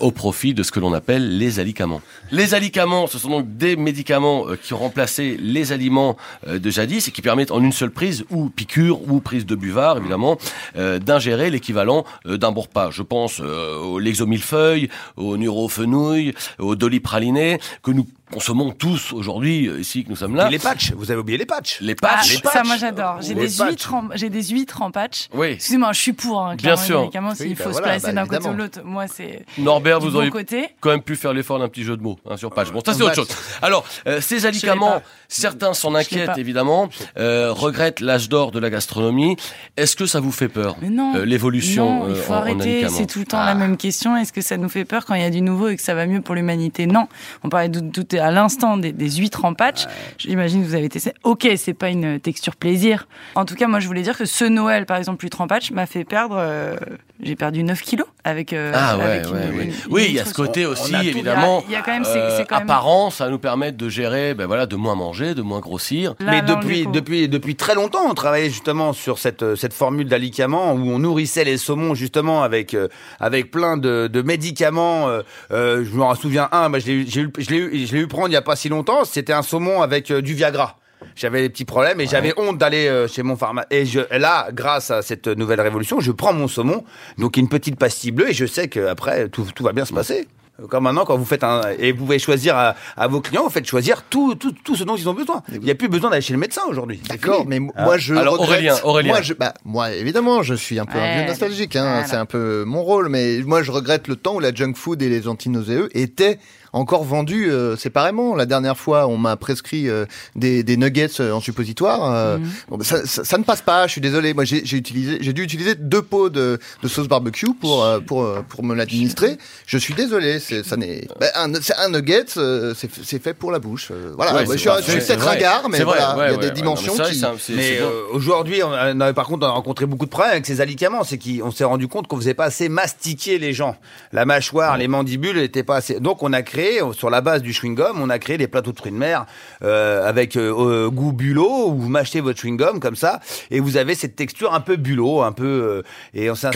au 0.00 0.10
profit 0.10 0.54
de 0.54 0.62
ce 0.62 0.70
que 0.70 0.80
l'on 0.80 0.92
appelle 0.92 1.38
les 1.38 1.58
alicaments? 1.58 2.00
Les 2.30 2.54
alicaments, 2.54 3.06
ce 3.06 3.18
sont 3.18 3.30
donc 3.30 3.56
des 3.56 3.76
médicaments 3.76 4.44
qui 4.62 4.74
ont 4.74 4.78
remplacé 4.78 5.36
les 5.40 5.72
aliments 5.72 6.16
de 6.46 6.70
jadis 6.70 7.08
et 7.08 7.10
qui 7.10 7.22
permettent 7.22 7.50
en 7.50 7.62
une 7.62 7.72
seule 7.72 7.90
prise, 7.90 8.24
ou 8.30 8.48
piqûre, 8.48 9.00
ou 9.08 9.20
prise 9.20 9.46
de 9.46 9.54
buvard, 9.54 9.98
évidemment, 9.98 10.38
d'ingérer 10.76 11.50
l'équivalent 11.50 12.04
d'un 12.24 12.52
bon 12.52 12.62
repas. 12.62 12.90
Je 12.90 13.02
pense 13.02 13.40
euh, 13.40 13.78
au 13.78 13.98
lexomillefeuille, 13.98 14.88
au 15.16 15.36
neurofenouil, 15.36 16.34
au 16.58 16.76
dolipraliné, 16.76 17.58
que 17.82 17.90
nous 17.90 18.06
consommons 18.32 18.72
tous 18.72 19.12
aujourd'hui, 19.12 19.68
euh, 19.68 19.80
ici, 19.80 20.04
que 20.04 20.10
nous 20.10 20.16
sommes 20.16 20.34
là. 20.34 20.48
Et 20.48 20.50
les 20.50 20.58
patchs, 20.58 20.92
vous 20.92 21.10
avez 21.10 21.20
oublié 21.20 21.38
les 21.38 21.46
patchs. 21.46 21.80
Les 21.80 21.94
Ah, 22.02 22.16
patchs. 22.16 22.42
ça, 22.42 22.62
moi 22.64 22.76
j'adore. 22.76 23.18
J'ai 23.20 23.34
Les 23.34 23.46
des 23.48 23.56
patchs. 23.56 23.68
huîtres, 23.70 23.94
en, 23.94 24.08
j'ai 24.14 24.30
des 24.30 24.42
huîtres 24.42 24.82
en 24.82 24.90
patch. 24.90 25.28
Oui. 25.32 25.48
Excusez-moi, 25.52 25.92
je 25.92 26.00
suis 26.00 26.12
pour. 26.12 26.42
Hein, 26.42 26.56
Bien 26.56 26.76
sûr. 26.76 27.02
Évidemment, 27.02 27.34
s'il 27.34 27.48
Oui, 27.48 27.54
faut 27.54 27.64
bah 27.64 27.68
se 27.68 27.72
voilà, 27.78 27.86
placer 27.88 28.06
bah 28.06 28.12
d'un 28.12 28.26
côté 28.26 28.48
ou 28.48 28.52
l'autre, 28.54 28.80
moi 28.84 29.06
c'est 29.06 29.44
Norbert, 29.58 29.98
du 30.00 30.06
vous 30.06 30.12
bon 30.12 30.18
auriez 30.18 30.30
côté. 30.30 30.68
quand 30.80 30.90
même 30.90 31.02
pu 31.02 31.16
faire 31.16 31.32
l'effort 31.32 31.58
d'un 31.58 31.68
petit 31.68 31.84
jeu 31.84 31.96
de 31.96 32.02
mots 32.02 32.18
hein, 32.28 32.36
sur 32.36 32.50
patch. 32.52 32.70
Bon, 32.72 32.80
ça 32.84 32.94
c'est 32.94 33.02
autre 33.02 33.14
chose. 33.14 33.28
Alors, 33.62 33.84
euh, 34.06 34.20
ces 34.20 34.44
alicaments, 34.46 35.02
Certains 35.28 35.74
s'en 35.74 35.94
inquiètent 35.94 36.38
évidemment, 36.38 36.88
euh, 37.18 37.52
regrettent 37.52 38.00
l'âge 38.00 38.28
d'or 38.28 38.52
de 38.52 38.58
la 38.58 38.70
gastronomie. 38.70 39.36
Est-ce 39.76 39.96
que 39.96 40.06
ça 40.06 40.20
vous 40.20 40.32
fait 40.32 40.48
peur 40.48 40.76
euh, 40.82 41.24
l'évolution 41.24 42.06
il 42.08 42.12
euh, 42.12 42.14
faut 42.14 42.32
en, 42.32 42.36
arrêter. 42.36 42.86
C'est 42.88 43.06
tout 43.06 43.18
le 43.18 43.24
temps 43.24 43.44
la 43.44 43.54
même 43.54 43.76
question. 43.76 44.16
Est-ce 44.16 44.32
que 44.32 44.40
ça 44.40 44.56
nous 44.56 44.68
fait 44.68 44.84
peur 44.84 45.04
quand 45.04 45.14
il 45.14 45.22
y 45.22 45.24
a 45.24 45.30
du 45.30 45.40
nouveau 45.42 45.68
et 45.68 45.76
que 45.76 45.82
ça 45.82 45.94
va 45.94 46.06
mieux 46.06 46.20
pour 46.20 46.34
l'humanité? 46.34 46.86
Non. 46.86 47.08
On 47.42 47.48
parlait 47.48 47.68
de, 47.68 47.80
tout 47.80 48.06
à 48.16 48.30
l'instant 48.30 48.76
des, 48.76 48.92
des 48.92 49.10
huîtres 49.10 49.44
en 49.44 49.54
patch. 49.54 49.84
J'imagine 50.18 50.62
que 50.62 50.68
vous 50.68 50.74
avez 50.74 50.88
testé. 50.88 51.12
Ok, 51.24 51.48
c'est 51.56 51.74
pas 51.74 51.88
une 51.88 52.20
texture 52.20 52.56
plaisir. 52.56 53.08
En 53.34 53.44
tout 53.44 53.54
cas, 53.54 53.66
moi, 53.66 53.80
je 53.80 53.86
voulais 53.86 54.02
dire 54.02 54.16
que 54.16 54.24
ce 54.24 54.44
Noël, 54.44 54.86
par 54.86 54.96
exemple, 54.96 55.24
l'huître 55.24 55.40
en 55.40 55.46
patch 55.46 55.70
m'a 55.70 55.86
fait 55.86 56.04
perdre. 56.04 56.36
euh, 56.38 56.76
J'ai 57.22 57.36
perdu 57.36 57.62
9 57.62 57.80
kilos 57.82 58.06
avec. 58.24 58.52
Ah 58.52 58.96
ouais, 58.96 59.04
avec 59.04 59.24
ouais, 59.26 59.30
une- 59.50 59.58
ouais. 59.58 59.64
une- 59.64 59.72
Oui, 59.90 60.04
il 60.08 60.14
y 60.14 60.18
a 60.18 60.22
huître 60.22 60.28
ce 60.28 60.34
côté 60.34 60.66
aussi, 60.66 60.94
évidemment. 60.94 61.62
Il 61.66 61.72
y 61.72 61.76
a, 61.76 61.82
quand 61.82 61.92
même. 61.92 62.04
quand 62.48 62.56
apparent, 62.56 63.10
ça 63.10 63.24
va 63.24 63.30
nous 63.30 63.38
permettre 63.38 63.76
de 63.76 63.88
gérer, 63.88 64.34
ben 64.34 64.46
voilà, 64.46 64.66
de 64.66 64.76
moins 64.76 64.94
manger, 64.94 65.15
de 65.34 65.42
moins 65.42 65.60
grossir. 65.60 66.14
Là, 66.20 66.26
Mais 66.30 66.32
là, 66.42 66.54
depuis, 66.56 66.86
depuis, 66.86 67.28
depuis 67.28 67.56
très 67.56 67.74
longtemps, 67.74 68.04
on 68.08 68.14
travaillait 68.14 68.50
justement 68.50 68.92
sur 68.92 69.18
cette, 69.18 69.42
euh, 69.42 69.56
cette 69.56 69.72
formule 69.72 70.06
d'alicament 70.08 70.72
où 70.74 70.90
on 70.90 70.98
nourrissait 70.98 71.44
les 71.44 71.56
saumons 71.56 71.94
justement 71.94 72.42
avec, 72.42 72.74
euh, 72.74 72.88
avec 73.20 73.50
plein 73.50 73.76
de, 73.76 74.06
de 74.06 74.22
médicaments. 74.22 75.08
euh, 75.08 75.22
euh, 75.50 75.84
je 75.84 75.96
me 75.96 76.14
souviens 76.14 76.48
un, 76.52 76.70
bah, 76.70 76.78
je 76.78 76.86
l'ai 76.86 76.92
eu- 76.92 77.06
j'ai 77.08 77.20
eu- 77.22 77.32
je 77.38 77.50
l'ai 77.50 77.56
eu, 77.58 77.86
je 77.86 77.94
l'ai 77.94 78.00
eu 78.02 78.06
prendre 78.06 78.28
il 78.28 78.30
n'y 78.30 78.36
a 78.36 78.42
pas 78.42 78.56
si 78.56 78.68
longtemps. 78.68 79.04
C'était 79.04 79.32
un 79.32 79.42
saumon 79.42 79.82
avec 79.82 80.10
euh, 80.10 80.20
du 80.22 80.34
Viagra. 80.34 80.78
J'avais 81.14 81.42
des 81.42 81.48
petits 81.50 81.64
problèmes 81.66 82.00
et 82.00 82.06
j'avais 82.06 82.32
honte 82.38 82.56
d'aller 82.58 83.06
chez 83.08 83.22
mon 83.22 83.36
pharmacien. 83.36 83.68
Et 83.70 83.84
je, 83.86 84.00
là, 84.16 84.48
grâce 84.52 84.90
à 84.90 85.02
cette 85.02 85.26
nouvelle 85.28 85.60
révolution, 85.60 86.00
je 86.00 86.10
prends 86.10 86.32
mon 86.32 86.48
saumon, 86.48 86.84
donc 87.18 87.36
une 87.36 87.48
petite 87.48 87.78
pastille 87.78 88.12
bleue, 88.12 88.30
et 88.30 88.32
je 88.32 88.46
sais 88.46 88.68
qu'après, 88.68 89.28
tout, 89.28 89.46
tout 89.54 89.62
va 89.62 89.72
bien 89.72 89.84
se 89.84 89.92
passer. 89.92 90.26
Comme 90.70 90.84
maintenant, 90.84 91.04
quand 91.04 91.16
vous 91.16 91.24
faites 91.24 91.44
un. 91.44 91.60
Et 91.78 91.92
vous 91.92 91.98
pouvez 92.06 92.18
choisir 92.18 92.56
à, 92.56 92.74
à 92.96 93.06
vos 93.08 93.20
clients, 93.20 93.44
vous 93.44 93.50
faites 93.50 93.66
choisir 93.66 94.02
tout, 94.08 94.34
tout, 94.36 94.52
tout 94.64 94.74
ce 94.74 94.84
dont 94.84 94.96
ils 94.96 95.08
ont 95.08 95.12
besoin. 95.14 95.42
Il 95.52 95.60
n'y 95.60 95.70
a 95.70 95.74
plus 95.74 95.88
besoin 95.88 96.08
d'aller 96.10 96.22
chez 96.22 96.32
le 96.32 96.38
médecin 96.38 96.62
aujourd'hui. 96.68 97.00
D'accord, 97.08 97.44
mais 97.46 97.56
Hein 97.58 97.84
moi 97.84 97.98
je 97.98 98.14
Alors, 98.14 98.34
regrette. 98.38 98.48
Aurélien, 98.50 98.74
Aurélien. 98.84 99.12
Moi, 99.12 99.22
je, 99.22 99.34
bah, 99.34 99.52
moi 99.64 99.92
évidemment, 99.92 100.42
je 100.42 100.54
suis 100.54 100.78
un 100.78 100.86
peu 100.86 100.98
un 100.98 101.18
vieux 101.18 101.26
nostalgique. 101.28 101.76
Hein, 101.76 101.82
Voilà. 101.84 102.06
C'est 102.06 102.16
un 102.16 102.26
peu 102.26 102.64
mon 102.64 102.82
rôle, 102.82 103.08
mais 103.10 103.38
moi 103.44 103.62
je 103.62 103.70
regrette 103.70 104.08
le 104.08 104.16
temps 104.16 104.36
où 104.36 104.40
la 104.40 104.54
junk 104.54 104.74
food 104.76 105.02
et 105.02 105.08
les 105.10 105.28
antinauséeux 105.28 105.88
étaient 105.96 106.38
encore 106.76 107.04
vendus 107.04 107.50
euh, 107.50 107.76
séparément. 107.76 108.34
La 108.34 108.46
dernière 108.46 108.76
fois, 108.76 109.06
on 109.06 109.16
m'a 109.16 109.36
prescrit 109.36 109.88
euh, 109.88 110.06
des, 110.34 110.62
des 110.62 110.76
nuggets 110.76 111.08
euh, 111.20 111.32
en 111.32 111.40
suppositoire. 111.40 112.12
euh, 112.12 112.38
bon, 112.68 112.76
bah, 112.78 112.84
ça, 112.84 113.04
ça- 113.06 113.24
ça 113.24 113.38
ne 113.38 113.44
passe 113.44 113.62
pas. 113.62 113.86
Je 113.86 113.92
suis 113.92 114.00
désolé. 114.00 114.34
Moi, 114.34 114.44
j'ai 114.44 114.64
j'ai 114.64 114.76
utilisé, 114.76 115.18
j'ai 115.20 115.32
dû 115.32 115.42
utiliser 115.42 115.74
deux 115.74 116.02
pots 116.02 116.28
de, 116.30 116.58
de 116.82 116.88
sauce 116.88 117.08
barbecue 117.08 117.52
pour 117.60 117.84
euh, 117.84 118.00
pour 118.00 118.26
pour 118.48 118.64
me 118.64 118.74
l'administrer. 118.74 119.38
Je 119.66 119.78
suis 119.78 119.94
désolé. 119.94 120.38
C'est 120.40 120.64
ça 120.64 120.76
n'est. 120.76 121.06
bah, 121.20 121.26
un, 121.34 121.52
c'est 121.60 121.76
un 121.76 121.88
nugget. 121.90 122.24
euh, 122.36 122.74
c'est 122.76 122.90
c'est 123.04 123.22
fait 123.22 123.34
pour 123.34 123.50
la 123.52 123.58
bouche. 123.58 123.88
euh, 123.90 124.12
voilà. 124.16 124.34
Ouais, 124.34 124.40
je 124.42 124.46
vrai, 124.68 124.82
je 124.82 124.90
suis 124.90 125.00
c'est 125.00 125.14
peut-être 125.16 125.26
ringard, 125.26 125.68
mais 125.70 125.82
voilà, 125.82 126.16
ouais, 126.16 126.26
il 126.28 126.30
y 126.30 126.34
a 126.34 126.36
ouais, 126.36 126.40
des 126.40 126.46
ouais. 126.48 126.52
dimensions 126.52 126.94
Non, 126.96 127.04
mais 127.04 127.36
qui. 127.38 127.52
Mais 127.54 127.78
euh, 127.80 127.90
aujourd'hui, 128.12 128.62
on 128.62 128.72
a- 128.72 128.92
on 128.94 129.00
a- 129.00 129.12
par 129.12 129.26
contre, 129.26 129.46
on 129.46 129.50
a 129.50 129.52
rencontré 129.52 129.86
beaucoup 129.86 130.04
de 130.06 130.10
problèmes 130.10 130.32
avec 130.32 130.46
ces 130.46 130.60
alicaments. 130.60 131.04
C'est 131.04 131.18
qu'on 131.18 131.50
s'est 131.50 131.64
rendu 131.64 131.88
compte 131.88 132.06
qu'on 132.08 132.16
faisait 132.16 132.34
pas 132.34 132.44
assez 132.46 132.68
mastiquer 132.68 133.38
les 133.38 133.52
gens. 133.52 133.76
La 134.12 134.24
mâchoire, 134.24 134.76
les 134.76 134.88
mandibules 134.88 135.36
n'étaient 135.36 135.62
pas 135.62 135.76
assez. 135.76 136.00
Donc, 136.00 136.22
on 136.22 136.32
a 136.32 136.42
créé, 136.42 136.65
euh, 136.82 136.92
sur 136.92 137.10
la 137.10 137.20
base 137.20 137.42
du 137.42 137.52
chewing-gum, 137.52 137.96
on 138.00 138.10
a 138.10 138.18
créé 138.18 138.36
des 138.38 138.48
plateaux 138.48 138.72
de 138.72 138.78
fruits 138.78 138.92
de 138.92 138.96
mer 138.96 139.26
euh, 139.62 140.06
avec 140.06 140.36
euh, 140.36 140.52
euh, 140.86 140.90
goût 140.90 141.12
bulot, 141.12 141.68
où 141.68 141.78
vous 141.82 141.88
mâchez 141.88 142.20
votre 142.20 142.40
chewing-gum 142.40 142.80
comme 142.80 142.96
ça, 142.96 143.20
et 143.50 143.60
vous 143.60 143.76
avez 143.76 143.94
cette 143.94 144.16
texture 144.16 144.52
un 144.54 144.60
peu 144.60 144.76
bulot, 144.76 145.22
un 145.22 145.32
peu. 145.32 145.44
euh, 145.46 145.82
et 146.14 146.30
on 146.30 146.34
s'est 146.34 146.48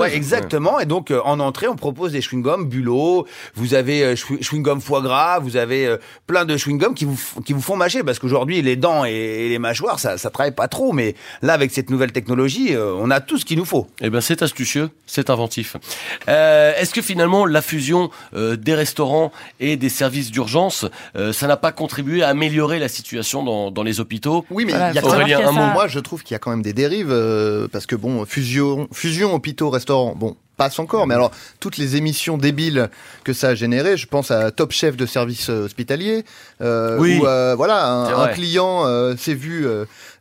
Ouais, 0.00 0.14
exactement. 0.16 0.78
Et 0.80 0.86
donc, 0.86 1.10
euh, 1.10 1.20
en 1.24 1.40
entrée, 1.40 1.68
on 1.68 1.76
propose 1.76 2.12
des 2.12 2.20
chewing-gums 2.20 2.66
bulot. 2.68 3.26
Vous 3.54 3.74
avez 3.74 4.02
euh, 4.04 4.14
chewing- 4.14 4.42
chewing-gum 4.42 4.80
foie 4.80 5.00
gras. 5.02 5.38
Vous 5.40 5.56
avez 5.56 5.86
euh, 5.86 5.96
plein 6.26 6.44
de 6.44 6.56
chewing-gums 6.56 6.94
qui 6.94 7.04
vous, 7.04 7.18
qui 7.44 7.52
vous 7.52 7.60
font 7.62 7.76
mâcher. 7.76 8.02
Parce 8.02 8.18
qu'aujourd'hui, 8.18 8.62
les 8.62 8.76
dents 8.76 9.04
et, 9.04 9.10
et 9.12 9.48
les 9.48 9.58
mâchoires, 9.58 9.98
ça, 9.98 10.18
ça 10.18 10.30
travaille 10.30 10.52
pas 10.54 10.68
trop. 10.68 10.92
Mais 10.92 11.14
là, 11.42 11.52
avec 11.54 11.70
cette 11.72 11.90
nouvelle 11.90 12.12
technologie, 12.12 12.74
euh, 12.74 12.94
on 12.98 13.10
a 13.10 13.20
tout 13.20 13.38
ce 13.38 13.44
qu'il 13.44 13.58
nous 13.58 13.64
faut. 13.64 13.86
Eh 14.00 14.10
ben, 14.10 14.20
c'est 14.20 14.42
astucieux, 14.42 14.90
c'est 15.06 15.30
inventif. 15.30 15.76
Euh, 16.28 16.72
Est-ce 16.76 16.92
que 16.94 17.02
finalement 17.02 17.46
la 17.46 17.62
fusion 17.62 18.10
euh, 18.34 18.56
des 18.56 18.74
restaurants 18.74 19.32
et 19.60 19.76
des 19.76 19.88
services 19.88 20.30
d'urgence, 20.30 20.86
euh, 21.16 21.32
ça 21.32 21.46
n'a 21.46 21.56
pas 21.56 21.72
contribué 21.72 22.22
à 22.22 22.28
améliorer 22.28 22.78
la 22.78 22.88
situation 22.88 23.42
dans, 23.42 23.70
dans 23.70 23.82
les 23.82 24.00
hôpitaux 24.00 24.44
Oui, 24.50 24.64
mais 24.64 24.72
Voilà, 24.72 24.90
il 24.90 24.96
y 24.96 24.98
a 24.98 25.04
Aurélien, 25.04 25.48
un 25.48 25.52
mot. 25.52 25.66
Moi, 25.72 25.88
je 25.88 25.98
trouve 26.00 26.22
qu'il 26.22 26.34
y 26.34 26.36
a 26.36 26.38
quand 26.38 26.50
même 26.50 26.62
des 26.62 26.72
dérives 26.72 27.10
euh, 27.12 27.68
parce 27.70 27.86
que 27.86 27.94
bon, 27.96 28.24
fusion, 28.24 28.88
fusion 28.92 29.34
hôpitaux, 29.34 29.70
restaurants, 29.70 30.14
bon, 30.16 30.36
passe 30.56 30.78
encore. 30.78 31.06
Mais 31.06 31.14
alors, 31.14 31.30
toutes 31.60 31.76
les 31.78 31.96
émissions 31.96 32.36
débiles 32.36 32.90
que 33.24 33.32
ça 33.32 33.48
a 33.48 33.54
généré, 33.54 33.96
je 33.96 34.06
pense 34.06 34.30
à 34.30 34.50
Top 34.50 34.72
Chef 34.72 34.96
de 34.96 35.06
service 35.06 35.48
euh, 35.48 35.64
hospitalier, 35.64 36.24
euh, 36.60 36.98
Oui. 36.98 37.18
où 37.20 37.26
euh, 37.26 37.54
voilà, 37.56 37.86
un, 37.88 38.28
client 38.28 38.84
euh, 38.86 39.16
s'est 39.16 39.34
vu 39.34 39.66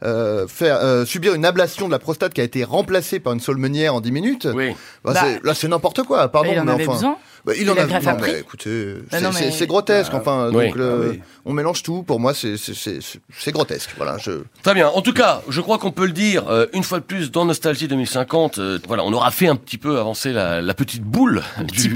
faire 0.02 0.80
euh, 0.82 1.06
subir 1.06 1.34
une 1.34 1.46
ablation 1.46 1.88
de 1.88 1.92
la 1.92 2.00
prostate 2.00 2.34
qui 2.34 2.42
a 2.42 2.44
été 2.44 2.64
remplacée 2.64 3.20
par 3.20 3.34
une 3.34 3.40
solmeunière 3.40 3.96
en 3.96 4.02
10 4.02 4.12
minutes. 4.12 4.48
Oui. 4.54 4.72
Bah, 5.04 5.14
Bah, 5.14 5.24
là, 5.44 5.54
c'est 5.54 5.68
n'importe 5.68 6.04
quoi. 6.04 6.28
Pardon, 6.30 6.50
il 6.54 6.60
en 6.60 6.66
mais 6.66 6.72
avait 6.74 6.88
enfin. 6.88 6.94
besoin. 6.94 7.18
Bah, 7.46 7.54
il 7.58 7.68
en 7.70 7.74
a 7.74 7.86
non, 7.86 7.96
a 7.96 8.14
mais 8.22 8.40
écoutez, 8.40 8.94
Bah 8.94 9.18
c'est 9.18 9.22
non, 9.22 9.30
mais- 9.34 9.68
grotesque. 9.68 10.14
Enfin, 10.14 10.52
Oui. 10.54 10.66
donc 10.68 10.76
le- 10.76 10.92
Ah 10.92 11.10
oui. 11.12 11.20
on 11.46 11.54
mélange 11.54 11.82
tout. 11.82 12.04
Pour 12.04 12.20
moi, 12.20 12.34
c'est 12.34 12.56
c'est- 12.58 12.74
c'est- 12.76 13.00
c'est 13.36 13.52
grotesque. 13.52 13.90
Voilà, 13.98 14.18
je. 14.20 14.44
Très 14.64 14.74
bien. 14.76 14.90
En 14.90 15.02
tout 15.02 15.14
cas, 15.14 15.42
je 15.50 15.60
crois 15.62 15.78
qu'on 15.80 15.92
peut 15.92 16.06
le 16.06 16.12
dire 16.12 16.48
euh, 16.50 16.68
une 16.74 16.84
fois 16.84 17.00
de 17.00 17.04
plus 17.04 17.32
dans 17.32 17.46
Nostalgie 17.46 17.88
2050. 17.88 18.60
euh, 18.60 18.78
voilà, 18.88 19.04
on 19.04 19.14
aura 19.14 19.32
fait 19.32 19.48
un 19.48 19.56
petit 19.56 19.78
peu 19.78 19.98
avancer 20.00 20.34
la, 20.34 20.62
la 20.62 20.74
petite 20.74 21.02
boule 21.04 21.42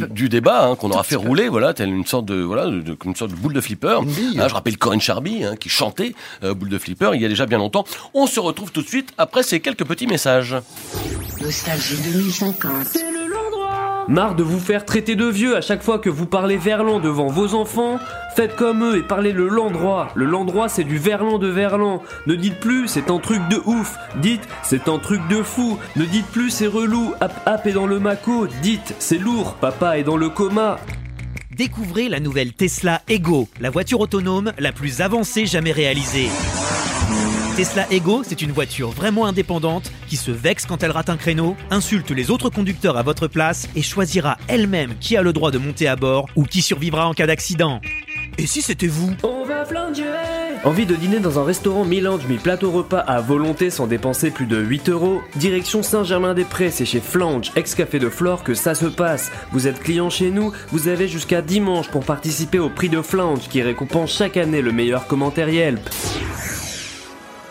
du, 0.10 0.30
débat 0.30 0.66
hein, 0.68 0.76
qu'on 0.76 0.90
aura 0.92 1.04
fait 1.04 1.16
rouler. 1.16 1.48
Voilà, 1.48 1.74
telle 1.74 1.90
une 1.90 2.06
sorte 2.06 2.26
de 2.26 2.42
voilà, 2.42 2.66
de, 2.66 2.82
de- 2.82 2.98
une 3.06 3.16
sorte 3.16 3.32
de 3.32 3.36
boule 3.36 3.54
de 3.54 3.62
flipper. 3.62 4.00
Hein, 4.02 4.48
je 4.48 4.54
rappelle 4.54 4.78
Corinne 4.78 5.02
Charby 5.02 5.44
hein, 5.44 5.56
qui 5.56 5.70
chantait 5.70 6.16
euh, 6.44 6.54
boule 6.54 6.70
de 6.70 6.78
flipper 6.80 7.12
il 7.14 7.22
y 7.22 7.26
a 7.26 7.30
déjà 7.30 7.46
bien 7.46 7.60
longtemps. 7.60 7.86
On 8.14 8.26
se 8.28 8.40
retrouve 8.40 8.72
tout 8.72 8.82
de 8.82 8.88
suite 8.88 9.10
après 9.18 9.44
ces 9.44 9.60
quelques 9.60 9.86
petits 9.86 10.08
messages. 10.08 10.56
Nostalgie 11.42 11.98
2050. 12.14 12.98
Marre 14.08 14.36
de 14.36 14.44
vous 14.44 14.60
faire 14.60 14.86
traiter 14.86 15.16
de 15.16 15.26
vieux 15.26 15.56
à 15.56 15.62
chaque 15.62 15.82
fois 15.82 15.98
que 15.98 16.10
vous 16.10 16.28
parlez 16.28 16.58
verlan 16.58 17.00
devant 17.00 17.28
vos 17.28 17.56
enfants 17.56 18.00
Faites 18.36 18.56
comme 18.56 18.84
eux 18.84 18.98
et 18.98 19.02
parlez 19.02 19.32
le 19.32 19.48
landroit. 19.48 20.10
Le 20.14 20.26
landroit 20.26 20.70
c'est 20.70 20.84
du 20.84 20.98
verlan 20.98 21.40
de 21.40 21.48
verlan. 21.48 22.04
Ne 22.28 22.36
dites 22.36 22.60
plus 22.60 22.88
c'est 22.88 23.10
un 23.10 23.18
truc 23.18 23.42
de 23.50 23.62
ouf. 23.66 23.96
Dites 24.18 24.48
c'est 24.62 24.90
un 24.90 25.00
truc 25.00 25.22
de 25.30 25.42
fou. 25.42 25.80
Ne 25.96 26.06
dites 26.06 26.28
plus 26.28 26.52
c'est 26.52 26.68
relou. 26.68 27.14
Hap 27.20 27.34
hap 27.46 27.66
est 27.66 27.72
dans 27.72 27.88
le 27.88 28.00
maco. 28.00 28.48
Dites 28.62 28.94
c'est 29.00 29.18
lourd. 29.18 29.56
Papa 29.56 29.98
est 29.98 30.04
dans 30.04 30.18
le 30.18 30.30
coma. 30.30 30.78
Découvrez 31.56 32.10
la 32.10 32.20
nouvelle 32.20 32.52
Tesla 32.52 33.02
Ego, 33.08 33.48
la 33.62 33.70
voiture 33.70 34.02
autonome 34.02 34.52
la 34.60 34.74
plus 34.74 35.00
avancée 35.00 35.46
jamais 35.46 35.72
réalisée. 35.72 36.28
Tesla 37.56 37.86
Ego, 37.90 38.22
c'est 38.28 38.42
une 38.42 38.52
voiture 38.52 38.90
vraiment 38.90 39.26
indépendante 39.26 39.90
qui 40.10 40.18
se 40.18 40.30
vexe 40.30 40.66
quand 40.66 40.84
elle 40.84 40.92
rate 40.92 41.10
un 41.10 41.16
créneau, 41.16 41.56
insulte 41.72 42.12
les 42.12 42.30
autres 42.30 42.50
conducteurs 42.50 42.98
à 42.98 43.02
votre 43.02 43.28
place 43.28 43.70
et 43.78 43.82
choisira 43.82 44.38
elle-même 44.50 44.96
qui 45.00 45.16
a 45.16 45.22
le 45.22 45.32
droit 45.32 45.52
de 45.52 45.58
monter 45.58 45.88
à 45.88 45.96
bord 45.96 46.28
ou 46.36 46.44
qui 46.44 46.62
survivra 46.62 47.08
en 47.08 47.14
cas 47.14 47.28
d'accident. 47.28 47.80
Et 48.38 48.46
si 48.46 48.62
c'était 48.62 48.88
vous? 48.88 49.14
On 49.24 49.46
va 49.46 49.64
flanger 49.64 50.04
Envie 50.66 50.86
de 50.86 50.96
dîner 50.96 51.20
dans 51.20 51.40
un 51.40 51.46
restaurant 51.46 51.86
mi-lounge 51.86 52.28
mi-plateau 52.28 52.72
repas 52.72 53.00
à 53.00 53.22
volonté 53.22 53.70
sans 53.70 53.88
dépenser 53.88 54.32
plus 54.32 54.48
de 54.48 54.58
8 54.58 54.90
euros? 54.90 55.22
Direction 55.38 55.82
Saint-Germain-des-Prés, 55.82 56.72
c'est 56.72 56.86
chez 56.86 57.00
Flange, 57.00 57.54
ex-café 57.56 58.00
de 58.00 58.10
Flore 58.10 58.44
que 58.44 58.54
ça 58.54 58.76
se 58.76 58.88
passe. 58.88 59.32
Vous 59.54 59.68
êtes 59.68 59.80
client 59.80 60.10
chez 60.10 60.30
nous, 60.30 60.52
vous 60.72 60.90
avez 60.90 61.08
jusqu'à 61.08 61.42
dimanche 61.42 61.88
pour 61.88 62.04
participer 62.04 62.60
au 62.60 62.70
prix 62.70 62.90
de 62.90 63.02
Flange 63.02 63.48
qui 63.48 63.62
récompense 63.62 64.12
chaque 64.12 64.36
année 64.36 64.62
le 64.62 64.74
meilleur 64.74 65.08
commentaire 65.08 65.48
Yelp. 65.48 65.90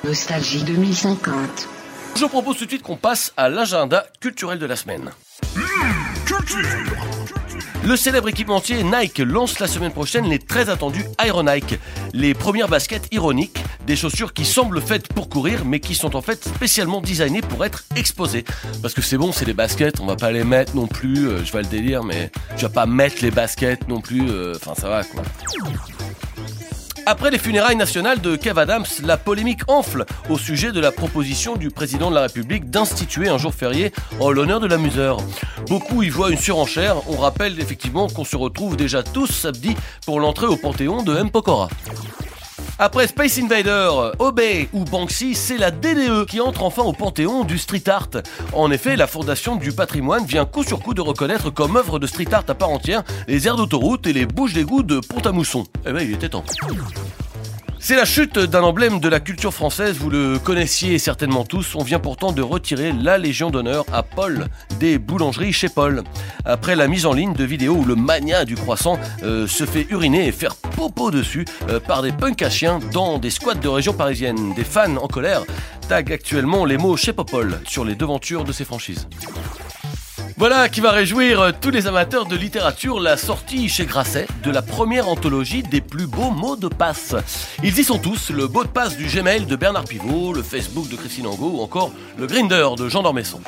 Nostalgie 0.04 0.62
2050. 0.64 1.68
Je 2.16 2.26
propose 2.26 2.58
tout 2.58 2.66
de 2.66 2.70
suite 2.70 2.82
qu'on 2.82 2.96
passe 2.96 3.32
à 3.38 3.48
l'agenda 3.48 4.04
culturel 4.20 4.58
de 4.58 4.66
la 4.66 4.76
semaine. 4.76 5.10
Le 7.84 7.96
célèbre 7.96 8.28
équipementier 8.28 8.82
Nike 8.82 9.20
lance 9.20 9.60
la 9.60 9.66
semaine 9.66 9.92
prochaine 9.92 10.28
les 10.28 10.38
très 10.38 10.68
attendus 10.68 11.04
Iron 11.24 11.44
Nike, 11.44 11.78
les 12.12 12.34
premières 12.34 12.68
baskets 12.68 13.08
ironiques, 13.12 13.58
des 13.86 13.96
chaussures 13.96 14.34
qui 14.34 14.44
semblent 14.44 14.82
faites 14.82 15.10
pour 15.10 15.30
courir 15.30 15.64
mais 15.64 15.80
qui 15.80 15.94
sont 15.94 16.16
en 16.16 16.22
fait 16.22 16.44
spécialement 16.44 17.00
designées 17.00 17.42
pour 17.42 17.64
être 17.64 17.84
exposées. 17.96 18.44
Parce 18.82 18.92
que 18.92 19.00
c'est 19.00 19.16
bon, 19.16 19.32
c'est 19.32 19.46
des 19.46 19.54
baskets, 19.54 20.00
on 20.00 20.06
va 20.06 20.16
pas 20.16 20.32
les 20.32 20.44
mettre 20.44 20.76
non 20.76 20.86
plus, 20.86 21.28
euh, 21.28 21.44
je 21.44 21.52
vais 21.52 21.62
le 21.62 21.68
délire, 21.68 22.04
mais 22.04 22.30
tu 22.58 22.64
vas 22.64 22.70
pas 22.70 22.86
mettre 22.86 23.22
les 23.22 23.30
baskets 23.30 23.88
non 23.88 24.02
plus, 24.02 24.30
euh, 24.30 24.52
enfin 24.56 24.74
ça 24.74 24.90
va 24.90 25.02
quoi. 25.02 25.22
Après 27.06 27.30
les 27.30 27.38
funérailles 27.38 27.76
nationales 27.76 28.22
de 28.22 28.34
Kev 28.34 28.58
Adams, 28.58 28.86
la 29.02 29.18
polémique 29.18 29.60
enfle 29.68 30.06
au 30.30 30.38
sujet 30.38 30.72
de 30.72 30.80
la 30.80 30.90
proposition 30.90 31.56
du 31.56 31.70
président 31.70 32.08
de 32.08 32.14
la 32.14 32.22
République 32.22 32.70
d'instituer 32.70 33.28
un 33.28 33.36
jour 33.36 33.52
férié 33.52 33.92
en 34.20 34.30
l'honneur 34.30 34.58
de 34.58 34.66
l'amuseur. 34.66 35.18
Beaucoup 35.68 36.02
y 36.02 36.08
voient 36.08 36.30
une 36.30 36.38
surenchère, 36.38 36.96
on 37.10 37.16
rappelle 37.16 37.60
effectivement 37.60 38.08
qu'on 38.08 38.24
se 38.24 38.36
retrouve 38.36 38.76
déjà 38.76 39.02
tous 39.02 39.26
samedi 39.26 39.76
pour 40.06 40.18
l'entrée 40.18 40.46
au 40.46 40.56
Panthéon 40.56 41.02
de 41.02 41.14
M. 41.14 41.30
Pokora. 41.30 41.68
Après 42.78 43.06
Space 43.06 43.38
Invader, 43.38 43.88
Obey 44.18 44.68
ou 44.72 44.84
Banksy, 44.84 45.36
c'est 45.36 45.58
la 45.58 45.70
DDE 45.70 46.26
qui 46.26 46.40
entre 46.40 46.64
enfin 46.64 46.82
au 46.82 46.92
panthéon 46.92 47.44
du 47.44 47.56
street 47.56 47.88
art. 47.88 48.08
En 48.52 48.72
effet, 48.72 48.96
la 48.96 49.06
Fondation 49.06 49.54
du 49.54 49.70
patrimoine 49.70 50.26
vient 50.26 50.44
coup 50.44 50.64
sur 50.64 50.80
coup 50.80 50.92
de 50.92 51.00
reconnaître 51.00 51.50
comme 51.50 51.76
œuvre 51.76 52.00
de 52.00 52.08
street 52.08 52.32
art 52.32 52.44
à 52.48 52.54
part 52.54 52.70
entière 52.70 53.04
les 53.28 53.46
aires 53.46 53.54
d'autoroute 53.54 54.08
et 54.08 54.12
les 54.12 54.26
bouches 54.26 54.54
d'égout 54.54 54.82
de 54.82 54.98
Pont-à-Mousson. 54.98 55.64
Eh 55.86 55.92
ben, 55.92 56.00
il 56.00 56.14
était 56.14 56.28
temps. 56.28 56.44
C'est 57.86 57.96
la 57.96 58.06
chute 58.06 58.38
d'un 58.38 58.62
emblème 58.62 58.98
de 58.98 59.10
la 59.10 59.20
culture 59.20 59.52
française, 59.52 59.98
vous 59.98 60.08
le 60.08 60.38
connaissiez 60.38 60.98
certainement 60.98 61.44
tous. 61.44 61.74
On 61.74 61.82
vient 61.82 61.98
pourtant 61.98 62.32
de 62.32 62.40
retirer 62.40 62.92
la 62.92 63.18
Légion 63.18 63.50
d'honneur 63.50 63.84
à 63.92 64.02
Paul 64.02 64.46
des 64.80 64.96
boulangeries 64.96 65.52
chez 65.52 65.68
Paul. 65.68 66.02
Après 66.46 66.76
la 66.76 66.88
mise 66.88 67.04
en 67.04 67.12
ligne 67.12 67.34
de 67.34 67.44
vidéos 67.44 67.74
où 67.74 67.84
le 67.84 67.94
mania 67.94 68.46
du 68.46 68.54
croissant 68.54 68.98
euh, 69.22 69.46
se 69.46 69.66
fait 69.66 69.86
uriner 69.90 70.26
et 70.26 70.32
faire 70.32 70.56
popo 70.56 71.10
dessus 71.10 71.44
euh, 71.68 71.78
par 71.78 72.00
des 72.00 72.12
punks 72.12 72.40
à 72.40 72.48
chiens 72.48 72.78
dans 72.90 73.18
des 73.18 73.28
squats 73.28 73.52
de 73.52 73.68
région 73.68 73.92
parisienne. 73.92 74.54
Des 74.54 74.64
fans 74.64 74.96
en 74.96 75.06
colère 75.06 75.42
taguent 75.86 76.12
actuellement 76.12 76.64
les 76.64 76.78
mots 76.78 76.96
chez 76.96 77.12
Popol 77.12 77.60
sur 77.66 77.84
les 77.84 77.96
devantures 77.96 78.44
de 78.44 78.52
ces 78.52 78.64
franchises. 78.64 79.06
Voilà 80.36 80.68
qui 80.68 80.80
va 80.80 80.90
réjouir 80.90 81.40
euh, 81.40 81.52
tous 81.58 81.70
les 81.70 81.86
amateurs 81.86 82.26
de 82.26 82.34
littérature 82.34 82.98
la 82.98 83.16
sortie 83.16 83.68
chez 83.68 83.86
Grasset 83.86 84.26
de 84.42 84.50
la 84.50 84.62
première 84.62 85.08
anthologie 85.08 85.62
des 85.62 85.80
plus 85.80 86.08
beaux 86.08 86.32
mots 86.32 86.56
de 86.56 86.66
passe. 86.66 87.14
Ils 87.62 87.78
y 87.78 87.84
sont 87.84 87.98
tous, 87.98 88.30
le 88.30 88.48
mot 88.48 88.64
de 88.64 88.68
passe 88.68 88.96
du 88.96 89.04
Gmail 89.04 89.46
de 89.46 89.54
Bernard 89.54 89.84
Pivot, 89.84 90.32
le 90.32 90.42
Facebook 90.42 90.88
de 90.88 90.96
Christine 90.96 91.28
Angot 91.28 91.52
ou 91.58 91.60
encore 91.60 91.92
le 92.18 92.26
Grinder 92.26 92.66
de 92.76 92.88
Jean 92.88 93.04
Dormesson. 93.04 93.40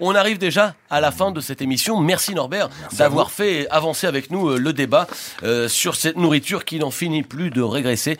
On 0.00 0.14
arrive 0.14 0.38
déjà 0.38 0.74
à 0.90 1.00
la 1.00 1.10
fin 1.10 1.30
de 1.30 1.40
cette 1.40 1.62
émission. 1.62 2.00
Merci 2.00 2.34
Norbert 2.34 2.68
d'avoir 2.98 3.30
fait 3.30 3.68
avancer 3.70 4.06
avec 4.06 4.30
nous 4.30 4.48
euh, 4.50 4.58
le 4.58 4.72
débat 4.72 5.06
euh, 5.42 5.68
sur 5.68 5.94
cette 5.96 6.16
nourriture 6.16 6.64
qui 6.64 6.78
n'en 6.78 6.90
finit 6.90 7.22
plus 7.22 7.50
de 7.50 7.62
régresser. 7.62 8.16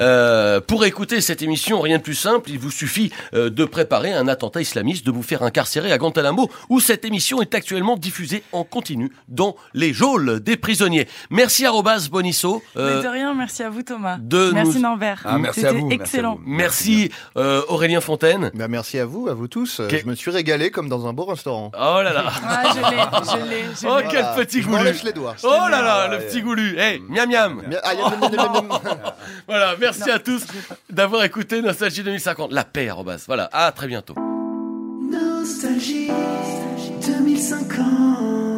Euh, 0.00 0.60
pour 0.60 0.84
écouter 0.84 1.20
cette 1.20 1.42
émission, 1.42 1.80
rien 1.80 1.98
de 1.98 2.02
plus 2.02 2.14
simple, 2.14 2.50
il 2.50 2.58
vous 2.58 2.70
suffit 2.70 3.12
euh, 3.34 3.50
de 3.50 3.64
préparer 3.64 4.12
un 4.12 4.28
attentat 4.28 4.60
islamiste, 4.60 5.04
de 5.06 5.10
vous 5.10 5.22
faire 5.22 5.42
incarcérer 5.42 5.92
à 5.92 5.98
Guantanamo, 5.98 6.50
où 6.68 6.80
cette 6.80 7.04
émission 7.04 7.40
est 7.42 7.54
actuellement 7.54 7.96
diffusée 7.96 8.42
en 8.52 8.64
continu 8.64 9.10
dans 9.28 9.56
les 9.74 9.92
geôles 9.92 10.40
des 10.40 10.56
prisonniers. 10.56 11.08
Merci 11.30 11.66
Arobas 11.66 12.08
Bonisso. 12.10 12.62
euh, 12.76 12.96
Mais 12.98 13.02
de 13.02 13.08
rien, 13.08 13.34
merci 13.34 13.62
à 13.62 13.70
vous 13.70 13.82
Thomas. 13.82 14.16
de 14.18 14.50
merci 14.52 14.76
nous- 14.76 14.80
Norbert. 14.82 15.22
Ah, 15.24 15.38
merci 15.38 15.64
à 15.66 15.72
vous, 15.72 15.86
merci 15.86 16.00
à 16.00 16.02
excellent. 16.04 16.34
vous. 16.36 16.42
Merci 16.46 17.10
euh, 17.36 17.62
Aurélien 17.68 18.00
Fontaine. 18.00 18.50
Bah, 18.54 18.68
merci 18.68 18.98
à 18.98 19.06
vous, 19.06 19.28
à 19.28 19.34
vous 19.34 19.48
tous. 19.48 19.80
Je 19.90 20.06
me 20.06 20.14
suis 20.14 20.30
régalé 20.30 20.70
comme 20.70 20.88
dans 20.88 21.06
un 21.06 21.12
beau 21.18 21.24
restaurant. 21.24 21.70
Oh 21.74 22.00
là 22.02 22.12
là. 22.12 22.24
Ah, 22.50 22.62
je 22.74 22.80
l'ai, 22.80 23.02
je 23.32 23.50
l'ai, 23.50 23.62
je 23.82 23.86
Oh 23.86 23.98
quel 24.08 24.22
Voilà. 24.22 24.34
petit 24.36 24.62
Je 24.62 24.66
goulu. 24.66 24.76
m'enlèche 24.78 25.02
les 25.02 25.12
doigts. 25.12 25.34
Oh 25.42 25.48
là 25.68 25.82
là, 25.82 26.08
le 26.08 26.18
petit 26.18 26.40
goulu. 26.42 26.78
Hey, 26.78 27.00
miam 27.08 27.28
miam. 27.28 27.62
Voilà, 29.48 29.74
merci 29.80 30.10
à 30.10 30.18
tous 30.18 30.44
d'avoir 30.88 31.24
écouté 31.24 31.60
Nostalgie 31.60 32.02
2050. 32.04 32.52
La 32.52 32.64
paix, 32.64 32.88
arrobas. 32.88 33.24
Voilà, 33.26 33.48
à 33.52 33.72
très 33.72 33.86
bientôt. 33.88 34.14
Nostalgie 35.10 36.10
2050. 37.06 38.57